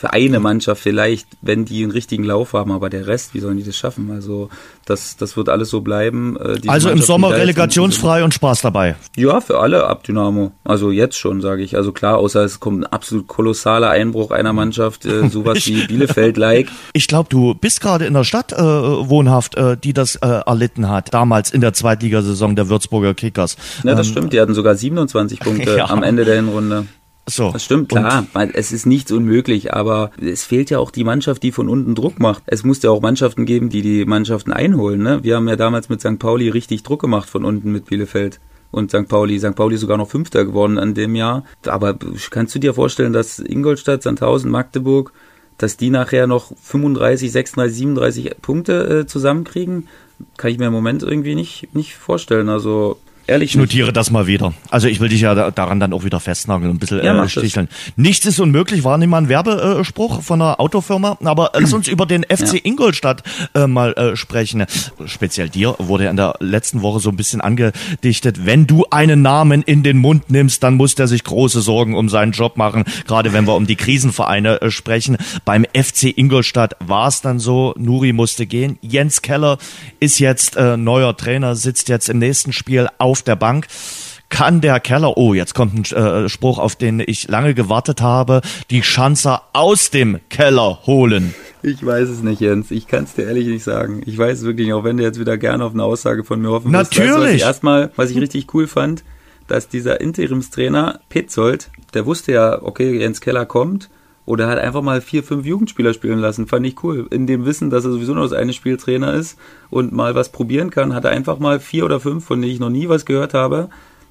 Für 0.00 0.14
eine 0.14 0.40
Mannschaft 0.40 0.80
vielleicht, 0.80 1.26
wenn 1.42 1.66
die 1.66 1.82
einen 1.82 1.92
richtigen 1.92 2.24
Lauf 2.24 2.54
haben, 2.54 2.72
aber 2.72 2.88
der 2.88 3.06
Rest, 3.06 3.34
wie 3.34 3.40
sollen 3.40 3.58
die 3.58 3.64
das 3.64 3.76
schaffen? 3.76 4.10
Also 4.10 4.48
das, 4.86 5.18
das 5.18 5.36
wird 5.36 5.50
alles 5.50 5.68
so 5.68 5.82
bleiben. 5.82 6.38
Äh, 6.38 6.66
also 6.68 6.88
im 6.88 7.02
Sommer 7.02 7.32
relegationsfrei 7.32 8.24
und 8.24 8.32
Spaß 8.32 8.62
dabei. 8.62 8.96
Ja, 9.14 9.42
für 9.42 9.58
alle 9.60 9.84
ab 9.84 10.02
Dynamo. 10.04 10.52
Also 10.64 10.90
jetzt 10.90 11.18
schon, 11.18 11.42
sage 11.42 11.62
ich. 11.62 11.76
Also 11.76 11.92
klar, 11.92 12.16
außer 12.16 12.42
es 12.42 12.60
kommt 12.60 12.80
ein 12.80 12.86
absolut 12.86 13.26
kolossaler 13.26 13.90
Einbruch 13.90 14.30
einer 14.30 14.54
Mannschaft, 14.54 15.04
äh, 15.04 15.28
sowas 15.30 15.66
wie 15.66 15.86
Bielefeld-like. 15.86 16.68
Ich 16.94 17.06
glaube, 17.06 17.28
du 17.28 17.52
bist 17.52 17.82
gerade 17.82 18.06
in 18.06 18.14
der 18.14 18.24
Stadt 18.24 18.54
äh, 18.54 18.56
wohnhaft, 18.56 19.54
äh, 19.56 19.76
die 19.76 19.92
das 19.92 20.16
äh, 20.16 20.26
erlitten 20.26 20.88
hat, 20.88 21.12
damals 21.12 21.50
in 21.50 21.60
der 21.60 21.74
Zweitligasaison 21.74 22.56
der 22.56 22.70
Würzburger 22.70 23.12
Kickers. 23.12 23.58
Ja, 23.84 23.94
das 23.94 24.06
ähm, 24.06 24.12
stimmt. 24.12 24.32
Die 24.32 24.40
hatten 24.40 24.54
sogar 24.54 24.76
27 24.76 25.40
Punkte 25.40 25.76
ja. 25.76 25.90
am 25.90 26.02
Ende 26.02 26.24
der 26.24 26.36
Hinrunde. 26.36 26.86
So. 27.30 27.52
Das 27.52 27.64
stimmt, 27.64 27.88
klar. 27.88 28.26
Und 28.34 28.54
es 28.54 28.72
ist 28.72 28.86
nichts 28.86 29.12
unmöglich, 29.12 29.72
aber 29.72 30.10
es 30.20 30.44
fehlt 30.44 30.70
ja 30.70 30.78
auch 30.78 30.90
die 30.90 31.04
Mannschaft, 31.04 31.42
die 31.42 31.52
von 31.52 31.68
unten 31.68 31.94
Druck 31.94 32.18
macht. 32.18 32.42
Es 32.46 32.64
muss 32.64 32.82
ja 32.82 32.90
auch 32.90 33.00
Mannschaften 33.00 33.46
geben, 33.46 33.70
die 33.70 33.82
die 33.82 34.04
Mannschaften 34.04 34.52
einholen. 34.52 35.02
Ne? 35.02 35.20
Wir 35.22 35.36
haben 35.36 35.48
ja 35.48 35.56
damals 35.56 35.88
mit 35.88 36.00
St. 36.00 36.18
Pauli 36.18 36.48
richtig 36.48 36.82
Druck 36.82 37.00
gemacht 37.00 37.28
von 37.30 37.44
unten 37.44 37.70
mit 37.70 37.86
Bielefeld 37.86 38.40
und 38.70 38.90
St. 38.90 39.08
Pauli. 39.08 39.38
St. 39.38 39.54
Pauli 39.54 39.76
sogar 39.76 39.96
noch 39.96 40.10
Fünfter 40.10 40.44
geworden 40.44 40.78
an 40.78 40.94
dem 40.94 41.14
Jahr. 41.14 41.44
Aber 41.66 41.96
kannst 42.30 42.54
du 42.54 42.58
dir 42.58 42.74
vorstellen, 42.74 43.12
dass 43.12 43.38
Ingolstadt, 43.38 44.02
Sandhausen, 44.02 44.50
Magdeburg, 44.50 45.12
dass 45.58 45.76
die 45.76 45.90
nachher 45.90 46.26
noch 46.26 46.52
35, 46.62 47.30
36, 47.30 47.76
37 47.76 48.36
Punkte 48.42 49.00
äh, 49.00 49.06
zusammenkriegen? 49.06 49.88
Kann 50.36 50.50
ich 50.50 50.58
mir 50.58 50.66
im 50.66 50.72
Moment 50.72 51.02
irgendwie 51.02 51.34
nicht, 51.34 51.74
nicht 51.74 51.94
vorstellen. 51.94 52.48
Also 52.48 52.98
Ehrlich 53.30 53.50
ich 53.50 53.56
notiere 53.56 53.86
nicht. 53.86 53.96
das 53.96 54.10
mal 54.10 54.26
wieder. 54.26 54.52
Also 54.70 54.88
ich 54.88 54.98
will 54.98 55.08
dich 55.08 55.20
ja 55.20 55.52
daran 55.52 55.78
dann 55.78 55.92
auch 55.92 56.02
wieder 56.02 56.18
festnageln 56.18 56.68
und 56.68 56.78
ein 56.78 56.80
bisschen 56.80 57.04
ja, 57.04 57.22
äh, 57.22 57.28
sticheln. 57.28 57.68
Das. 57.68 57.92
Nichts 57.96 58.26
ist 58.26 58.40
unmöglich, 58.40 58.82
war 58.82 58.98
nicht 58.98 59.08
mal 59.08 59.18
ein 59.18 59.28
Werbespruch 59.28 60.20
von 60.22 60.42
einer 60.42 60.58
Autofirma. 60.58 61.16
Aber 61.22 61.52
lass 61.54 61.72
uns 61.72 61.86
über 61.86 62.06
den 62.06 62.24
FC 62.24 62.54
ja. 62.54 62.60
Ingolstadt 62.64 63.22
äh, 63.54 63.68
mal 63.68 63.92
äh, 63.92 64.16
sprechen. 64.16 64.64
Speziell 65.06 65.48
dir 65.48 65.76
wurde 65.78 66.06
in 66.06 66.16
der 66.16 66.34
letzten 66.40 66.82
Woche 66.82 66.98
so 66.98 67.08
ein 67.08 67.14
bisschen 67.14 67.40
angedichtet. 67.40 68.46
Wenn 68.46 68.66
du 68.66 68.86
einen 68.90 69.22
Namen 69.22 69.62
in 69.62 69.84
den 69.84 69.98
Mund 69.98 70.28
nimmst, 70.28 70.64
dann 70.64 70.74
muss 70.74 70.96
der 70.96 71.06
sich 71.06 71.22
große 71.22 71.60
Sorgen 71.60 71.94
um 71.94 72.08
seinen 72.08 72.32
Job 72.32 72.56
machen. 72.56 72.82
Gerade 73.06 73.32
wenn 73.32 73.46
wir 73.46 73.54
um 73.54 73.68
die 73.68 73.76
Krisenvereine 73.76 74.60
äh, 74.60 74.70
sprechen. 74.72 75.18
Beim 75.44 75.64
FC 75.72 76.12
Ingolstadt 76.16 76.74
war 76.80 77.06
es 77.06 77.20
dann 77.20 77.38
so. 77.38 77.74
Nuri 77.78 78.12
musste 78.12 78.46
gehen. 78.46 78.76
Jens 78.82 79.22
Keller 79.22 79.58
ist 80.00 80.18
jetzt 80.18 80.56
äh, 80.56 80.76
neuer 80.76 81.16
Trainer, 81.16 81.54
sitzt 81.54 81.88
jetzt 81.88 82.08
im 82.08 82.18
nächsten 82.18 82.52
Spiel 82.52 82.88
auf 82.98 83.19
auf 83.20 83.24
der 83.24 83.36
Bank 83.36 83.66
kann 84.30 84.60
der 84.60 84.80
Keller, 84.80 85.16
oh, 85.18 85.34
jetzt 85.34 85.54
kommt 85.54 85.92
ein 85.92 86.24
äh, 86.24 86.28
Spruch, 86.28 86.58
auf 86.58 86.76
den 86.76 87.02
ich 87.04 87.28
lange 87.28 87.52
gewartet 87.52 88.00
habe, 88.00 88.40
die 88.70 88.82
Schanzer 88.82 89.42
aus 89.52 89.90
dem 89.90 90.20
Keller 90.30 90.86
holen? 90.86 91.34
Ich 91.62 91.84
weiß 91.84 92.08
es 92.08 92.22
nicht, 92.22 92.40
Jens. 92.40 92.70
Ich 92.70 92.86
kann 92.86 93.04
es 93.04 93.14
dir 93.14 93.26
ehrlich 93.26 93.48
nicht 93.48 93.64
sagen. 93.64 94.02
Ich 94.06 94.16
weiß 94.16 94.38
es 94.38 94.44
wirklich 94.44 94.68
nicht, 94.68 94.74
auch 94.74 94.84
wenn 94.84 94.96
du 94.96 95.02
jetzt 95.02 95.18
wieder 95.20 95.36
gerne 95.36 95.64
auf 95.64 95.74
eine 95.74 95.82
Aussage 95.84 96.24
von 96.24 96.40
mir 96.40 96.48
hoffen 96.48 96.70
Natürlich. 96.70 97.10
Weißt 97.10 97.42
du, 97.42 97.46
erstmal, 97.46 97.90
was 97.96 98.10
ich 98.10 98.18
richtig 98.18 98.54
cool 98.54 98.66
fand, 98.66 99.04
dass 99.48 99.68
dieser 99.68 100.00
Interimstrainer 100.00 101.00
Petzold, 101.08 101.70
der 101.92 102.06
wusste 102.06 102.32
ja, 102.32 102.62
okay, 102.62 102.98
Jens 102.98 103.20
Keller 103.20 103.44
kommt, 103.44 103.90
oder 104.30 104.46
hat 104.46 104.60
einfach 104.60 104.80
mal 104.80 105.00
vier, 105.00 105.24
fünf 105.24 105.44
Jugendspieler 105.44 105.92
spielen 105.92 106.20
lassen. 106.20 106.46
Fand 106.46 106.64
ich 106.64 106.84
cool. 106.84 107.08
In 107.10 107.26
dem 107.26 107.44
Wissen, 107.44 107.68
dass 107.68 107.84
er 107.84 107.90
sowieso 107.90 108.14
nur 108.14 108.22
das 108.22 108.32
eine 108.32 108.52
Spieltrainer 108.52 109.12
ist 109.12 109.36
und 109.70 109.90
mal 109.90 110.14
was 110.14 110.30
probieren 110.30 110.70
kann, 110.70 110.94
hat 110.94 111.04
er 111.04 111.10
einfach 111.10 111.40
mal 111.40 111.58
vier 111.58 111.84
oder 111.84 111.98
fünf, 111.98 112.24
von 112.24 112.40
denen 112.40 112.52
ich 112.52 112.60
noch 112.60 112.70
nie 112.70 112.88
was 112.88 113.04
gehört 113.04 113.34
habe, 113.34 113.70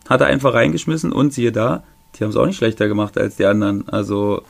hat 0.10 0.20
er 0.20 0.28
einfach 0.28 0.54
reingeschmissen 0.54 1.14
und 1.14 1.32
siehe 1.32 1.54
da, 1.54 1.84
die 2.16 2.24
haben 2.26 2.32
es 2.32 2.36
auch 2.36 2.46
nicht 2.46 2.58
schlechter 2.58 2.90
gemacht 2.90 3.18
als 3.18 3.38
die 3.38 3.46
anderen. 3.46 3.88
Also 3.88 4.42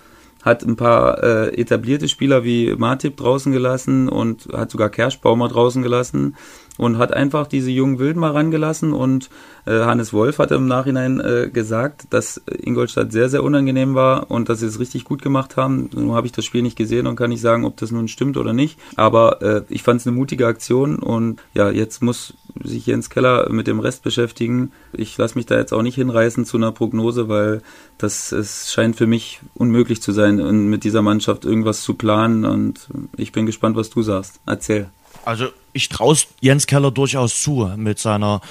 hat 0.42 0.64
ein 0.64 0.76
paar 0.76 1.22
äh, 1.24 1.50
etablierte 1.56 2.08
Spieler 2.08 2.44
wie 2.44 2.74
Martip 2.76 3.18
draußen 3.18 3.52
gelassen 3.52 4.10
und 4.10 4.48
hat 4.52 4.72
sogar 4.72 4.90
Kerschbaumer 4.90 5.50
draußen 5.50 5.84
gelassen 5.84 6.36
und 6.80 6.98
hat 6.98 7.14
einfach 7.14 7.46
diese 7.46 7.72
jungen 7.72 8.00
Wilden 8.00 8.22
mal 8.22 8.32
rangelassen 8.32 8.94
und 8.94 9.30
äh, 9.66 9.82
Hannes 9.82 10.14
Wolf 10.14 10.40
hat 10.40 10.52
im 10.52 10.66
Nachhinein 10.66 11.20
äh, 11.20 11.50
gesagt, 11.52 12.08
dass 12.10 12.42
Ingolstadt 12.48 13.12
sehr, 13.12 13.28
sehr 13.28 13.44
unangenehm 13.44 13.96
war 13.96 14.32
und 14.32 14.48
dass 14.48 14.62
sie 14.62 14.66
es 14.66 14.80
richtig 14.80 15.04
gut 15.04 15.22
gemacht 15.22 15.58
haben. 15.58 15.90
Nun 15.94 16.14
habe 16.14 16.26
ich 16.26 16.32
das 16.32 16.46
Spiel 16.46 16.62
nicht 16.62 16.78
gesehen 16.78 17.06
und 17.06 17.18
kann 17.18 17.32
nicht 17.32 17.42
sagen, 17.42 17.66
ob 17.66 17.76
das 17.76 17.92
nun 17.92 18.08
stimmt 18.08 18.38
oder 18.38 18.54
nicht. 18.54 18.80
Aber 18.96 19.42
äh, 19.42 19.62
ich 19.68 19.84
fand 19.84 20.00
es 20.00 20.08
eine 20.08 20.16
mutige 20.16 20.48
Aktion 20.48 21.00
und 21.00 21.42
ja, 21.54 21.70
jetzt 21.70 22.02
muss 22.02 22.36
sich 22.64 22.86
Jens 22.86 23.10
Keller 23.10 23.50
mit 23.52 23.68
dem 23.68 23.82
Rest 23.82 24.04
beschäftigen. 24.04 24.72
Ich 24.94 25.18
lasse 25.18 25.38
mich 25.38 25.48
da 25.48 25.58
jetzt 25.58 25.74
auch 25.74 25.82
nicht 25.82 25.96
hinreißen 25.96 26.46
zu 26.46 26.56
einer 26.56 26.72
Prognose, 26.72 27.28
weil 27.28 27.62
das 27.98 28.32
es 28.32 28.72
scheint 28.72 28.96
für 28.96 29.06
mich 29.06 29.42
unmöglich 29.54 30.02
zu 30.02 30.14
sein, 30.14 30.70
mit 30.70 30.86
dieser 30.86 31.02
Mannschaft 31.02 31.44
irgendwas 31.44 31.82
zu 31.82 31.96
planen 31.96 32.46
und 32.46 32.88
ich 33.18 33.34
bin 33.34 33.46
gespannt, 33.46 33.76
was 33.76 33.90
du 33.90 34.02
sagst. 34.02 34.40
Erzähl. 34.46 34.90
Also 35.26 35.50
ich 35.74 35.90
traue 35.90 36.16
Jens 36.42 36.68
Keller 36.68 36.92
durchaus 36.92 37.42
zu 37.42 37.72
mit 37.76 38.00
seiner 38.00 38.42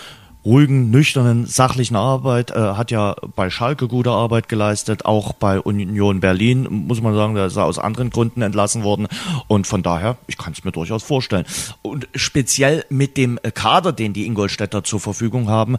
ruhigen, 0.44 0.90
nüchternen, 0.90 1.46
sachlichen 1.46 1.96
Arbeit, 1.96 2.50
äh, 2.52 2.54
hat 2.54 2.90
ja 2.90 3.16
bei 3.36 3.50
Schalke 3.50 3.88
gute 3.88 4.10
Arbeit 4.10 4.48
geleistet, 4.48 5.04
auch 5.04 5.32
bei 5.32 5.60
Union 5.60 6.20
Berlin, 6.20 6.66
muss 6.70 7.02
man 7.02 7.14
sagen, 7.14 7.34
da 7.34 7.46
ist 7.46 7.56
er 7.56 7.64
aus 7.64 7.78
anderen 7.78 8.10
Gründen 8.10 8.40
entlassen 8.40 8.82
worden 8.82 9.08
und 9.48 9.66
von 9.66 9.82
daher, 9.82 10.16
ich 10.26 10.38
kann 10.38 10.52
es 10.52 10.64
mir 10.64 10.72
durchaus 10.72 11.02
vorstellen. 11.02 11.44
Und 11.82 12.08
speziell 12.14 12.84
mit 12.88 13.16
dem 13.16 13.38
Kader, 13.54 13.92
den 13.92 14.12
die 14.12 14.26
Ingolstädter 14.26 14.84
zur 14.84 15.00
Verfügung 15.00 15.48
haben, 15.48 15.76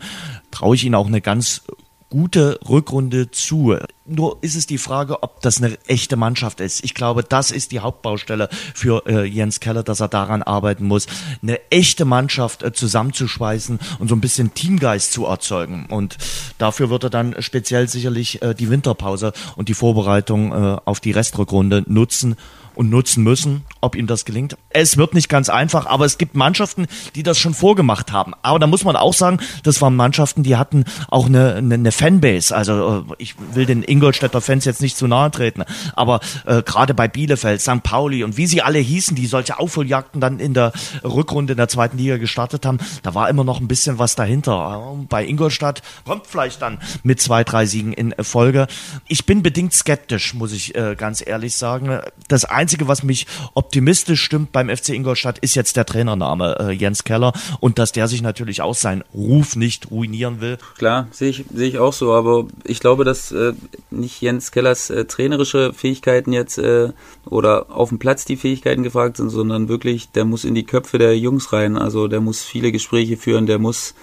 traue 0.52 0.75
ich 0.75 0.84
ihnen 0.84 0.95
auch 0.95 1.08
eine 1.08 1.21
ganz 1.21 1.63
gute 2.10 2.60
Rückrunde 2.67 3.30
zu. 3.32 3.76
Nur 4.06 4.38
ist 4.41 4.56
es 4.56 4.65
die 4.65 4.80
Frage, 4.80 5.22
ob 5.22 5.41
das 5.41 5.62
eine 5.62 5.78
echte 5.88 6.15
Mannschaft 6.15 6.60
ist. 6.60 6.84
Ich 6.84 6.95
glaube, 6.95 7.24
das 7.24 7.52
ist 7.52 7.72
die 7.72 7.80
Hauptbaustelle 7.80 8.50
für 8.74 9.04
äh, 9.06 9.24
Jens 9.26 9.60
Keller, 9.60 9.84
dass 9.84 10.00
er 10.00 10.08
daran 10.08 10.41
arbeiten 10.41 10.86
muss, 10.86 11.06
eine 11.43 11.60
echte 11.69 12.06
Mannschaft 12.06 12.63
äh, 12.63 12.74
zusammenzuschweißen 12.74 13.80
und 14.00 14.08
so 14.08 14.15
ein 14.15 14.22
bisschen 14.22 14.54
Teamgeist 14.56 15.12
zu 15.12 15.26
erzeugen. 15.26 15.86
Und 15.89 16.17
dafür 16.58 16.89
wird 16.89 17.04
er 17.04 17.10
dann 17.12 17.36
speziell 17.39 17.88
sicherlich 17.88 18.41
äh, 18.41 18.56
die 18.56 18.72
Winterpause 18.72 19.32
und 19.56 19.69
die 19.69 19.76
Vorbereitung 19.76 20.52
äh, 20.52 20.78
auf 20.86 21.00
die 21.00 21.12
Restrückrunde 21.12 21.84
nutzen 21.86 22.36
und 22.80 22.89
nutzen 22.89 23.26
müssen, 23.26 23.65
ob 23.82 23.94
ihm 23.98 24.08
das 24.08 24.24
gelingt. 24.24 24.56
Es 24.70 24.96
wird 24.96 25.13
nicht 25.13 25.28
ganz 25.28 25.50
einfach, 25.50 25.86
aber 25.86 26.06
es 26.06 26.18
gibt 26.18 26.36
Mannschaften, 26.36 26.88
die 27.13 27.24
das 27.24 27.38
schon 27.38 27.54
vorgemacht 27.54 28.13
haben. 28.13 28.34
Aber 28.42 28.58
da 28.58 28.68
muss 28.68 28.86
man 28.86 28.96
auch 28.96 29.13
sagen, 29.13 29.39
das 29.63 29.82
waren 29.82 29.98
Mannschaften, 29.98 30.44
die 30.44 30.56
hatten 30.56 30.86
auch 31.10 31.26
eine, 31.26 31.56
eine, 31.56 31.74
eine 31.74 31.92
Fanbase. 31.92 32.56
Also 32.56 33.06
äh, 33.10 33.13
ich 33.18 33.36
will 33.54 33.65
den 33.65 33.84
Ingolstädter 33.84 34.39
Fans 34.39 34.63
jetzt 34.63 34.82
nicht 34.82 34.96
zu 34.96 35.08
nahe 35.08 35.30
treten, 35.30 35.65
aber 35.94 36.22
äh, 36.46 36.63
gerade 36.63 36.94
bei 36.94 37.10
Bielefeld, 37.10 37.60
St. 37.60 37.84
Pauli 37.84 38.24
und 38.24 38.38
wie 38.38 38.48
sie 38.48 38.62
alle 38.62 38.80
hießen, 38.80 39.13
die 39.13 39.28
solche 39.28 39.60
Aufholjagden 39.60 40.22
dann 40.22 40.39
in 40.39 40.54
der 40.54 40.72
Rückrunde 41.04 41.52
in 41.52 41.58
der 41.58 41.68
zweiten 41.68 41.98
Liga 41.98 42.15
gestartet 42.15 42.65
haben, 42.65 42.78
da 43.04 43.13
war 43.13 43.28
immer 43.28 43.44
noch 43.44 43.60
ein 43.60 43.68
bisschen 43.68 44.00
was 44.00 44.15
dahinter. 44.15 44.96
Bei 45.10 45.26
Ingolstadt 45.26 45.82
kommt 46.06 46.28
vielleicht 46.28 46.62
dann 46.62 46.80
mit 47.04 47.20
zwei, 47.20 47.44
drei 47.44 47.65
Siegen 47.65 47.92
in 47.92 48.15
Folge. 48.22 48.68
Ich 49.10 49.26
bin 49.26 49.44
bedingt 49.44 49.74
skeptisch, 49.74 50.34
muss 50.34 50.54
ich 50.54 50.76
äh, 50.76 50.96
ganz 50.98 51.22
ehrlich 51.28 51.58
sagen. 51.58 52.00
Das 52.30 52.46
Einzige 52.46 52.68
Einzige, 52.69 52.88
was 52.88 53.01
mich 53.01 53.25
optimistisch 53.55 54.21
stimmt 54.21 54.51
beim 54.51 54.69
FC 54.69 54.89
Ingolstadt, 54.89 55.39
ist 55.39 55.55
jetzt 55.55 55.75
der 55.75 55.88
Trainername 55.88 56.55
äh, 56.60 56.71
Jens 56.71 57.03
Keller 57.03 57.34
und 57.60 57.79
dass 57.79 57.91
der 57.91 58.08
sich 58.08 58.21
natürlich 58.21 58.62
auch 58.62 58.75
seinen 58.75 59.03
Ruf 59.12 59.55
nicht 59.55 59.89
ruinieren 59.89 60.39
will. 60.39 60.60
Klar, 60.77 61.08
sehe 61.10 61.32
ich, 61.32 61.45
sehe 61.51 61.67
ich 61.67 61.79
auch 61.79 61.93
so, 61.93 62.13
aber 62.13 62.45
ich 62.63 62.79
glaube, 62.79 63.05
dass 63.05 63.32
äh, 63.32 63.53
nicht 63.89 64.21
Jens 64.21 64.51
Kellers 64.51 64.91
äh, 64.91 65.05
trainerische 65.05 65.73
Fähigkeiten 65.73 66.32
jetzt 66.32 66.60
äh, 66.60 66.89
oder 67.25 67.71
auf 67.71 67.89
dem 67.89 67.97
Platz 67.97 68.23
die 68.23 68.38
Fähigkeiten 68.38 68.84
gefragt 68.84 69.17
sind, 69.17 69.32
sondern 69.32 69.67
wirklich, 69.67 70.12
der 70.12 70.25
muss 70.25 70.43
in 70.43 70.53
die 70.53 70.63
Köpfe 70.63 70.99
der 70.99 71.17
Jungs 71.17 71.51
rein. 71.51 71.75
Also 71.75 72.08
der 72.08 72.21
muss 72.21 72.43
viele 72.43 72.71
Gespräche 72.71 73.17
führen, 73.17 73.47
der 73.47 73.58
muss 73.58 73.95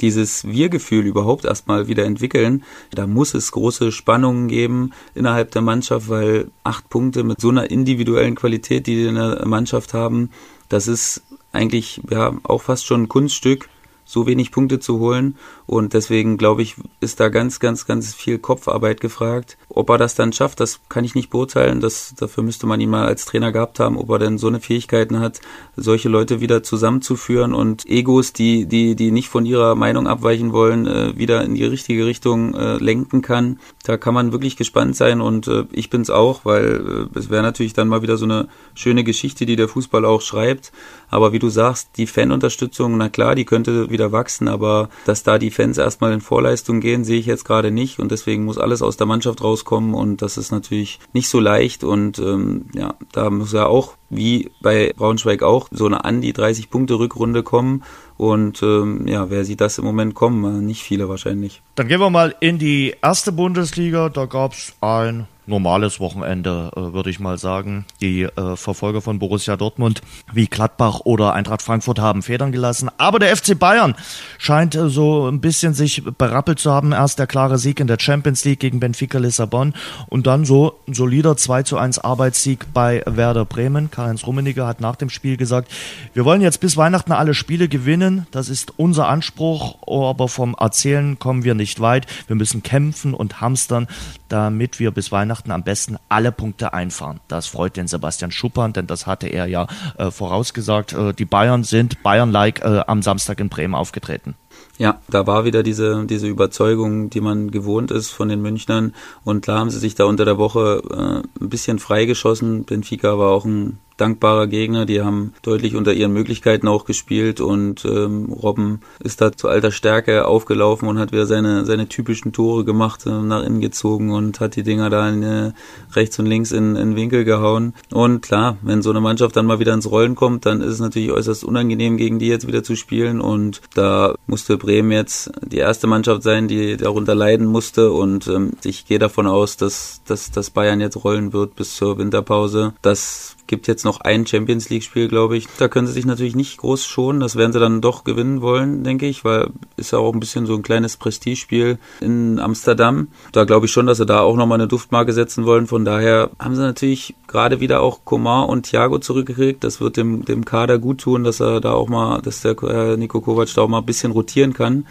dieses 0.00 0.44
Wir-Gefühl 0.46 1.06
überhaupt 1.06 1.44
erstmal 1.44 1.88
wieder 1.88 2.04
entwickeln. 2.04 2.64
Da 2.90 3.06
muss 3.06 3.34
es 3.34 3.52
große 3.52 3.92
Spannungen 3.92 4.48
geben 4.48 4.92
innerhalb 5.14 5.50
der 5.52 5.62
Mannschaft, 5.62 6.08
weil 6.08 6.50
acht 6.62 6.88
Punkte 6.88 7.24
mit 7.24 7.40
so 7.40 7.50
einer 7.50 7.70
individuellen 7.70 8.34
Qualität, 8.34 8.86
die 8.86 8.96
die 8.96 9.06
in 9.06 9.14
der 9.14 9.46
Mannschaft 9.46 9.94
haben, 9.94 10.30
das 10.68 10.88
ist 10.88 11.22
eigentlich 11.52 12.00
ja 12.10 12.34
auch 12.42 12.62
fast 12.62 12.86
schon 12.86 13.04
ein 13.04 13.08
Kunststück 13.08 13.68
so 14.04 14.26
wenig 14.26 14.50
Punkte 14.50 14.78
zu 14.80 14.98
holen. 14.98 15.36
Und 15.66 15.94
deswegen 15.94 16.36
glaube 16.36 16.62
ich, 16.62 16.76
ist 17.00 17.20
da 17.20 17.28
ganz, 17.28 17.60
ganz, 17.60 17.86
ganz 17.86 18.14
viel 18.14 18.38
Kopfarbeit 18.38 19.00
gefragt. 19.00 19.56
Ob 19.68 19.90
er 19.90 19.98
das 19.98 20.14
dann 20.14 20.32
schafft, 20.32 20.60
das 20.60 20.80
kann 20.88 21.04
ich 21.04 21.14
nicht 21.14 21.30
beurteilen. 21.30 21.80
Das, 21.80 22.14
dafür 22.16 22.44
müsste 22.44 22.66
man 22.66 22.80
ihn 22.80 22.90
mal 22.90 23.06
als 23.06 23.24
Trainer 23.24 23.52
gehabt 23.52 23.80
haben, 23.80 23.96
ob 23.96 24.10
er 24.10 24.18
denn 24.18 24.38
so 24.38 24.48
eine 24.48 24.60
Fähigkeiten 24.60 25.20
hat, 25.20 25.40
solche 25.76 26.08
Leute 26.08 26.40
wieder 26.40 26.62
zusammenzuführen 26.62 27.54
und 27.54 27.86
Egos, 27.86 28.32
die, 28.32 28.66
die, 28.66 28.94
die 28.94 29.10
nicht 29.10 29.28
von 29.28 29.46
ihrer 29.46 29.74
Meinung 29.74 30.06
abweichen 30.06 30.52
wollen, 30.52 30.86
äh, 30.86 31.16
wieder 31.16 31.42
in 31.42 31.54
die 31.54 31.64
richtige 31.64 32.06
Richtung 32.06 32.54
äh, 32.54 32.76
lenken 32.76 33.22
kann. 33.22 33.58
Da 33.84 33.96
kann 33.96 34.14
man 34.14 34.32
wirklich 34.32 34.56
gespannt 34.56 34.96
sein 34.96 35.20
und 35.20 35.48
äh, 35.48 35.64
ich 35.72 35.90
bin's 35.90 36.10
auch, 36.10 36.44
weil 36.44 37.08
es 37.14 37.30
wäre 37.30 37.42
natürlich 37.42 37.72
dann 37.72 37.88
mal 37.88 38.02
wieder 38.02 38.16
so 38.16 38.24
eine 38.24 38.48
schöne 38.74 39.04
Geschichte, 39.04 39.46
die 39.46 39.56
der 39.56 39.68
Fußball 39.68 40.04
auch 40.04 40.20
schreibt. 40.20 40.72
Aber 41.08 41.32
wie 41.32 41.38
du 41.38 41.48
sagst, 41.48 41.90
die 41.96 42.06
Fanunterstützung, 42.06 42.96
na 42.96 43.08
klar, 43.08 43.34
die 43.34 43.44
könnte 43.44 43.88
wieder 43.94 44.12
wachsen, 44.12 44.46
aber 44.48 44.90
dass 45.06 45.22
da 45.22 45.38
die 45.38 45.50
Fans 45.50 45.78
erstmal 45.78 46.12
in 46.12 46.20
Vorleistung 46.20 46.80
gehen, 46.80 47.04
sehe 47.04 47.18
ich 47.18 47.24
jetzt 47.24 47.46
gerade 47.46 47.70
nicht. 47.70 47.98
Und 47.98 48.12
deswegen 48.12 48.44
muss 48.44 48.58
alles 48.58 48.82
aus 48.82 48.98
der 48.98 49.06
Mannschaft 49.06 49.42
rauskommen. 49.42 49.94
Und 49.94 50.20
das 50.20 50.36
ist 50.36 50.52
natürlich 50.52 51.00
nicht 51.14 51.30
so 51.30 51.40
leicht. 51.40 51.82
Und 51.82 52.18
ähm, 52.18 52.66
ja, 52.74 52.94
da 53.12 53.30
muss 53.30 53.54
er 53.54 53.68
auch 53.68 53.94
wie 54.10 54.50
bei 54.60 54.92
Braunschweig 54.94 55.42
auch 55.42 55.68
so 55.70 55.86
eine 55.86 56.04
an 56.04 56.20
die 56.20 56.34
30 56.34 56.68
Punkte 56.68 56.98
Rückrunde 56.98 57.42
kommen 57.42 57.82
und 58.16 58.62
ähm, 58.62 59.06
ja, 59.06 59.30
wer 59.30 59.44
sieht 59.44 59.60
das 59.60 59.78
im 59.78 59.84
Moment 59.84 60.14
kommen? 60.14 60.64
Nicht 60.64 60.82
viele 60.82 61.08
wahrscheinlich. 61.08 61.62
Dann 61.74 61.88
gehen 61.88 62.00
wir 62.00 62.10
mal 62.10 62.34
in 62.40 62.58
die 62.58 62.94
erste 63.02 63.32
Bundesliga. 63.32 64.08
Da 64.08 64.26
gab 64.26 64.52
es 64.52 64.74
ein 64.80 65.26
normales 65.46 66.00
Wochenende, 66.00 66.70
äh, 66.74 66.92
würde 66.92 67.10
ich 67.10 67.20
mal 67.20 67.38
sagen. 67.38 67.84
Die 68.00 68.22
äh, 68.22 68.56
Verfolger 68.56 69.00
von 69.00 69.18
Borussia 69.18 69.56
Dortmund 69.56 70.02
wie 70.32 70.46
Gladbach 70.46 71.00
oder 71.04 71.34
Eintracht 71.34 71.62
Frankfurt 71.62 71.98
haben 71.98 72.22
Federn 72.22 72.52
gelassen. 72.52 72.90
Aber 72.98 73.18
der 73.18 73.36
FC 73.36 73.58
Bayern 73.58 73.94
scheint 74.38 74.74
äh, 74.74 74.88
so 74.88 75.28
ein 75.28 75.40
bisschen 75.40 75.74
sich 75.74 76.02
berappelt 76.18 76.58
zu 76.58 76.70
haben. 76.72 76.92
Erst 76.92 77.18
der 77.18 77.26
klare 77.26 77.58
Sieg 77.58 77.80
in 77.80 77.86
der 77.86 77.98
Champions 77.98 78.44
League 78.44 78.60
gegen 78.60 78.80
Benfica 78.80 79.18
Lissabon 79.18 79.74
und 80.08 80.26
dann 80.26 80.44
so 80.44 80.78
ein 80.88 80.94
solider 80.94 81.36
2 81.36 81.62
zu 81.64 81.78
1 81.78 81.98
Arbeitssieg 81.98 82.66
bei 82.72 83.02
Werder 83.06 83.44
Bremen. 83.44 83.90
Karl-Heinz 83.90 84.26
Rummenigge 84.26 84.66
hat 84.66 84.80
nach 84.80 84.96
dem 84.96 85.10
Spiel 85.10 85.36
gesagt, 85.36 85.70
wir 86.14 86.24
wollen 86.24 86.40
jetzt 86.40 86.60
bis 86.60 86.76
Weihnachten 86.76 87.12
alle 87.12 87.34
Spiele 87.34 87.68
gewinnen. 87.68 88.03
Das 88.30 88.48
ist 88.48 88.72
unser 88.78 89.08
Anspruch, 89.08 89.76
aber 89.86 90.28
vom 90.28 90.54
Erzählen 90.58 91.18
kommen 91.18 91.44
wir 91.44 91.54
nicht 91.54 91.80
weit. 91.80 92.06
Wir 92.26 92.36
müssen 92.36 92.62
kämpfen 92.62 93.14
und 93.14 93.40
hamstern, 93.40 93.88
damit 94.28 94.80
wir 94.80 94.90
bis 94.90 95.12
Weihnachten 95.12 95.24
Weihnachten 95.24 95.50
am 95.50 95.62
besten 95.62 95.96
alle 96.08 96.32
Punkte 96.32 96.72
einfahren. 96.72 97.20
Das 97.28 97.46
freut 97.46 97.76
den 97.76 97.88
Sebastian 97.88 98.30
Schuppern, 98.30 98.72
denn 98.72 98.86
das 98.86 99.06
hatte 99.06 99.26
er 99.26 99.46
ja 99.46 99.66
äh, 99.98 100.10
vorausgesagt. 100.10 100.92
Äh, 100.92 101.12
die 101.14 101.24
Bayern 101.24 101.64
sind 101.64 102.02
Bayern-like 102.02 102.62
äh, 102.62 102.82
am 102.86 103.02
Samstag 103.02 103.40
in 103.40 103.48
Bremen 103.48 103.74
aufgetreten. 103.74 104.34
Ja, 104.78 105.00
da 105.08 105.26
war 105.26 105.44
wieder 105.44 105.62
diese, 105.62 106.04
diese 106.06 106.26
Überzeugung, 106.26 107.10
die 107.10 107.20
man 107.20 107.50
gewohnt 107.50 107.90
ist 107.90 108.10
von 108.10 108.28
den 108.28 108.42
Münchnern. 108.42 108.94
Und 109.24 109.42
klar 109.42 109.60
haben 109.60 109.70
sie 109.70 109.78
sich 109.78 109.94
da 109.94 110.04
unter 110.04 110.24
der 110.24 110.38
Woche 110.38 110.82
äh, 110.90 111.42
ein 111.42 111.48
bisschen 111.48 111.78
freigeschossen. 111.78 112.64
Benfica 112.64 113.18
war 113.18 113.30
auch 113.30 113.44
ein 113.44 113.78
dankbarer 113.96 114.46
Gegner. 114.46 114.86
Die 114.86 115.02
haben 115.02 115.32
deutlich 115.42 115.76
unter 115.76 115.92
ihren 115.92 116.12
Möglichkeiten 116.12 116.68
auch 116.68 116.84
gespielt 116.84 117.40
und 117.40 117.84
ähm, 117.84 118.32
Robben 118.32 118.80
ist 119.00 119.20
da 119.20 119.32
zu 119.32 119.48
alter 119.48 119.70
Stärke 119.70 120.26
aufgelaufen 120.26 120.88
und 120.88 120.98
hat 120.98 121.12
wieder 121.12 121.26
seine, 121.26 121.64
seine 121.64 121.88
typischen 121.88 122.32
Tore 122.32 122.64
gemacht, 122.64 123.06
äh, 123.06 123.10
nach 123.10 123.44
innen 123.44 123.60
gezogen 123.60 124.10
und 124.10 124.40
hat 124.40 124.56
die 124.56 124.62
Dinger 124.62 124.90
da 124.90 125.08
in, 125.08 125.22
äh, 125.22 125.52
rechts 125.92 126.18
und 126.18 126.26
links 126.26 126.50
in, 126.52 126.76
in 126.76 126.96
Winkel 126.96 127.24
gehauen. 127.24 127.74
Und 127.92 128.22
klar, 128.22 128.56
wenn 128.62 128.82
so 128.82 128.90
eine 128.90 129.00
Mannschaft 129.00 129.36
dann 129.36 129.46
mal 129.46 129.60
wieder 129.60 129.74
ins 129.74 129.90
Rollen 129.90 130.14
kommt, 130.14 130.46
dann 130.46 130.60
ist 130.60 130.74
es 130.74 130.80
natürlich 130.80 131.12
äußerst 131.12 131.44
unangenehm, 131.44 131.96
gegen 131.96 132.18
die 132.18 132.28
jetzt 132.28 132.46
wieder 132.46 132.62
zu 132.62 132.76
spielen. 132.76 133.20
Und 133.20 133.60
da 133.74 134.14
musste 134.26 134.56
Bremen 134.56 134.90
jetzt 134.90 135.30
die 135.42 135.58
erste 135.58 135.86
Mannschaft 135.86 136.22
sein, 136.22 136.48
die 136.48 136.76
darunter 136.76 137.14
leiden 137.14 137.46
musste. 137.46 137.92
Und 137.92 138.26
ähm, 138.26 138.52
ich 138.64 138.86
gehe 138.86 138.98
davon 138.98 139.26
aus, 139.26 139.56
dass, 139.56 140.02
dass, 140.06 140.30
dass 140.30 140.50
Bayern 140.50 140.80
jetzt 140.80 141.02
rollen 141.04 141.32
wird 141.32 141.54
bis 141.56 141.74
zur 141.76 141.98
Winterpause. 141.98 142.74
Das 142.82 143.36
gibt 143.46 143.66
jetzt 143.66 143.84
noch 143.84 144.00
ein 144.00 144.26
Champions 144.26 144.68
League 144.70 144.82
Spiel, 144.82 145.08
glaube 145.08 145.36
ich. 145.36 145.46
Da 145.58 145.68
können 145.68 145.86
sie 145.86 145.92
sich 145.92 146.06
natürlich 146.06 146.36
nicht 146.36 146.58
groß 146.58 146.84
schonen. 146.84 147.20
Das 147.20 147.36
werden 147.36 147.52
sie 147.52 147.60
dann 147.60 147.80
doch 147.80 148.04
gewinnen 148.04 148.40
wollen, 148.40 148.84
denke 148.84 149.06
ich, 149.06 149.24
weil 149.24 149.50
ist 149.76 149.92
ja 149.92 149.98
auch 149.98 150.12
ein 150.12 150.20
bisschen 150.20 150.46
so 150.46 150.54
ein 150.54 150.62
kleines 150.62 150.96
Prestigespiel 150.96 151.78
in 152.00 152.38
Amsterdam. 152.38 153.08
Da 153.32 153.44
glaube 153.44 153.66
ich 153.66 153.72
schon, 153.72 153.86
dass 153.86 153.98
sie 153.98 154.06
da 154.06 154.20
auch 154.20 154.36
nochmal 154.36 154.60
eine 154.60 154.68
Duftmarke 154.68 155.12
setzen 155.12 155.44
wollen. 155.44 155.66
Von 155.66 155.84
daher 155.84 156.30
haben 156.38 156.54
sie 156.54 156.62
natürlich 156.62 157.14
gerade 157.26 157.60
wieder 157.60 157.80
auch 157.80 158.04
Komar 158.04 158.48
und 158.48 158.64
Thiago 158.64 158.98
zurückgekriegt. 158.98 159.64
Das 159.64 159.80
wird 159.80 159.96
dem, 159.96 160.24
dem 160.24 160.44
Kader 160.44 160.78
gut 160.78 161.00
tun, 161.00 161.24
dass 161.24 161.40
er 161.40 161.60
da 161.60 161.72
auch 161.72 161.88
mal, 161.88 162.22
dass 162.22 162.42
der 162.42 162.60
äh, 162.62 162.96
Nico 162.96 163.20
Kovac 163.20 163.52
da 163.54 163.62
auch 163.62 163.68
mal 163.68 163.78
ein 163.78 163.86
bisschen 163.86 164.12
rotieren 164.12 164.54
kann 164.54 164.86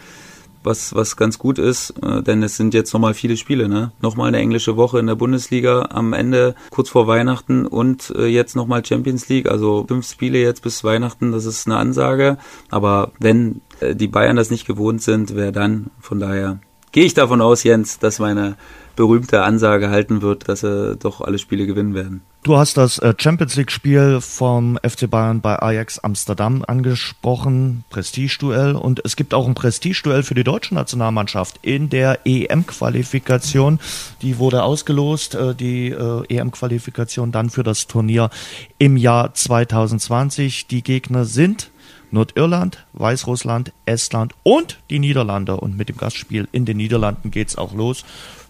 was, 0.64 0.94
was 0.94 1.16
ganz 1.16 1.38
gut 1.38 1.58
ist, 1.58 1.94
äh, 2.02 2.22
denn 2.22 2.42
es 2.42 2.56
sind 2.56 2.74
jetzt 2.74 2.92
nochmal 2.92 3.14
viele 3.14 3.36
Spiele, 3.36 3.68
ne? 3.68 3.92
Nochmal 4.00 4.28
eine 4.28 4.38
englische 4.38 4.76
Woche 4.76 4.98
in 4.98 5.06
der 5.06 5.14
Bundesliga 5.14 5.88
am 5.90 6.12
Ende, 6.12 6.54
kurz 6.70 6.88
vor 6.88 7.06
Weihnachten 7.06 7.66
und 7.66 8.12
äh, 8.16 8.26
jetzt 8.26 8.56
nochmal 8.56 8.84
Champions 8.84 9.28
League, 9.28 9.50
also 9.50 9.84
fünf 9.86 10.08
Spiele 10.08 10.38
jetzt 10.38 10.62
bis 10.62 10.84
Weihnachten, 10.84 11.32
das 11.32 11.44
ist 11.44 11.66
eine 11.66 11.76
Ansage. 11.76 12.38
Aber 12.70 13.12
wenn 13.18 13.60
äh, 13.80 13.94
die 13.94 14.08
Bayern 14.08 14.36
das 14.36 14.50
nicht 14.50 14.66
gewohnt 14.66 15.02
sind, 15.02 15.36
wer 15.36 15.52
dann? 15.52 15.90
Von 16.00 16.20
daher 16.20 16.58
gehe 16.92 17.04
ich 17.04 17.14
davon 17.14 17.40
aus, 17.40 17.62
Jens, 17.62 17.98
dass 17.98 18.18
meine 18.18 18.56
berühmte 18.96 19.42
Ansage 19.42 19.90
halten 19.90 20.22
wird, 20.22 20.48
dass 20.48 20.60
sie 20.60 20.96
doch 20.96 21.20
alle 21.20 21.38
Spiele 21.38 21.66
gewinnen 21.66 21.94
werden. 21.94 22.22
Du 22.44 22.58
hast 22.58 22.76
das 22.76 22.98
äh, 22.98 23.14
Champions 23.16 23.56
League-Spiel 23.56 24.20
vom 24.20 24.78
FC 24.86 25.08
Bayern 25.08 25.40
bei 25.40 25.58
Ajax 25.62 25.98
Amsterdam 26.00 26.62
angesprochen, 26.66 27.84
Prestigeduell. 27.88 28.74
Und 28.76 29.00
es 29.02 29.16
gibt 29.16 29.32
auch 29.32 29.48
ein 29.48 29.54
Prestigeduell 29.54 30.22
für 30.22 30.34
die 30.34 30.44
deutsche 30.44 30.74
Nationalmannschaft 30.74 31.58
in 31.62 31.88
der 31.88 32.20
EM-Qualifikation. 32.26 33.80
Die 34.20 34.36
wurde 34.38 34.62
ausgelost, 34.62 35.34
äh, 35.34 35.54
die 35.54 35.88
äh, 35.88 36.22
EM-Qualifikation 36.28 37.32
dann 37.32 37.48
für 37.48 37.62
das 37.62 37.86
Turnier 37.86 38.28
im 38.76 38.98
Jahr 38.98 39.32
2020. 39.32 40.66
Die 40.66 40.82
Gegner 40.82 41.24
sind 41.24 41.70
Nordirland, 42.10 42.86
Weißrussland, 42.92 43.72
Estland 43.86 44.34
und 44.42 44.78
die 44.90 44.98
Niederlande. 44.98 45.56
Und 45.56 45.76
mit 45.76 45.88
dem 45.88 45.96
Gastspiel 45.96 46.46
in 46.52 46.66
den 46.66 46.76
Niederlanden 46.76 47.30
geht's 47.30 47.56
auch 47.56 47.74
los. 47.74 48.04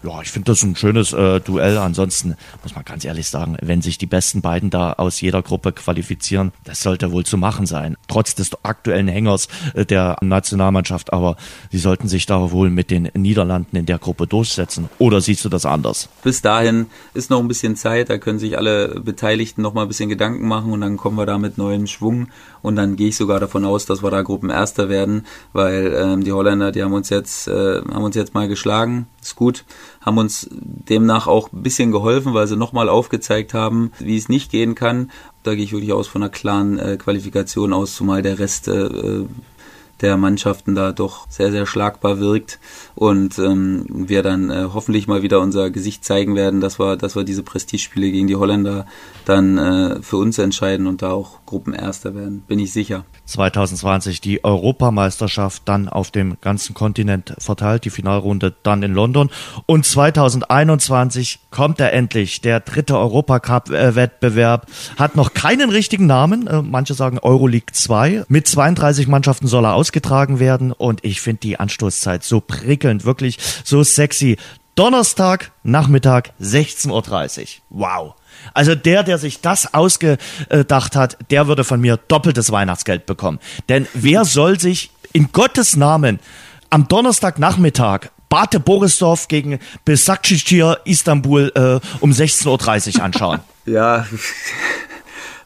Ja, 0.05 0.21
ich 0.21 0.29
finde 0.29 0.51
das 0.51 0.61
ein 0.61 0.75
schönes 0.75 1.13
äh, 1.13 1.39
Duell. 1.39 1.79
Ansonsten 1.79 2.35
muss 2.61 2.75
man 2.75 2.85
ganz 2.85 3.03
ehrlich 3.05 3.27
sagen, 3.27 3.57
wenn 3.61 3.81
sich 3.81 3.97
die 3.97 4.05
besten 4.05 4.41
beiden 4.41 4.69
da 4.69 4.93
aus 4.93 5.19
jeder 5.19 5.41
Gruppe 5.41 5.71
qualifizieren, 5.71 6.51
das 6.63 6.83
sollte 6.83 7.11
wohl 7.11 7.25
zu 7.25 7.39
machen 7.39 7.65
sein. 7.65 7.97
Trotz 8.07 8.35
des 8.35 8.51
aktuellen 8.63 9.07
Hängers 9.07 9.47
äh, 9.73 9.83
der 9.83 10.17
Nationalmannschaft. 10.21 11.11
Aber 11.11 11.37
sie 11.71 11.79
sollten 11.79 12.07
sich 12.07 12.27
da 12.27 12.51
wohl 12.51 12.69
mit 12.69 12.91
den 12.91 13.09
Niederlanden 13.15 13.77
in 13.77 13.87
der 13.87 13.97
Gruppe 13.97 14.27
durchsetzen. 14.27 14.89
Oder 14.99 15.21
siehst 15.21 15.43
du 15.43 15.49
das 15.49 15.65
anders? 15.65 16.07
Bis 16.23 16.43
dahin 16.43 16.85
ist 17.15 17.31
noch 17.31 17.39
ein 17.39 17.47
bisschen 17.47 17.75
Zeit. 17.75 18.11
Da 18.11 18.19
können 18.19 18.37
sich 18.37 18.59
alle 18.59 18.99
Beteiligten 19.01 19.63
noch 19.63 19.73
mal 19.73 19.83
ein 19.83 19.87
bisschen 19.87 20.09
Gedanken 20.09 20.47
machen 20.47 20.71
und 20.71 20.81
dann 20.81 20.97
kommen 20.97 21.17
wir 21.17 21.25
da 21.25 21.39
mit 21.39 21.57
neuem 21.57 21.87
Schwung. 21.87 22.27
Und 22.61 22.75
dann 22.75 22.95
gehe 22.95 23.07
ich 23.07 23.17
sogar 23.17 23.39
davon 23.39 23.65
aus, 23.65 23.87
dass 23.87 24.03
wir 24.03 24.11
da 24.11 24.21
Gruppenerster 24.21 24.87
werden, 24.87 25.25
weil 25.51 25.95
ähm, 25.97 26.23
die 26.23 26.31
Holländer, 26.31 26.71
die 26.71 26.83
haben 26.83 26.93
uns 26.93 27.09
jetzt, 27.09 27.47
äh, 27.47 27.81
haben 27.81 28.03
uns 28.03 28.15
jetzt 28.15 28.35
mal 28.35 28.47
geschlagen. 28.47 29.07
Ist 29.21 29.35
gut 29.35 29.65
haben 30.05 30.19
uns 30.19 30.47
demnach 30.51 31.25
auch 31.25 31.51
ein 31.51 31.63
bisschen 31.63 31.91
geholfen, 31.91 32.33
weil 32.35 32.45
sie 32.45 32.55
nochmal 32.55 32.89
aufgezeigt 32.89 33.55
haben, 33.55 33.91
wie 33.99 34.17
es 34.17 34.29
nicht 34.29 34.51
gehen 34.51 34.75
kann. 34.75 35.11
Da 35.41 35.55
gehe 35.55 35.63
ich 35.63 35.71
wirklich 35.71 35.93
aus 35.93 36.07
von 36.07 36.21
einer 36.21 36.29
klaren 36.29 36.77
äh, 36.77 36.97
Qualifikation 36.97 37.73
aus, 37.73 37.95
zumal 37.95 38.21
der 38.21 38.37
Rest 38.37 38.67
äh, 38.67 39.25
der 40.01 40.17
Mannschaften 40.17 40.75
da 40.75 40.91
doch 40.91 41.25
sehr, 41.29 41.51
sehr 41.51 41.65
schlagbar 41.65 42.19
wirkt 42.19 42.59
und 42.95 43.39
ähm, 43.39 43.85
wir 43.89 44.23
dann 44.23 44.49
äh, 44.49 44.67
hoffentlich 44.73 45.07
mal 45.07 45.21
wieder 45.21 45.39
unser 45.39 45.69
Gesicht 45.69 46.03
zeigen 46.03 46.35
werden, 46.35 46.61
dass 46.61 46.79
wir, 46.79 46.97
dass 46.97 47.15
wir 47.15 47.23
diese 47.23 47.43
Prestigespiele 47.43 48.11
gegen 48.11 48.27
die 48.27 48.35
Holländer 48.35 48.85
dann 49.23 49.57
äh, 49.57 50.01
für 50.01 50.17
uns 50.17 50.37
entscheiden 50.37 50.87
und 50.87 51.01
da 51.01 51.11
auch 51.11 51.45
Gruppenerster 51.45 52.15
werden, 52.15 52.41
bin 52.41 52.59
ich 52.59 52.73
sicher. 52.73 53.05
2020 53.25 54.21
die 54.21 54.43
Europameisterschaft 54.43 55.63
dann 55.65 55.87
auf 55.87 56.11
dem 56.11 56.37
ganzen 56.41 56.73
Kontinent 56.73 57.35
verteilt, 57.39 57.85
die 57.85 57.89
Finalrunde 57.89 58.53
dann 58.63 58.83
in 58.83 58.93
London. 58.93 59.29
Und 59.65 59.85
2021 59.85 61.39
kommt 61.51 61.79
er 61.79 61.93
endlich, 61.93 62.41
der 62.41 62.59
dritte 62.59 62.97
Europacup-Wettbewerb, 62.97 64.67
hat 64.97 65.15
noch 65.15 65.33
keinen 65.33 65.69
richtigen 65.69 66.05
Namen, 66.05 66.47
äh, 66.47 66.61
manche 66.61 66.93
sagen 66.93 67.19
Euroleague 67.19 67.71
2, 67.71 68.25
mit 68.27 68.47
32 68.47 69.07
Mannschaften 69.07 69.47
soll 69.47 69.65
er 69.65 69.75
aus 69.75 69.85
ausgetragen 69.85 70.39
werden. 70.39 70.71
Und 70.71 71.05
ich 71.05 71.21
finde 71.21 71.41
die 71.41 71.59
Anstoßzeit 71.59 72.23
so 72.23 72.41
prickelnd, 72.41 72.84
wirklich 72.85 73.37
so 73.63 73.83
sexy. 73.83 74.37
Donnerstag, 74.75 75.51
Nachmittag, 75.63 76.33
16.30 76.41 77.41
Uhr. 77.41 77.47
Wow. 77.69 78.15
Also 78.53 78.75
der, 78.75 79.03
der 79.03 79.17
sich 79.17 79.39
das 79.39 79.73
ausgedacht 79.73 80.95
hat, 80.95 81.17
der 81.31 81.47
würde 81.47 81.63
von 81.63 81.79
mir 81.79 81.97
doppeltes 81.97 82.51
Weihnachtsgeld 82.51 83.05
bekommen. 83.05 83.39
Denn 83.69 83.87
wer 83.93 84.25
soll 84.25 84.59
sich 84.59 84.91
in 85.13 85.31
Gottes 85.31 85.77
Namen 85.77 86.19
am 86.69 86.87
Donnerstagnachmittag 86.87 88.09
Bate 88.27 88.59
Borisdorf 88.59 89.27
gegen 89.29 89.59
Besakşehir 89.85 90.79
Istanbul 90.83 91.51
äh, 91.55 91.79
um 92.01 92.11
16.30 92.11 92.97
Uhr 92.97 93.03
anschauen? 93.03 93.39
ja, 93.65 94.05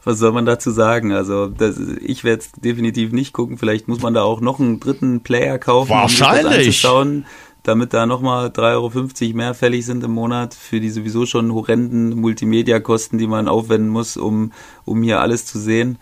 was 0.04 0.18
soll 0.18 0.32
man 0.32 0.46
dazu 0.46 0.70
sagen? 0.70 1.12
Also 1.12 1.46
das, 1.46 1.78
ich 1.78 2.24
werde 2.24 2.42
es 2.42 2.52
definitiv 2.52 3.12
nicht 3.12 3.32
gucken. 3.32 3.58
Vielleicht 3.58 3.88
muss 3.88 4.00
man 4.02 4.14
da 4.14 4.22
auch 4.22 4.40
noch 4.40 4.60
einen 4.60 4.80
dritten 4.80 5.20
Player 5.20 5.58
kaufen, 5.58 5.90
Wahrscheinlich. 5.90 6.44
um 6.44 6.50
das 6.50 6.58
anzuschauen, 6.58 7.26
damit 7.62 7.92
da 7.92 8.06
nochmal 8.06 8.48
3,50 8.48 9.22
Euro 9.28 9.36
mehr 9.36 9.54
fällig 9.54 9.84
sind 9.84 10.02
im 10.02 10.12
Monat 10.12 10.54
für 10.54 10.80
die 10.80 10.90
sowieso 10.90 11.26
schon 11.26 11.52
horrenden 11.52 12.18
Multimedia-Kosten, 12.18 13.18
die 13.18 13.26
man 13.26 13.48
aufwenden 13.48 13.90
muss, 13.90 14.16
um, 14.16 14.52
um 14.84 15.02
hier 15.02 15.20
alles 15.20 15.44
zu 15.44 15.58
sehen 15.58 15.98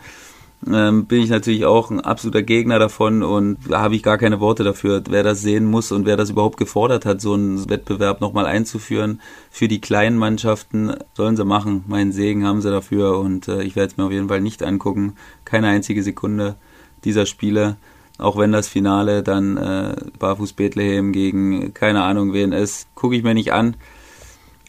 ähm, 0.66 1.06
bin 1.06 1.22
ich 1.22 1.30
natürlich 1.30 1.64
auch 1.64 1.90
ein 1.90 2.00
absoluter 2.00 2.42
Gegner 2.42 2.78
davon 2.78 3.22
und 3.22 3.58
da 3.68 3.80
habe 3.80 3.94
ich 3.94 4.02
gar 4.02 4.18
keine 4.18 4.40
Worte 4.40 4.64
dafür, 4.64 5.02
wer 5.08 5.22
das 5.22 5.40
sehen 5.40 5.64
muss 5.64 5.92
und 5.92 6.04
wer 6.04 6.16
das 6.16 6.30
überhaupt 6.30 6.56
gefordert 6.56 7.06
hat, 7.06 7.20
so 7.20 7.34
einen 7.34 7.70
Wettbewerb 7.70 8.20
nochmal 8.20 8.46
einzuführen. 8.46 9.20
Für 9.50 9.68
die 9.68 9.80
kleinen 9.80 10.18
Mannschaften 10.18 10.94
sollen 11.14 11.36
sie 11.36 11.44
machen. 11.44 11.84
Meinen 11.86 12.12
Segen 12.12 12.44
haben 12.44 12.60
sie 12.60 12.70
dafür 12.70 13.18
und 13.18 13.46
äh, 13.46 13.62
ich 13.62 13.76
werde 13.76 13.92
es 13.92 13.96
mir 13.96 14.04
auf 14.04 14.12
jeden 14.12 14.28
Fall 14.28 14.40
nicht 14.40 14.62
angucken. 14.64 15.14
Keine 15.44 15.68
einzige 15.68 16.02
Sekunde 16.02 16.56
dieser 17.04 17.26
Spiele. 17.26 17.76
Auch 18.18 18.36
wenn 18.36 18.50
das 18.50 18.66
Finale 18.66 19.22
dann 19.22 19.56
äh, 19.56 19.94
Barfuß 20.18 20.54
Bethlehem 20.54 21.12
gegen 21.12 21.72
keine 21.72 22.02
Ahnung 22.02 22.32
wen 22.32 22.50
ist, 22.50 22.92
gucke 22.96 23.14
ich 23.14 23.22
mir 23.22 23.34
nicht 23.34 23.52
an. 23.52 23.76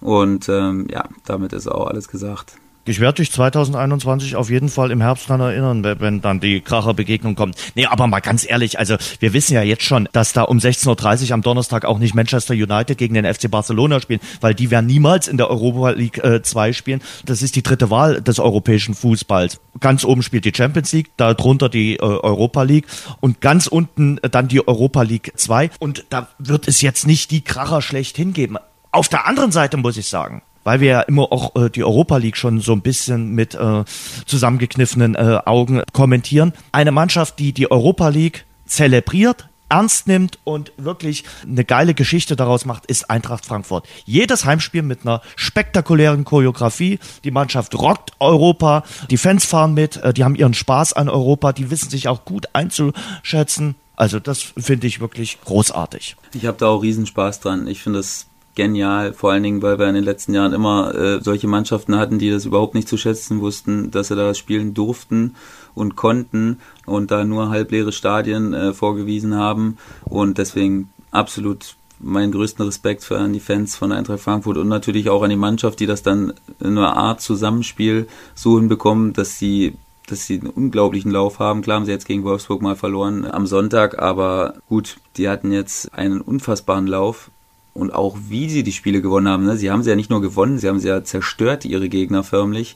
Und 0.01 0.47
ähm, 0.49 0.87
ja, 0.91 1.09
damit 1.25 1.51
ist 1.53 1.67
auch 1.67 1.87
alles 1.87 2.07
gesagt. 2.07 2.57
Ich 2.89 2.99
werde 2.99 3.17
dich 3.17 3.31
2021 3.31 4.35
auf 4.35 4.49
jeden 4.49 4.67
Fall 4.67 4.89
im 4.89 4.99
Herbst 4.99 5.29
daran 5.29 5.41
erinnern, 5.41 5.83
wenn 5.99 6.21
dann 6.21 6.39
die 6.39 6.59
Kracher-Begegnung 6.59 7.35
kommt. 7.35 7.55
Nee, 7.75 7.85
aber 7.85 8.07
mal 8.07 8.19
ganz 8.19 8.49
ehrlich, 8.49 8.79
also 8.79 8.95
wir 9.19 9.31
wissen 9.33 9.53
ja 9.53 9.61
jetzt 9.61 9.83
schon, 9.83 10.09
dass 10.11 10.33
da 10.33 10.41
um 10.41 10.57
16.30 10.57 11.27
Uhr 11.27 11.33
am 11.33 11.43
Donnerstag 11.43 11.85
auch 11.85 11.99
nicht 11.99 12.15
Manchester 12.15 12.55
United 12.55 12.97
gegen 12.97 13.13
den 13.13 13.31
FC 13.31 13.51
Barcelona 13.51 14.01
spielen, 14.01 14.21
weil 14.41 14.55
die 14.55 14.71
werden 14.71 14.87
niemals 14.87 15.27
in 15.27 15.37
der 15.37 15.51
Europa 15.51 15.91
League 15.91 16.17
äh, 16.23 16.41
2 16.41 16.73
spielen. 16.73 17.01
Das 17.25 17.43
ist 17.43 17.55
die 17.55 17.61
dritte 17.61 17.91
Wahl 17.91 18.23
des 18.23 18.39
europäischen 18.39 18.95
Fußballs. 18.95 19.59
Ganz 19.79 20.03
oben 20.03 20.23
spielt 20.23 20.45
die 20.45 20.53
Champions 20.55 20.91
League, 20.91 21.11
darunter 21.15 21.69
die 21.69 21.97
äh, 21.97 21.99
Europa 21.99 22.63
League 22.63 22.87
und 23.19 23.39
ganz 23.39 23.67
unten 23.67 24.17
äh, 24.23 24.31
dann 24.31 24.47
die 24.47 24.67
Europa 24.67 25.03
League 25.03 25.33
2. 25.35 25.69
Und 25.77 26.05
da 26.09 26.29
wird 26.39 26.67
es 26.67 26.81
jetzt 26.81 27.05
nicht 27.05 27.29
die 27.29 27.41
Kracher 27.41 27.83
schlecht 27.83 28.17
hingeben. 28.17 28.57
Auf 28.91 29.09
der 29.09 29.27
anderen 29.27 29.51
Seite 29.51 29.77
muss 29.77 29.95
ich 29.97 30.07
sagen, 30.07 30.41
weil 30.69 30.81
wir 30.81 30.87
ja 30.87 31.01
immer 31.01 31.31
auch 31.31 31.55
äh, 31.55 31.71
die 31.71 31.83
Europa 31.83 32.17
League 32.17 32.37
schon 32.37 32.61
so 32.61 32.73
ein 32.73 32.81
bisschen 32.81 33.33
mit 33.33 33.55
äh, 33.55 33.83
zusammengekniffenen 34.27 35.15
äh, 35.15 35.39
Augen 35.43 35.81
kommentieren. 35.93 36.53
Eine 36.71 36.91
Mannschaft, 36.91 37.39
die 37.39 37.53
die 37.53 37.71
Europa 37.71 38.09
League 38.09 38.45
zelebriert, 38.67 39.49
ernst 39.67 40.05
nimmt 40.05 40.37
und 40.43 40.71
wirklich 40.77 41.23
eine 41.43 41.65
geile 41.65 41.95
Geschichte 41.95 42.35
daraus 42.35 42.65
macht, 42.65 42.85
ist 42.85 43.09
Eintracht 43.09 43.47
Frankfurt. 43.47 43.87
Jedes 44.05 44.45
Heimspiel 44.45 44.83
mit 44.83 45.07
einer 45.07 45.23
spektakulären 45.35 46.23
Choreografie. 46.23 46.99
Die 47.23 47.31
Mannschaft 47.31 47.73
rockt 47.73 48.11
Europa, 48.19 48.83
die 49.09 49.17
Fans 49.17 49.45
fahren 49.45 49.73
mit, 49.73 49.97
äh, 49.97 50.13
die 50.13 50.23
haben 50.23 50.35
ihren 50.35 50.53
Spaß 50.53 50.93
an 50.93 51.09
Europa, 51.09 51.51
die 51.51 51.71
wissen 51.71 51.89
sich 51.89 52.07
auch 52.07 52.25
gut 52.25 52.49
einzuschätzen. 52.53 53.73
Also 53.95 54.19
das 54.19 54.53
finde 54.55 54.85
ich 54.85 54.99
wirklich 54.99 55.39
großartig. 55.43 56.15
Ich 56.35 56.45
habe 56.45 56.59
da 56.59 56.67
auch 56.67 56.83
riesen 56.83 57.07
Spaß 57.07 57.39
dran. 57.39 57.67
Ich 57.67 57.81
finde 57.81 57.97
das 57.97 58.28
genial, 58.59 59.13
vor 59.13 59.31
allen 59.31 59.43
Dingen, 59.43 59.61
weil 59.61 59.79
wir 59.79 59.87
in 59.87 59.95
den 59.95 60.03
letzten 60.03 60.33
Jahren 60.33 60.51
immer 60.51 60.93
äh, 60.93 61.21
solche 61.21 61.47
Mannschaften 61.47 61.95
hatten, 61.95 62.19
die 62.19 62.29
das 62.29 62.43
überhaupt 62.43 62.75
nicht 62.75 62.89
zu 62.89 62.97
schätzen 62.97 63.39
wussten, 63.39 63.89
dass 63.89 64.09
sie 64.09 64.17
da 64.17 64.33
spielen 64.33 64.73
durften 64.73 65.35
und 65.75 65.95
konnten 65.95 66.59
und 66.85 67.09
da 67.09 67.23
nur 67.23 67.51
halbleere 67.51 67.93
Stadien 67.93 68.53
äh, 68.53 68.73
vorgewiesen 68.73 69.35
haben 69.35 69.77
und 70.03 70.39
deswegen 70.39 70.89
absolut 71.11 71.77
meinen 71.99 72.33
größten 72.33 72.65
Respekt 72.65 73.05
für 73.05 73.17
an 73.17 73.31
die 73.31 73.39
Fans 73.39 73.77
von 73.77 73.93
Eintracht 73.93 74.19
Frankfurt 74.19 74.57
und 74.57 74.67
natürlich 74.67 75.09
auch 75.09 75.23
an 75.23 75.29
die 75.29 75.37
Mannschaft, 75.37 75.79
die 75.79 75.85
das 75.85 76.03
dann 76.03 76.33
in 76.59 76.77
einer 76.77 76.97
Art 76.97 77.21
Zusammenspiel 77.21 78.09
so 78.35 78.59
hinbekommen, 78.59 79.13
dass 79.13 79.39
sie 79.39 79.77
dass 80.07 80.25
sie 80.25 80.39
einen 80.39 80.49
unglaublichen 80.49 81.11
Lauf 81.11 81.37
haben. 81.37 81.61
Klar 81.61 81.77
haben 81.77 81.85
sie 81.85 81.91
jetzt 81.91 82.07
gegen 82.07 82.23
Wolfsburg 82.23 82.63
mal 82.63 82.75
verloren 82.75 83.25
am 83.25 83.45
Sonntag, 83.45 83.99
aber 83.99 84.55
gut, 84.67 84.97
die 85.15 85.29
hatten 85.29 85.51
jetzt 85.51 85.93
einen 85.93 86.19
unfassbaren 86.19 86.87
Lauf 86.87 87.29
und 87.73 87.93
auch 87.93 88.17
wie 88.27 88.49
sie 88.49 88.63
die 88.63 88.71
Spiele 88.71 89.01
gewonnen 89.01 89.27
haben. 89.27 89.45
Ne? 89.45 89.57
Sie 89.57 89.71
haben 89.71 89.83
sie 89.83 89.89
ja 89.89 89.95
nicht 89.95 90.09
nur 90.09 90.21
gewonnen, 90.21 90.57
sie 90.57 90.67
haben 90.67 90.79
sie 90.79 90.87
ja 90.87 91.03
zerstört, 91.03 91.65
ihre 91.65 91.89
Gegner 91.89 92.23
förmlich. 92.23 92.75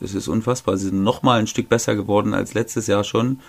Das 0.00 0.14
ist 0.14 0.28
unfassbar. 0.28 0.76
Sie 0.76 0.86
sind 0.86 1.02
nochmal 1.02 1.40
ein 1.40 1.46
Stück 1.46 1.68
besser 1.68 1.94
geworden 1.94 2.34
als 2.34 2.54
letztes 2.54 2.86
Jahr 2.86 3.04
schon. 3.04 3.40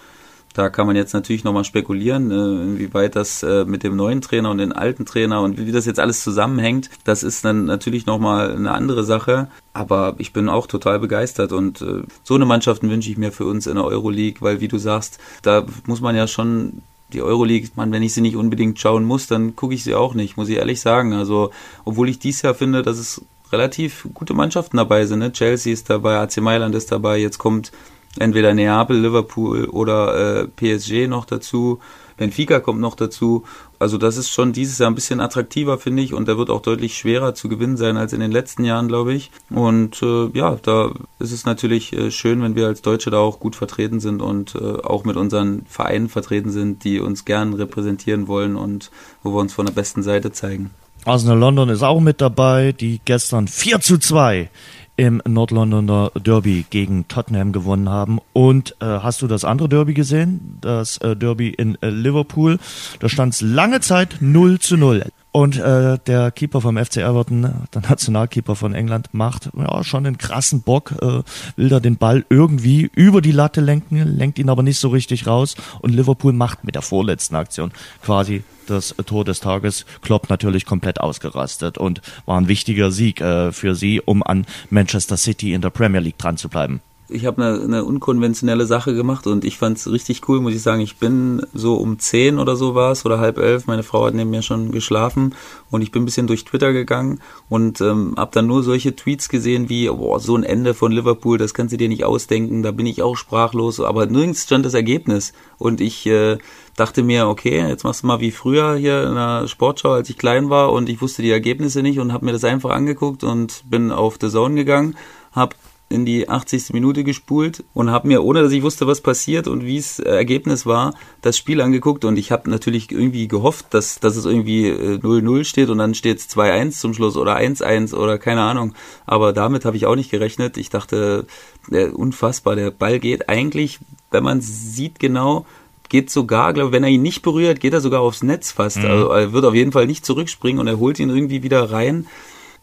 Da 0.56 0.70
kann 0.70 0.88
man 0.88 0.96
jetzt 0.96 1.14
natürlich 1.14 1.44
nochmal 1.44 1.66
spekulieren, 1.66 2.32
äh, 2.32 2.64
inwieweit 2.64 3.18
das 3.18 3.44
äh, 3.44 3.66
mit 3.66 3.84
dem 3.84 3.98
neuen 3.98 4.22
Trainer 4.22 4.52
und 4.52 4.60
den 4.60 4.72
alten 4.72 5.06
Trainer 5.06 5.42
und 5.42 5.58
wie 5.58 5.72
das 5.74 5.86
jetzt 5.86 6.00
alles 6.00 6.24
zusammenhängt. 6.24 6.90
Das 7.04 7.24
ist 7.24 7.44
dann 7.44 7.66
natürlich 7.66 8.06
nochmal 8.06 8.56
eine 8.56 8.72
andere 8.72 9.04
Sache. 9.04 9.50
Aber 9.74 10.16
ich 10.18 10.32
bin 10.32 10.48
auch 10.48 10.68
total 10.68 11.00
begeistert 11.00 11.52
und 11.52 11.82
äh, 11.82 12.04
so 12.24 12.36
eine 12.36 12.46
Mannschaften 12.46 12.90
wünsche 12.90 13.12
ich 13.12 13.18
mir 13.18 13.34
für 13.34 13.46
uns 13.46 13.68
in 13.68 13.76
der 13.76 13.84
Euroleague, 13.84 14.42
weil 14.42 14.62
wie 14.62 14.70
du 14.70 14.78
sagst, 14.78 15.20
da 15.42 15.66
muss 15.88 16.00
man 16.00 16.16
ja 16.16 16.26
schon 16.26 16.82
die 17.16 17.22
Euroleague, 17.22 17.70
man, 17.76 17.92
wenn 17.92 18.04
ich 18.04 18.14
sie 18.14 18.22
nicht 18.22 18.36
unbedingt 18.36 18.80
schauen 18.80 19.06
muss, 19.06 19.28
dann 19.28 19.56
gucke 19.56 19.74
ich 19.74 19.84
sie 19.84 19.96
auch 19.96 20.14
nicht, 20.14 20.38
muss 20.38 20.50
ich 20.50 20.58
ehrlich 20.58 20.82
sagen. 20.82 21.14
Also, 21.14 21.52
obwohl 21.86 22.10
ich 22.10 22.20
dies 22.20 22.42
Jahr 22.42 22.54
finde, 22.54 22.84
dass 22.84 22.98
es 22.98 23.22
relativ 23.52 24.08
gute 24.14 24.34
Mannschaften 24.34 24.78
dabei 24.78 25.06
sind. 25.06 25.20
Ne? 25.20 25.32
Chelsea 25.32 25.74
ist 25.74 25.90
dabei, 25.90 26.18
AC 26.18 26.38
Mailand 26.38 26.76
ist 26.76 26.92
dabei, 26.92 27.18
jetzt 27.18 27.38
kommt 27.38 27.72
entweder 28.20 28.54
Neapel, 28.54 29.00
Liverpool 29.00 29.66
oder 29.66 30.44
äh, 30.44 30.48
PSG 30.48 31.08
noch 31.08 31.26
dazu. 31.26 31.80
Benfica 32.18 32.60
kommt 32.60 32.80
noch 32.80 32.96
dazu. 32.96 33.44
Also 33.80 33.98
das 33.98 34.18
ist 34.18 34.30
schon 34.30 34.54
dieses 34.54 34.78
Jahr 34.78 34.90
ein 34.90 34.96
bisschen 34.96 35.20
attraktiver, 35.20 35.78
finde 35.78 36.04
ich, 36.04 36.14
und 36.14 36.28
der 36.28 36.38
wird 36.38 36.50
auch 36.50 36.62
deutlich 36.62 36.98
schwerer 36.98 37.34
zu 37.34 37.50
gewinnen 37.50 37.78
sein 37.78 37.98
als 37.98 38.14
in 38.14 38.20
den 38.20 38.32
letzten 38.32 38.64
Jahren, 38.64 38.88
glaube 38.88 39.14
ich. 39.14 39.32
Und 39.50 40.02
äh, 40.02 40.30
ja, 40.34 40.58
da 40.62 40.92
ist 41.20 41.32
es 41.32 41.46
natürlich 41.46 41.94
äh, 41.94 42.12
schön, 42.12 42.42
wenn 42.42 42.56
wir 42.56 42.68
als 42.68 42.82
Deutsche 42.82 43.10
da 43.10 43.18
auch 43.18 43.40
gut 43.40 43.56
vertreten 43.56 44.00
sind 44.00 44.22
und 44.22 44.56
äh, 44.56 44.82
auch 44.82 45.04
mit 45.04 45.18
unseren 45.18 45.66
Vereinen 45.68 46.10
vertreten 46.10 46.52
sind, 46.52 46.84
die 46.84 47.00
uns 47.00 47.26
gern 47.26 47.54
repräsentieren 47.54 48.28
wollen 48.28 48.56
und 48.56 48.92
wo 49.24 49.34
wir 49.34 49.40
uns 49.40 49.54
von 49.54 49.66
der 49.66 49.74
besten 49.74 50.04
Seite 50.04 50.32
zeigen. 50.32 50.72
Arsenal 51.06 51.38
London 51.38 51.70
ist 51.70 51.84
auch 51.84 52.00
mit 52.00 52.20
dabei, 52.20 52.72
die 52.72 53.00
gestern 53.06 53.48
4 53.48 53.80
zu 53.80 54.00
2 54.00 54.50
im 54.98 55.22
Nordlondoner 55.28 56.12
Derby 56.16 56.66
gegen 56.70 57.08
Tottenham 57.08 57.52
gewonnen 57.52 57.90
haben. 57.90 58.20
Und 58.34 58.76
äh, 58.80 58.86
hast 58.86 59.22
du 59.22 59.28
das 59.28 59.44
andere 59.44 59.70
Derby 59.70 59.94
gesehen? 59.94 60.58
Das 60.62 60.98
äh, 60.98 61.16
Derby 61.16 61.50
in 61.50 61.78
äh, 61.82 61.90
Liverpool. 61.90 62.60
Da 63.00 63.10
stand 63.10 63.34
es 63.34 63.42
lange 63.42 63.82
Zeit 63.82 64.18
0 64.22 64.60
zu 64.60 64.78
0. 64.78 65.06
Und 65.36 65.58
äh, 65.58 66.00
der 66.08 66.32
Keeper 66.32 66.62
vom 66.62 66.78
FC 66.78 67.00
Everton, 67.00 67.68
der 67.74 67.82
Nationalkeeper 67.82 68.56
von 68.56 68.74
England, 68.74 69.10
macht 69.12 69.50
ja 69.54 69.84
schon 69.84 70.06
einen 70.06 70.18
krassen 70.18 70.62
Bock, 70.62 70.94
äh, 71.02 71.24
will 71.58 71.68
da 71.68 71.82
den 71.82 71.98
Ball 71.98 72.24
irgendwie 72.30 72.90
über 72.96 73.20
die 73.20 73.34
Latte 73.34 73.60
lenken, 73.60 73.98
lenkt 73.98 74.40
ihn 74.40 74.50
aber 74.50 74.64
nicht 74.64 74.80
so 74.80 74.88
richtig 74.88 75.28
raus. 75.28 75.56
Und 75.82 75.94
Liverpool 75.94 76.32
macht 76.32 76.64
mit 76.64 76.76
der 76.76 76.82
vorletzten 76.82 77.36
Aktion 77.36 77.74
quasi 78.02 78.46
das 78.68 78.96
Tor 79.06 79.26
des 79.26 79.42
Tages. 79.42 79.86
Klopp 80.02 80.30
natürlich 80.30 80.66
komplett 80.66 81.02
ausgerastet 81.02 81.78
und 81.78 82.00
war 82.26 82.40
ein 82.40 82.48
wichtiger 82.48 82.90
Sieg 82.90 83.20
äh, 83.20 83.52
für 83.52 83.76
sie, 83.76 84.00
um 84.00 84.24
an 84.24 84.46
Manchester 84.70 85.18
City 85.18 85.52
in 85.52 85.60
der 85.60 85.70
Premier 85.70 86.00
League 86.00 86.18
dran 86.18 86.38
zu 86.38 86.48
bleiben 86.48 86.80
ich 87.08 87.26
habe 87.26 87.44
eine, 87.44 87.64
eine 87.64 87.86
unkonventionelle 87.86 88.66
Sache 88.66 88.96
gemacht 88.96 89.28
und 89.28 89.46
ich 89.46 89.58
fand 89.58 89.78
es 89.78 89.92
richtig 89.92 90.28
cool, 90.28 90.42
muss 90.42 90.56
ich 90.56 90.62
sagen. 90.62 90.82
Ich 90.82 90.98
bin 90.98 91.46
so 91.54 91.76
um 91.76 92.00
zehn 92.00 92.40
oder 92.40 92.56
so 92.56 92.74
war 92.74 92.92
es 92.92 93.06
oder 93.06 93.20
halb 93.20 93.38
elf. 93.38 93.68
Meine 93.68 93.84
Frau 93.84 94.06
hat 94.06 94.16
neben 94.16 94.32
mir 94.32 94.42
schon 94.42 94.72
geschlafen 94.72 95.36
und 95.70 95.82
ich 95.82 95.92
bin 95.92 96.02
ein 96.02 96.06
bisschen 96.06 96.28
durch 96.28 96.46
Twitter 96.46 96.74
gegangen 96.74 97.20
und 97.48 97.80
ähm, 97.82 98.16
habe 98.18 98.32
dann 98.34 98.48
nur 98.48 98.64
solche 98.64 98.96
Tweets 98.96 99.30
gesehen 99.30 99.70
wie, 99.70 99.88
boah, 99.88 100.20
so 100.20 100.36
ein 100.36 100.44
Ende 100.44 100.74
von 100.74 100.92
Liverpool, 100.92 101.38
das 101.38 101.54
kannst 101.54 101.74
du 101.74 101.78
dir 101.78 101.90
nicht 101.90 102.06
ausdenken. 102.06 102.64
Da 102.64 102.72
bin 102.72 102.88
ich 102.88 103.04
auch 103.04 103.16
sprachlos, 103.16 103.80
aber 103.80 104.08
nirgends 104.08 104.44
stand 104.44 104.66
das 104.66 104.74
Ergebnis 104.74 105.34
und 105.60 105.82
ich 105.82 106.08
äh, 106.08 106.38
dachte 106.76 107.04
mir, 107.04 107.28
okay, 107.28 107.68
jetzt 107.68 107.84
machst 107.84 108.04
du 108.04 108.08
mal 108.08 108.20
wie 108.20 108.32
früher 108.32 108.76
hier 108.76 109.04
in 109.04 109.16
der 109.16 109.48
Sportschau, 109.48 109.92
als 109.92 110.10
ich 110.10 110.18
klein 110.18 110.50
war 110.50 110.74
und 110.74 110.90
ich 110.90 111.02
wusste 111.02 111.22
die 111.22 111.32
Ergebnisse 111.32 111.82
nicht 111.84 112.00
und 112.00 112.14
habe 112.14 112.26
mir 112.26 112.34
das 112.34 112.44
einfach 112.44 112.72
angeguckt 112.72 113.24
und 113.24 113.64
bin 113.70 113.92
auf 113.92 114.18
The 114.20 114.30
Zone 114.30 114.56
gegangen, 114.56 114.96
habe 115.32 115.56
in 115.88 116.06
die 116.06 116.28
80. 116.28 116.74
Minute 116.74 117.04
gespult 117.04 117.64
und 117.74 117.92
habe 117.92 118.08
mir, 118.08 118.24
ohne 118.24 118.42
dass 118.42 118.52
ich 118.52 118.64
wusste, 118.64 118.88
was 118.88 119.02
passiert 119.02 119.48
und 119.48 119.66
wie 119.66 119.78
es 119.78 120.00
äh, 120.00 120.10
Ergebnis 120.10 120.66
war, 120.66 120.96
das 121.22 121.38
Spiel 121.38 121.62
angeguckt 121.62 122.06
und 122.06 122.18
ich 122.18 122.32
habe 122.32 122.50
natürlich 122.50 122.92
irgendwie 122.92 123.28
gehofft, 123.28 123.68
dass, 123.70 124.00
dass 124.00 124.16
es 124.16 124.26
irgendwie 124.26 124.72
0-0 124.72 125.40
äh, 125.40 125.44
steht 125.44 125.70
und 125.70 125.78
dann 125.78 125.94
steht 125.94 126.18
es 126.18 126.30
2-1 126.30 126.72
zum 126.80 126.94
Schluss 126.96 127.16
oder 127.18 127.38
1-1 127.38 127.94
oder 127.94 128.18
keine 128.18 128.42
Ahnung. 128.42 128.74
Aber 129.06 129.32
damit 129.32 129.64
habe 129.64 129.78
ich 129.78 129.86
auch 129.86 129.96
nicht 129.96 130.10
gerechnet. 130.10 130.58
Ich 130.58 130.70
dachte, 130.70 131.28
äh, 131.72 131.86
unfassbar, 131.86 132.56
der 132.56 132.72
Ball 132.72 133.00
geht 133.00 133.30
eigentlich, 133.30 133.80
wenn 134.10 134.24
man 134.24 134.42
sieht 134.42 135.00
genau, 135.00 135.46
geht 135.90 136.10
sogar, 136.10 136.54
glaube 136.54 136.72
wenn 136.72 136.84
er 136.84 136.90
ihn 136.90 137.04
nicht 137.04 137.22
berührt, 137.22 137.60
geht 137.60 137.74
er 137.74 137.82
sogar 137.82 138.02
aufs 138.02 138.24
Netz 138.24 138.52
fast. 138.52 138.78
Mhm. 138.78 138.86
Also 138.86 139.10
er 139.10 139.34
wird 139.34 139.46
auf 139.46 139.54
jeden 139.54 139.72
Fall 139.72 139.86
nicht 139.86 140.04
zurückspringen 140.04 140.60
und 140.60 140.68
er 140.68 140.80
holt 140.80 141.00
ihn 141.00 141.12
irgendwie 141.12 141.44
wieder 141.44 141.72
rein 141.72 142.08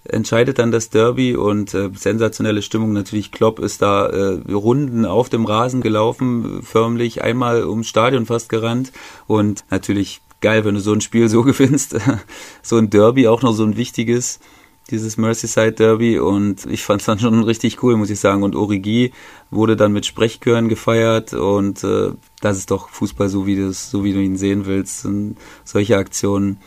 entscheidet 0.05 0.59
dann 0.59 0.73
das 0.73 0.91
Derby 0.91 1.37
und 1.37 1.75
äh, 1.75 1.91
sensationelle 1.95 2.63
Stimmung. 2.63 2.93
Natürlich 2.93 3.31
Klopp 3.31 3.59
ist 3.59 3.83
da 3.83 4.07
äh, 4.07 4.53
Runden 4.53 5.05
auf 5.05 5.29
dem 5.29 5.45
Rasen 5.45 5.81
gelaufen, 5.81 6.63
förmlich 6.63 7.23
einmal 7.23 7.65
ums 7.67 7.89
Stadion 7.89 8.27
fast 8.27 8.49
gerannt 8.49 8.93
und 9.27 9.65
natürlich 9.71 10.21
geil, 10.41 10.65
wenn 10.65 10.75
du 10.75 10.81
so 10.81 10.93
ein 10.93 11.01
Spiel 11.01 11.29
so 11.29 11.43
gewinnst. 11.45 11.97
so 12.63 12.77
ein 12.77 12.91
Derby 12.91 13.29
auch 13.29 13.43
noch 13.43 13.53
so 13.53 13.65
ein 13.65 13.77
wichtiges, 13.77 14.41
dieses 14.91 15.17
Merseyside 15.17 15.73
Derby 15.73 16.19
und 16.19 16.67
ich 16.67 16.83
fand 16.83 17.01
es 17.01 17.07
dann 17.07 17.21
schon 17.21 17.45
richtig 17.45 17.83
cool, 17.83 17.97
muss 17.97 18.11
ich 18.11 18.21
sagen. 18.21 18.43
Und 18.43 18.57
Origi 18.57 19.13
wurde 19.51 19.77
dann 19.77 19.93
mit 19.93 20.05
Sprechchören 20.07 20.69
gefeiert 20.69 21.33
und 21.33 21.85
äh, 21.85 22.11
das 22.41 22.59
ist 22.59 22.71
doch 22.71 22.89
Fußball 22.89 23.29
so 23.29 23.47
wie 23.47 23.73
so 23.73 24.05
wie 24.05 24.13
du 24.13 24.21
ihn 24.21 24.37
sehen 24.37 24.67
willst. 24.67 25.07
Und 25.07 25.37
solche 25.65 25.97
Aktionen 25.97 26.59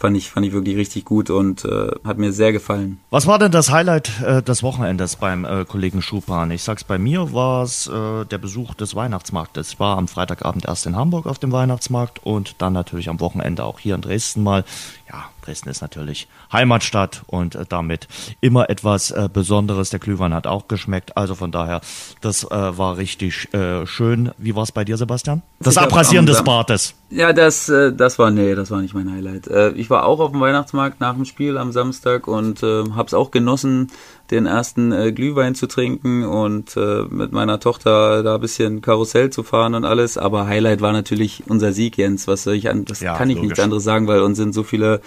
fand 0.00 0.16
ich, 0.16 0.30
fand 0.30 0.46
ich 0.46 0.52
wirklich 0.52 0.76
richtig 0.76 1.04
gut 1.04 1.30
und 1.30 1.64
äh, 1.64 1.88
hat 2.04 2.18
mir 2.18 2.32
sehr 2.32 2.52
gefallen. 2.52 2.98
Was 3.10 3.26
war 3.26 3.38
denn 3.38 3.52
das 3.52 3.70
Highlight 3.70 4.10
äh, 4.22 4.42
des 4.42 4.62
Wochenendes 4.62 5.16
beim 5.16 5.44
äh, 5.44 5.64
Kollegen 5.64 6.02
Schupan? 6.02 6.50
Ich 6.50 6.62
sag's 6.62 6.84
bei 6.84 6.98
mir 6.98 7.32
war 7.32 7.62
es 7.62 7.86
äh, 7.86 8.24
der 8.24 8.38
Besuch 8.38 8.74
des 8.74 8.94
Weihnachtsmarktes. 8.94 9.74
Ich 9.74 9.80
war 9.80 9.98
am 9.98 10.08
Freitagabend 10.08 10.64
erst 10.64 10.86
in 10.86 10.96
Hamburg 10.96 11.26
auf 11.26 11.38
dem 11.38 11.52
Weihnachtsmarkt 11.52 12.24
und 12.24 12.56
dann 12.58 12.72
natürlich 12.72 13.08
am 13.08 13.20
Wochenende 13.20 13.64
auch 13.64 13.78
hier 13.78 13.94
in 13.94 14.00
Dresden 14.00 14.42
mal. 14.42 14.64
Ja, 15.08 15.28
Dresden 15.50 15.68
ist 15.68 15.82
natürlich 15.82 16.28
Heimatstadt 16.52 17.22
und 17.26 17.56
äh, 17.56 17.64
damit 17.68 18.06
immer 18.40 18.70
etwas 18.70 19.10
äh, 19.10 19.28
Besonderes. 19.32 19.90
Der 19.90 19.98
Glühwein 19.98 20.32
hat 20.32 20.46
auch 20.46 20.68
geschmeckt. 20.68 21.16
Also 21.16 21.34
von 21.34 21.50
daher, 21.50 21.80
das 22.20 22.44
äh, 22.44 22.48
war 22.50 22.96
richtig 22.96 23.48
schön. 23.84 24.30
Wie 24.38 24.54
war 24.54 24.62
es 24.62 24.72
bei 24.72 24.84
dir, 24.84 24.96
Sebastian? 24.96 25.42
Das 25.58 25.76
Abrasieren 25.76 26.26
des 26.26 26.42
Bartes. 26.44 26.94
Ja, 27.10 27.32
das, 27.32 27.66
das 27.66 28.18
war, 28.18 28.30
nee, 28.30 28.54
das 28.54 28.70
war 28.70 28.80
nicht 28.80 28.94
mein 28.94 29.10
Highlight. 29.12 29.48
Ich 29.76 29.90
war 29.90 30.06
auch 30.06 30.20
auf 30.20 30.30
dem 30.30 30.40
Weihnachtsmarkt 30.40 31.00
nach 31.00 31.14
dem 31.14 31.24
Spiel 31.24 31.58
am 31.58 31.72
Samstag 31.72 32.28
und 32.28 32.62
äh, 32.62 32.84
hab's 32.94 33.14
auch 33.14 33.30
genossen, 33.30 33.88
den 34.30 34.46
ersten 34.46 34.92
äh, 34.92 35.10
Glühwein 35.12 35.54
zu 35.54 35.66
trinken 35.66 36.24
und 36.24 36.76
äh, 36.76 37.02
mit 37.10 37.32
meiner 37.32 37.58
Tochter 37.58 38.22
da 38.22 38.36
ein 38.36 38.40
bisschen 38.40 38.80
Karussell 38.80 39.30
zu 39.30 39.42
fahren 39.42 39.74
und 39.74 39.84
alles. 39.84 40.18
Aber 40.18 40.46
Highlight 40.46 40.80
war 40.80 40.92
natürlich 40.92 41.42
unser 41.48 41.72
Sieg, 41.72 41.96
Jens. 41.96 42.28
Was 42.28 42.44
soll 42.44 42.54
ich 42.54 42.68
an, 42.70 42.84
das 42.84 43.00
Ja, 43.00 43.16
kann 43.16 43.28
ich 43.30 43.36
logisch. 43.36 43.48
nichts 43.50 43.60
anderes 43.64 43.82
sagen, 43.84 44.06
weil 44.06 44.22
uns 44.22 44.36
sind 44.38 44.54
so 44.54 44.62
viele 44.62 45.00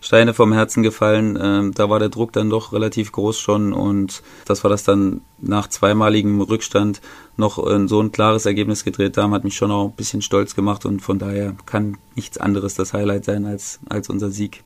Steine 0.00 0.34
vom 0.34 0.52
Herzen 0.52 0.82
gefallen. 0.82 1.38
Ähm, 1.40 1.72
da 1.74 1.90
war 1.90 1.98
der 1.98 2.08
Druck 2.08 2.32
dann 2.32 2.50
doch 2.50 2.72
relativ 2.72 3.12
groß 3.12 3.38
schon 3.38 3.72
und 3.72 4.22
dass 4.46 4.64
wir 4.64 4.68
das 4.68 4.84
dann 4.84 5.20
nach 5.38 5.68
zweimaligem 5.68 6.40
Rückstand 6.40 7.00
noch 7.36 7.64
in 7.66 7.88
so 7.88 8.00
ein 8.00 8.12
klares 8.12 8.46
Ergebnis 8.46 8.84
gedreht 8.84 9.16
haben, 9.16 9.32
hat 9.32 9.44
mich 9.44 9.56
schon 9.56 9.70
auch 9.70 9.86
ein 9.86 9.96
bisschen 9.96 10.22
stolz 10.22 10.54
gemacht 10.54 10.84
und 10.86 11.00
von 11.00 11.18
daher 11.18 11.54
kann 11.66 11.96
nichts 12.14 12.38
anderes 12.38 12.74
das 12.74 12.92
Highlight 12.92 13.24
sein 13.24 13.46
als, 13.46 13.80
als 13.88 14.08
unser 14.08 14.30
Sieg. 14.30 14.62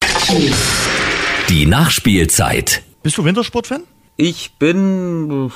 Die 1.48 1.66
Nachspielzeit. 1.66 2.82
Bist 3.02 3.18
du 3.18 3.24
Wintersportfan? 3.24 3.82
Ich 4.16 4.52
bin, 4.58 5.50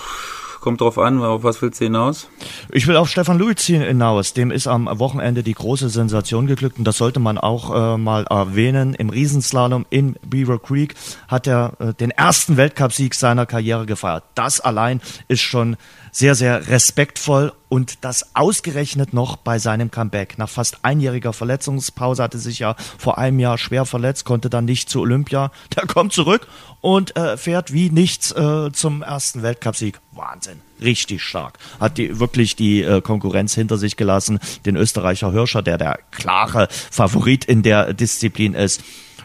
kommt 0.67 0.81
drauf 0.81 0.99
an, 0.99 1.23
auf 1.23 1.45
was 1.45 1.63
willst 1.63 1.81
du 1.81 1.85
hinaus? 1.85 2.27
Ich 2.73 2.89
will 2.89 2.97
auf 2.97 3.09
Stefan 3.09 3.39
Luiz 3.39 3.63
hinaus. 3.63 4.33
Dem 4.33 4.51
ist 4.51 4.67
am 4.67 4.89
Wochenende 4.99 5.45
die 5.45 5.53
große 5.53 5.89
Sensation 5.91 6.49
geglückt 6.49 6.77
und 6.77 6.85
das 6.85 6.97
sollte 6.97 7.21
man 7.21 7.39
auch 7.39 7.95
äh, 7.95 7.97
mal 7.97 8.25
erwähnen. 8.25 8.93
Im 8.95 9.09
Riesenslalom 9.09 9.87
in 9.91 10.17
Beaver 10.27 10.59
Creek 10.59 10.97
hat 11.29 11.47
er 11.47 11.75
äh, 11.79 11.95
den 11.95 12.11
ersten 12.11 12.57
Weltcupsieg 12.57 13.15
seiner 13.15 13.47
Karriere 13.47 13.87
gefeiert. 13.87 14.25
Das 14.35 14.59
allein 14.59 15.01
ist 15.29 15.43
schon 15.43 15.77
sehr, 16.17 16.35
sehr 16.35 16.69
respektvoll 16.69 17.53
und 17.69 18.03
das 18.03 18.35
ausgerechnet 18.35 19.13
noch 19.13 19.37
bei 19.37 19.59
seinem 19.59 19.91
Comeback. 19.91 20.39
Nach 20.39 20.49
fast 20.49 20.79
einjähriger 20.83 21.35
Verletzungspause 21.35 22.23
hatte 22.23 22.39
sich 22.39 22.59
ja 22.59 22.75
vor 22.97 23.19
einem 23.19 23.39
Jahr 23.39 23.59
schwer 23.59 23.85
verletzt, 23.85 24.25
konnte 24.25 24.49
dann 24.49 24.65
nicht 24.65 24.89
zu 24.89 25.03
Olympia. 25.03 25.51
Der 25.77 25.87
kommt 25.87 26.15
zurück 26.15 26.49
und 26.81 27.15
äh, 27.17 27.37
fährt 27.37 27.71
wie 27.75 27.91
nichts 27.91 28.33
äh, 28.33 28.73
zum 28.73 29.03
ersten 29.03 29.43
Weltcupsieg. 29.43 30.01
Wahnsinn. 30.13 30.63
Richtig 30.81 31.23
stark. 31.23 31.59
Hat 31.81 31.99
die, 31.99 32.19
wirklich 32.19 32.57
die 32.57 32.81
äh, 32.81 33.03
Konkurrenz 33.03 33.55
hinter 33.55 33.77
sich 33.77 33.99
gelassen. 33.99 34.39
Den 34.65 34.77
Österreicher 34.77 35.33
Hirscher, 35.33 35.61
der 35.61 35.77
der 35.77 35.99
klare 36.13 36.69
Favorit 36.71 37.45
in 37.45 37.63
der 37.63 37.93
Disziplin 37.93 38.55
ist. 38.55 38.81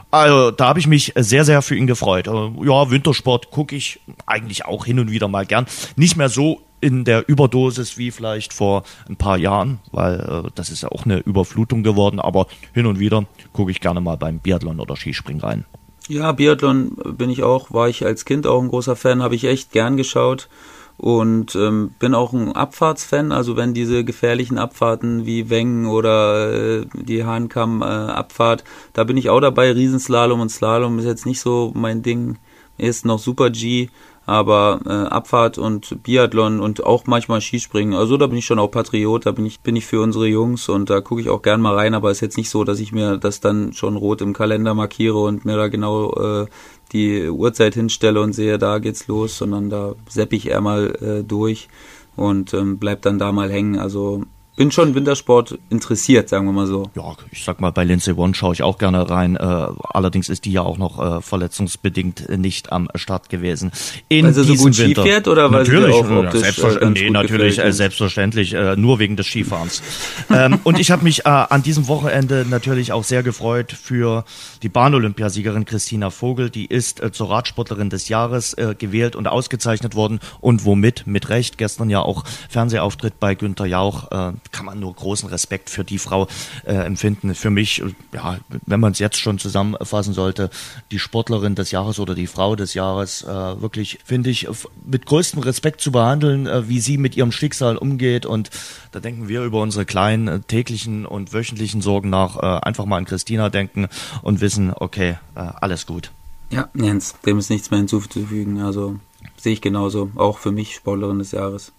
Also 0.10 0.52
da 0.52 0.68
habe 0.68 0.80
ich 0.80 0.88
mich 0.88 1.14
sehr, 1.16 1.46
sehr 1.46 1.62
für 1.62 1.78
ihn 1.78 1.88
gefreut. 1.88 2.28
Äh, 2.28 2.32
Ja, 2.32 2.92
Wintersport 2.92 3.50
gucke 3.50 3.78
ich 3.78 4.02
eigentlich 4.26 4.66
auch 4.66 4.84
hin 4.86 5.00
und 5.00 5.10
wieder 5.10 5.30
mal 5.30 5.46
gern. 5.46 5.68
Nicht 5.96 6.18
mehr 6.18 6.28
so 6.28 6.62
in 6.82 7.06
der 7.06 7.30
Überdosis 7.30 7.98
wie 7.98 8.12
vielleicht 8.12 8.54
vor 8.54 8.84
ein 9.08 9.16
paar 9.16 9.38
Jahren, 9.38 9.80
weil 9.92 10.20
äh, 10.20 10.50
das 10.56 10.70
ist 10.70 10.84
ja 10.84 10.90
auch 10.90 11.06
eine 11.06 11.20
Überflutung 11.20 11.84
geworden, 11.84 12.20
aber 12.20 12.48
hin 12.74 12.86
und 12.88 13.00
wieder 13.00 13.26
gucke 13.54 13.72
ich 13.72 13.80
gerne 13.80 14.02
mal 14.02 14.18
beim 14.18 14.40
Biathlon 14.40 14.80
oder 14.80 14.96
Skispringen 14.96 15.42
rein. 15.42 15.66
Ja, 16.08 16.32
Biathlon 16.32 16.98
bin 17.18 17.30
ich 17.30 17.44
auch, 17.44 17.72
war 17.72 17.88
ich 17.88 18.06
als 18.06 18.26
Kind 18.26 18.48
auch 18.48 18.62
ein 18.62 18.70
großer 18.70 18.96
Fan, 18.96 19.24
habe 19.24 19.36
ich 19.36 19.46
echt 19.46 19.72
gern 19.72 19.96
geschaut 19.96 20.50
und 20.98 21.56
ähm, 21.56 21.96
bin 21.98 22.14
auch 22.14 22.34
ein 22.34 22.52
Abfahrtsfan. 22.52 23.32
Also 23.32 23.56
wenn 23.56 23.74
diese 23.74 24.04
gefährlichen 24.04 24.58
Abfahrten 24.58 25.26
wie 25.26 25.50
Wengen 25.50 25.88
oder 25.88 26.82
äh, 26.82 26.86
die 26.94 27.24
Hahnkamm-Abfahrt, 27.24 28.64
da 28.94 29.04
bin 29.04 29.18
ich 29.18 29.30
auch 29.30 29.40
dabei. 29.40 29.72
Riesenslalom 29.72 30.42
und 30.42 30.50
Slalom 30.50 31.00
ist 31.00 31.06
jetzt 31.06 31.26
nicht 31.26 31.40
so 31.40 31.72
mein 31.76 32.04
Ding. 32.04 32.38
Ist 32.78 33.06
noch 33.06 33.20
Super 33.20 33.50
G, 33.50 33.90
aber 34.32 34.80
äh, 34.86 34.90
Abfahrt 34.90 35.58
und 35.58 36.04
Biathlon 36.04 36.62
und 36.62 36.86
auch 36.86 37.06
manchmal 37.06 37.42
Skispringen. 37.42 37.94
Also 37.94 38.16
da 38.16 38.28
bin 38.28 38.38
ich 38.38 38.46
schon 38.46 38.60
auch 38.60 38.72
Patriot, 38.72 39.26
da 39.26 39.32
bin 39.32 39.46
ich 39.46 39.60
bin 39.60 39.76
ich 39.76 39.86
für 39.86 40.02
unsere 40.02 40.26
Jungs 40.26 40.70
und 40.70 40.90
da 40.90 41.02
gucke 41.02 41.20
ich 41.20 41.30
auch 41.30 41.42
gern 41.42 41.60
mal 41.60 41.76
rein. 41.76 41.94
Aber 41.94 42.12
ist 42.12 42.22
jetzt 42.22 42.38
nicht 42.38 42.50
so, 42.50 42.64
dass 42.64 42.80
ich 42.80 42.94
mir 42.94 43.18
das 43.18 43.42
dann 43.42 43.74
schon 43.74 43.98
rot 43.98 44.22
im 44.22 44.32
Kalender 44.32 44.74
markiere 44.74 45.20
und 45.20 45.44
mir 45.44 45.58
da 45.58 45.68
genau 45.68 46.14
äh, 46.14 46.46
die 46.94 47.30
Uhrzeit 47.30 47.74
hinstelle 47.74 48.22
und 48.22 48.32
sehe, 48.32 48.58
da 48.58 48.80
geht's 48.80 49.08
los, 49.08 49.38
sondern 49.38 49.70
da 49.70 49.96
sepp 50.08 50.32
ich 50.32 50.48
eher 50.48 50.62
mal 50.62 50.96
äh, 51.02 51.24
durch 51.24 51.68
und 52.16 52.54
ähm, 52.54 52.78
bleib 52.78 53.02
dann 53.02 53.20
da 53.20 53.34
mal 53.34 53.52
hängen. 53.52 53.78
Also 53.78 54.24
bin 54.56 54.70
schon 54.72 54.94
Wintersport 54.94 55.58
interessiert, 55.70 56.30
sagen 56.30 56.46
wir 56.46 56.52
mal 56.52 56.68
so. 56.68 56.90
Ja, 56.96 57.16
ich 57.32 57.44
sag 57.44 57.62
mal, 57.62 57.72
bei 57.72 57.84
Lindsay 57.84 58.14
One 58.14 58.36
schaue 58.36 58.54
ich 58.54 58.62
auch 58.64 58.78
gerne 58.78 59.10
rein. 59.10 59.36
Äh, 59.36 59.40
allerdings 59.40 60.30
ist 60.30 60.46
die 60.46 60.52
ja 60.52 60.62
auch 60.62 60.78
noch 60.78 61.00
äh, 61.00 61.22
verletzungsbedingt 61.22 62.30
nicht 62.38 62.72
am 62.72 62.90
Start 62.96 63.30
gewesen. 63.30 63.72
In 64.10 64.26
Weil 64.26 64.34
sie 64.34 64.44
so 64.44 64.52
diesem 64.52 64.66
gut 64.66 64.76
Ski 64.76 64.88
Winter. 64.88 65.04
fährt 65.04 65.28
oder 65.28 65.52
weil 65.52 65.66
sie 65.66 65.72
natürlich, 65.72 65.96
auch 65.96 66.10
äh, 66.10 66.14
optisch, 66.14 66.42
selbstver- 66.42 66.82
äh, 66.82 66.90
nee, 66.90 67.10
natürlich, 67.10 67.60
äh, 67.60 67.72
selbstverständlich, 67.72 68.54
äh, 68.54 68.76
nur 68.76 69.00
wegen 69.00 69.16
des 69.16 69.28
Skifahrens. 69.28 69.82
ähm, 70.30 70.60
und 70.64 70.80
ich 70.80 70.92
habe 70.92 71.04
mich 71.04 71.26
äh, 71.26 71.30
an 71.30 71.64
diesem 71.64 71.88
Wochenende 71.88 72.46
natürlich 72.48 72.92
auch 72.92 73.04
sehr 73.04 73.24
gefreut 73.24 73.72
für 73.72 74.26
die 74.64 74.70
Bahn-Olympiasiegerin 74.70 75.66
Christina 75.66 76.10
Vogel. 76.10 76.50
Die 76.50 76.66
ist 76.66 77.02
äh, 77.02 77.12
zur 77.12 77.30
Radsportlerin 77.30 77.90
des 77.90 78.10
Jahres 78.10 78.54
äh, 78.56 78.76
gewählt 78.78 79.16
und 79.16 79.28
ausgezeichnet 79.28 79.96
worden 79.96 80.20
und 80.40 80.66
womit? 80.66 81.08
Mit 81.08 81.30
Recht. 81.30 81.58
Gestern 81.58 81.90
ja 81.90 82.02
auch 82.02 82.26
Fernsehauftritt 82.50 83.20
bei 83.20 83.34
Günter 83.34 83.66
Jauch. 83.66 84.12
Äh, 84.12 84.34
kann 84.52 84.66
man 84.66 84.80
nur 84.80 84.94
großen 84.94 85.30
Respekt 85.30 85.70
für 85.70 85.84
die 85.84 85.98
Frau 85.98 86.28
äh, 86.66 86.74
empfinden. 86.74 87.36
Für 87.36 87.50
mich, 87.50 87.84
ja, 88.14 88.38
wenn 88.66 88.80
man 88.80 88.92
es 88.92 89.00
jetzt 89.00 89.18
schon 89.18 89.40
zusammenfassen 89.40 90.14
sollte, 90.14 90.50
die 90.92 91.00
Sportlerin 91.00 91.56
des 91.56 91.72
Jahres 91.72 92.00
oder 92.00 92.16
die 92.16 92.28
Frau 92.28 92.56
des 92.56 92.74
Jahres, 92.74 93.24
äh, 93.24 93.28
wirklich, 93.28 94.00
finde 94.04 94.30
ich, 94.30 94.48
mit 94.86 95.06
größtem 95.06 95.42
Respekt 95.42 95.82
zu 95.82 95.92
behandeln, 95.92 96.48
äh, 96.48 96.68
wie 96.68 96.80
sie 96.80 96.98
mit 96.98 97.16
ihrem 97.16 97.32
Schicksal 97.32 97.78
umgeht. 97.78 98.26
Und 98.26 98.50
da 98.92 99.00
denken 99.00 99.28
wir 99.28 99.44
über 99.44 99.62
unsere 99.62 99.86
kleinen 99.86 100.28
äh, 100.28 100.40
täglichen 100.42 101.06
und 101.06 101.34
wöchentlichen 101.34 101.82
Sorgen 101.82 102.10
nach, 102.10 102.38
äh, 102.38 102.66
einfach 102.66 102.86
mal 102.86 102.98
an 102.98 103.06
Christina 103.06 103.50
denken 103.50 103.88
und 104.22 104.42
wissen, 104.42 104.74
okay, 104.76 105.18
äh, 105.36 105.40
alles 105.40 105.86
gut. 105.86 106.12
Ja, 106.50 106.70
Jens, 106.74 107.16
dem 107.26 107.40
ist 107.40 107.50
nichts 107.50 107.72
mehr 107.72 107.78
hinzuzufügen. 107.80 108.62
Also 108.62 109.00
sehe 109.38 109.54
ich 109.54 109.62
genauso. 109.62 110.12
Auch 110.16 110.38
für 110.38 110.52
mich 110.52 110.76
Sportlerin 110.76 111.20
des 111.20 111.32
Jahres. 111.32 111.72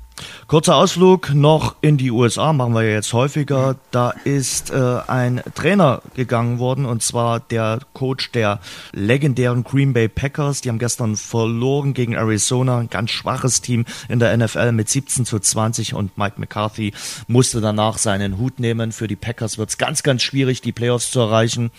Kurzer 0.47 0.77
Ausflug 0.77 1.33
noch 1.35 1.77
in 1.81 1.97
die 1.97 2.11
USA, 2.11 2.53
machen 2.53 2.75
wir 2.75 2.83
ja 2.83 2.95
jetzt 2.95 3.13
häufiger. 3.13 3.77
Da 3.91 4.11
ist 4.11 4.71
äh, 4.71 4.99
ein 5.07 5.43
Trainer 5.55 6.03
gegangen 6.15 6.59
worden 6.59 6.85
und 6.85 7.03
zwar 7.03 7.41
der 7.41 7.81
Coach 7.95 8.33
der 8.33 8.61
legendären 8.93 9.65
Green 9.65 9.93
Bay 9.93 10.09
Packers. 10.09 10.61
Die 10.61 10.69
haben 10.69 10.79
gestern 10.79 11.17
verloren 11.17 11.95
gegen 11.95 12.15
Arizona, 12.15 12.79
ein 12.79 12.91
ganz 12.91 13.11
schwaches 13.11 13.63
Team 13.63 13.87
in 14.09 14.19
der 14.19 14.37
NFL 14.37 14.73
mit 14.73 14.89
17 14.89 15.25
zu 15.25 15.39
20 15.39 15.95
und 15.95 16.19
Mike 16.19 16.39
McCarthy 16.39 16.93
musste 17.27 17.61
danach 17.61 17.99
seinen 17.99 18.39
Hut 18.39 18.61
nehmen. 18.61 18.93
Für 18.93 19.09
die 19.09 19.17
Packers 19.17 19.59
wird 19.59 19.71
es 19.71 19.79
ganz, 19.79 20.03
ganz 20.03 20.23
schwierig, 20.23 20.61
die 20.61 20.73
Playoffs 20.73 21.11
zu 21.11 21.21
erreichen. 21.21 21.71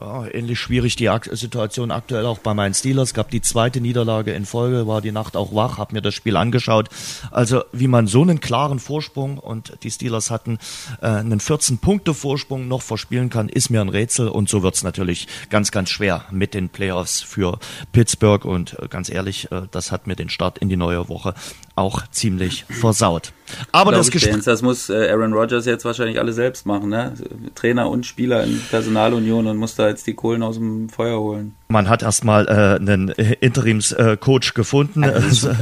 Ja, 0.00 0.26
ähnlich 0.26 0.58
schwierig 0.58 0.96
die 0.96 1.10
Situation 1.32 1.90
aktuell 1.90 2.26
auch 2.26 2.38
bei 2.38 2.54
meinen 2.54 2.74
Steelers. 2.74 3.14
Gab 3.14 3.30
die 3.30 3.42
zweite 3.42 3.80
Niederlage 3.80 4.32
in 4.32 4.46
Folge, 4.46 4.86
war 4.86 5.00
die 5.00 5.12
Nacht 5.12 5.36
auch 5.36 5.54
wach, 5.54 5.78
habe 5.78 5.94
mir 5.94 6.02
das 6.02 6.14
Spiel 6.14 6.36
angeschaut. 6.36 6.88
Also 7.30 7.62
wie 7.72 7.88
man 7.88 8.06
so 8.06 8.22
einen 8.22 8.40
klaren 8.40 8.78
Vorsprung 8.78 9.38
und 9.38 9.76
die 9.82 9.90
Steelers 9.90 10.30
hatten 10.30 10.58
äh, 11.00 11.06
einen 11.06 11.40
14-Punkte-Vorsprung 11.40 12.68
noch 12.68 12.82
verspielen 12.82 13.30
kann, 13.30 13.48
ist 13.48 13.70
mir 13.70 13.80
ein 13.80 13.88
Rätsel 13.88 14.28
und 14.28 14.48
so 14.48 14.62
wird's 14.62 14.82
natürlich 14.82 15.28
ganz, 15.50 15.70
ganz 15.70 15.90
schwer 15.90 16.24
mit 16.30 16.54
den 16.54 16.68
Playoffs 16.68 17.20
für 17.20 17.58
Pittsburgh 17.92 18.44
und 18.44 18.78
äh, 18.78 18.88
ganz 18.88 19.10
ehrlich, 19.10 19.52
äh, 19.52 19.62
das 19.70 19.92
hat 19.92 20.06
mir 20.06 20.16
den 20.16 20.30
Start 20.30 20.58
in 20.58 20.68
die 20.68 20.76
neue 20.76 21.08
Woche 21.08 21.34
auch 21.74 22.06
ziemlich 22.08 22.64
versaut. 22.68 23.32
Aber 23.70 23.92
das 23.92 24.10
Gespräch... 24.10 24.44
Das 24.44 24.62
muss 24.62 24.88
äh, 24.90 25.10
Aaron 25.10 25.32
Rodgers 25.32 25.66
jetzt 25.66 25.84
wahrscheinlich 25.84 26.18
alle 26.18 26.32
selbst 26.32 26.66
machen, 26.66 26.90
ne? 26.90 27.14
Trainer 27.54 27.88
und 27.90 28.06
Spieler 28.06 28.44
in 28.44 28.60
Personalunion 28.70 29.46
und 29.46 29.56
muss 29.56 29.74
da 29.74 29.88
jetzt 29.88 30.06
die 30.06 30.14
Kohlen 30.14 30.42
aus 30.42 30.56
dem 30.56 30.88
Feuer 30.88 31.20
holen. 31.20 31.54
Man 31.72 31.88
hat 31.88 32.02
erstmal 32.02 32.46
äh, 32.46 32.76
einen 32.76 33.08
Interimscoach 33.08 34.54
gefunden 34.54 35.04
Also 35.04 35.48
äh, 35.48 35.54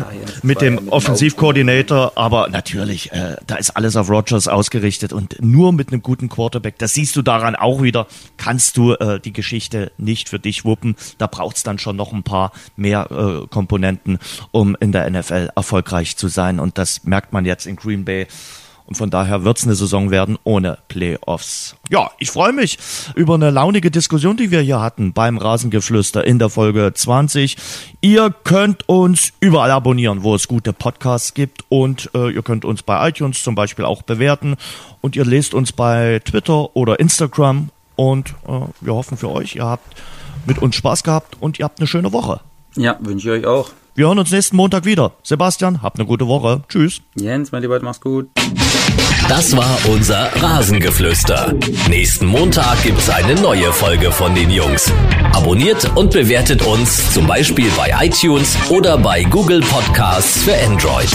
mit 0.42 0.56
war 0.56 0.64
ja 0.64 0.70
dem 0.70 0.74
mit 0.74 0.82
dem 0.84 0.88
Offensivkoordinator, 0.88 2.12
aber 2.16 2.48
natürlich, 2.48 3.12
äh, 3.12 3.36
da 3.46 3.56
ist 3.56 3.70
alles 3.70 3.96
auf 3.96 4.10
Rogers 4.10 4.48
ausgerichtet 4.48 5.12
und 5.12 5.40
nur 5.40 5.72
mit 5.72 5.92
einem 5.92 6.02
guten 6.02 6.28
Quarterback, 6.28 6.78
das 6.78 6.94
siehst 6.94 7.16
du 7.16 7.22
daran 7.22 7.54
auch 7.54 7.82
wieder, 7.82 8.06
kannst 8.36 8.76
du 8.76 8.94
äh, 8.94 9.20
die 9.20 9.32
Geschichte 9.32 9.92
nicht 9.98 10.28
für 10.28 10.38
dich 10.38 10.64
wuppen. 10.64 10.96
Da 11.18 11.26
braucht's 11.26 11.62
dann 11.62 11.78
schon 11.78 11.96
noch 11.96 12.12
ein 12.12 12.22
paar 12.22 12.52
mehr 12.76 13.08
äh, 13.10 13.46
Komponenten, 13.48 14.18
um 14.50 14.76
in 14.80 14.92
der 14.92 15.08
NFL 15.08 15.50
erfolgreich 15.54 16.16
zu 16.16 16.28
sein. 16.28 16.60
Und 16.60 16.78
das 16.78 17.04
merkt 17.04 17.32
man 17.32 17.44
jetzt 17.44 17.66
in 17.66 17.76
Green 17.76 18.04
Bay. 18.04 18.26
Und 18.90 18.96
von 18.96 19.08
daher 19.08 19.44
wird's 19.44 19.64
eine 19.64 19.76
Saison 19.76 20.10
werden 20.10 20.36
ohne 20.42 20.78
Playoffs. 20.88 21.76
Ja, 21.90 22.10
ich 22.18 22.32
freue 22.32 22.52
mich 22.52 22.76
über 23.14 23.34
eine 23.34 23.50
launige 23.50 23.92
Diskussion, 23.92 24.36
die 24.36 24.50
wir 24.50 24.62
hier 24.62 24.80
hatten 24.80 25.12
beim 25.12 25.38
Rasengeflüster 25.38 26.26
in 26.26 26.40
der 26.40 26.50
Folge 26.50 26.90
20. 26.92 27.56
Ihr 28.00 28.34
könnt 28.42 28.88
uns 28.88 29.32
überall 29.38 29.70
abonnieren, 29.70 30.24
wo 30.24 30.34
es 30.34 30.48
gute 30.48 30.72
Podcasts 30.72 31.34
gibt 31.34 31.64
und 31.68 32.10
äh, 32.14 32.30
ihr 32.30 32.42
könnt 32.42 32.64
uns 32.64 32.82
bei 32.82 33.08
iTunes 33.08 33.44
zum 33.44 33.54
Beispiel 33.54 33.84
auch 33.84 34.02
bewerten 34.02 34.56
und 35.00 35.14
ihr 35.14 35.24
lest 35.24 35.54
uns 35.54 35.70
bei 35.70 36.20
Twitter 36.24 36.74
oder 36.74 36.98
Instagram 36.98 37.68
und 37.94 38.30
äh, 38.48 38.60
wir 38.80 38.94
hoffen 38.94 39.16
für 39.16 39.30
euch, 39.30 39.54
ihr 39.54 39.66
habt 39.66 40.02
mit 40.46 40.58
uns 40.58 40.74
Spaß 40.74 41.04
gehabt 41.04 41.36
und 41.38 41.60
ihr 41.60 41.64
habt 41.64 41.78
eine 41.78 41.86
schöne 41.86 42.12
Woche. 42.12 42.40
Ja, 42.74 42.98
wünsche 43.00 43.28
ich 43.28 43.44
euch 43.44 43.46
auch. 43.46 43.70
Wir 44.00 44.06
hören 44.06 44.18
uns 44.18 44.30
nächsten 44.30 44.56
Montag 44.56 44.86
wieder. 44.86 45.12
Sebastian, 45.22 45.82
habt 45.82 45.98
eine 45.98 46.06
gute 46.06 46.26
Woche. 46.26 46.62
Tschüss. 46.70 47.02
Jens, 47.16 47.52
mein 47.52 47.60
Lieber, 47.60 47.78
mach's 47.82 48.00
gut. 48.00 48.30
Das 49.28 49.54
war 49.54 49.78
unser 49.92 50.30
Rasengeflüster. 50.36 51.52
Nächsten 51.86 52.24
Montag 52.24 52.82
gibt's 52.82 53.10
eine 53.10 53.34
neue 53.34 53.70
Folge 53.74 54.10
von 54.10 54.34
den 54.34 54.48
Jungs. 54.50 54.90
Abonniert 55.34 55.94
und 55.98 56.12
bewertet 56.12 56.64
uns 56.66 57.12
zum 57.12 57.26
Beispiel 57.26 57.70
bei 57.76 57.92
iTunes 58.06 58.56
oder 58.70 58.96
bei 58.96 59.22
Google 59.24 59.60
Podcasts 59.60 60.44
für 60.44 60.54
Android. 60.66 61.10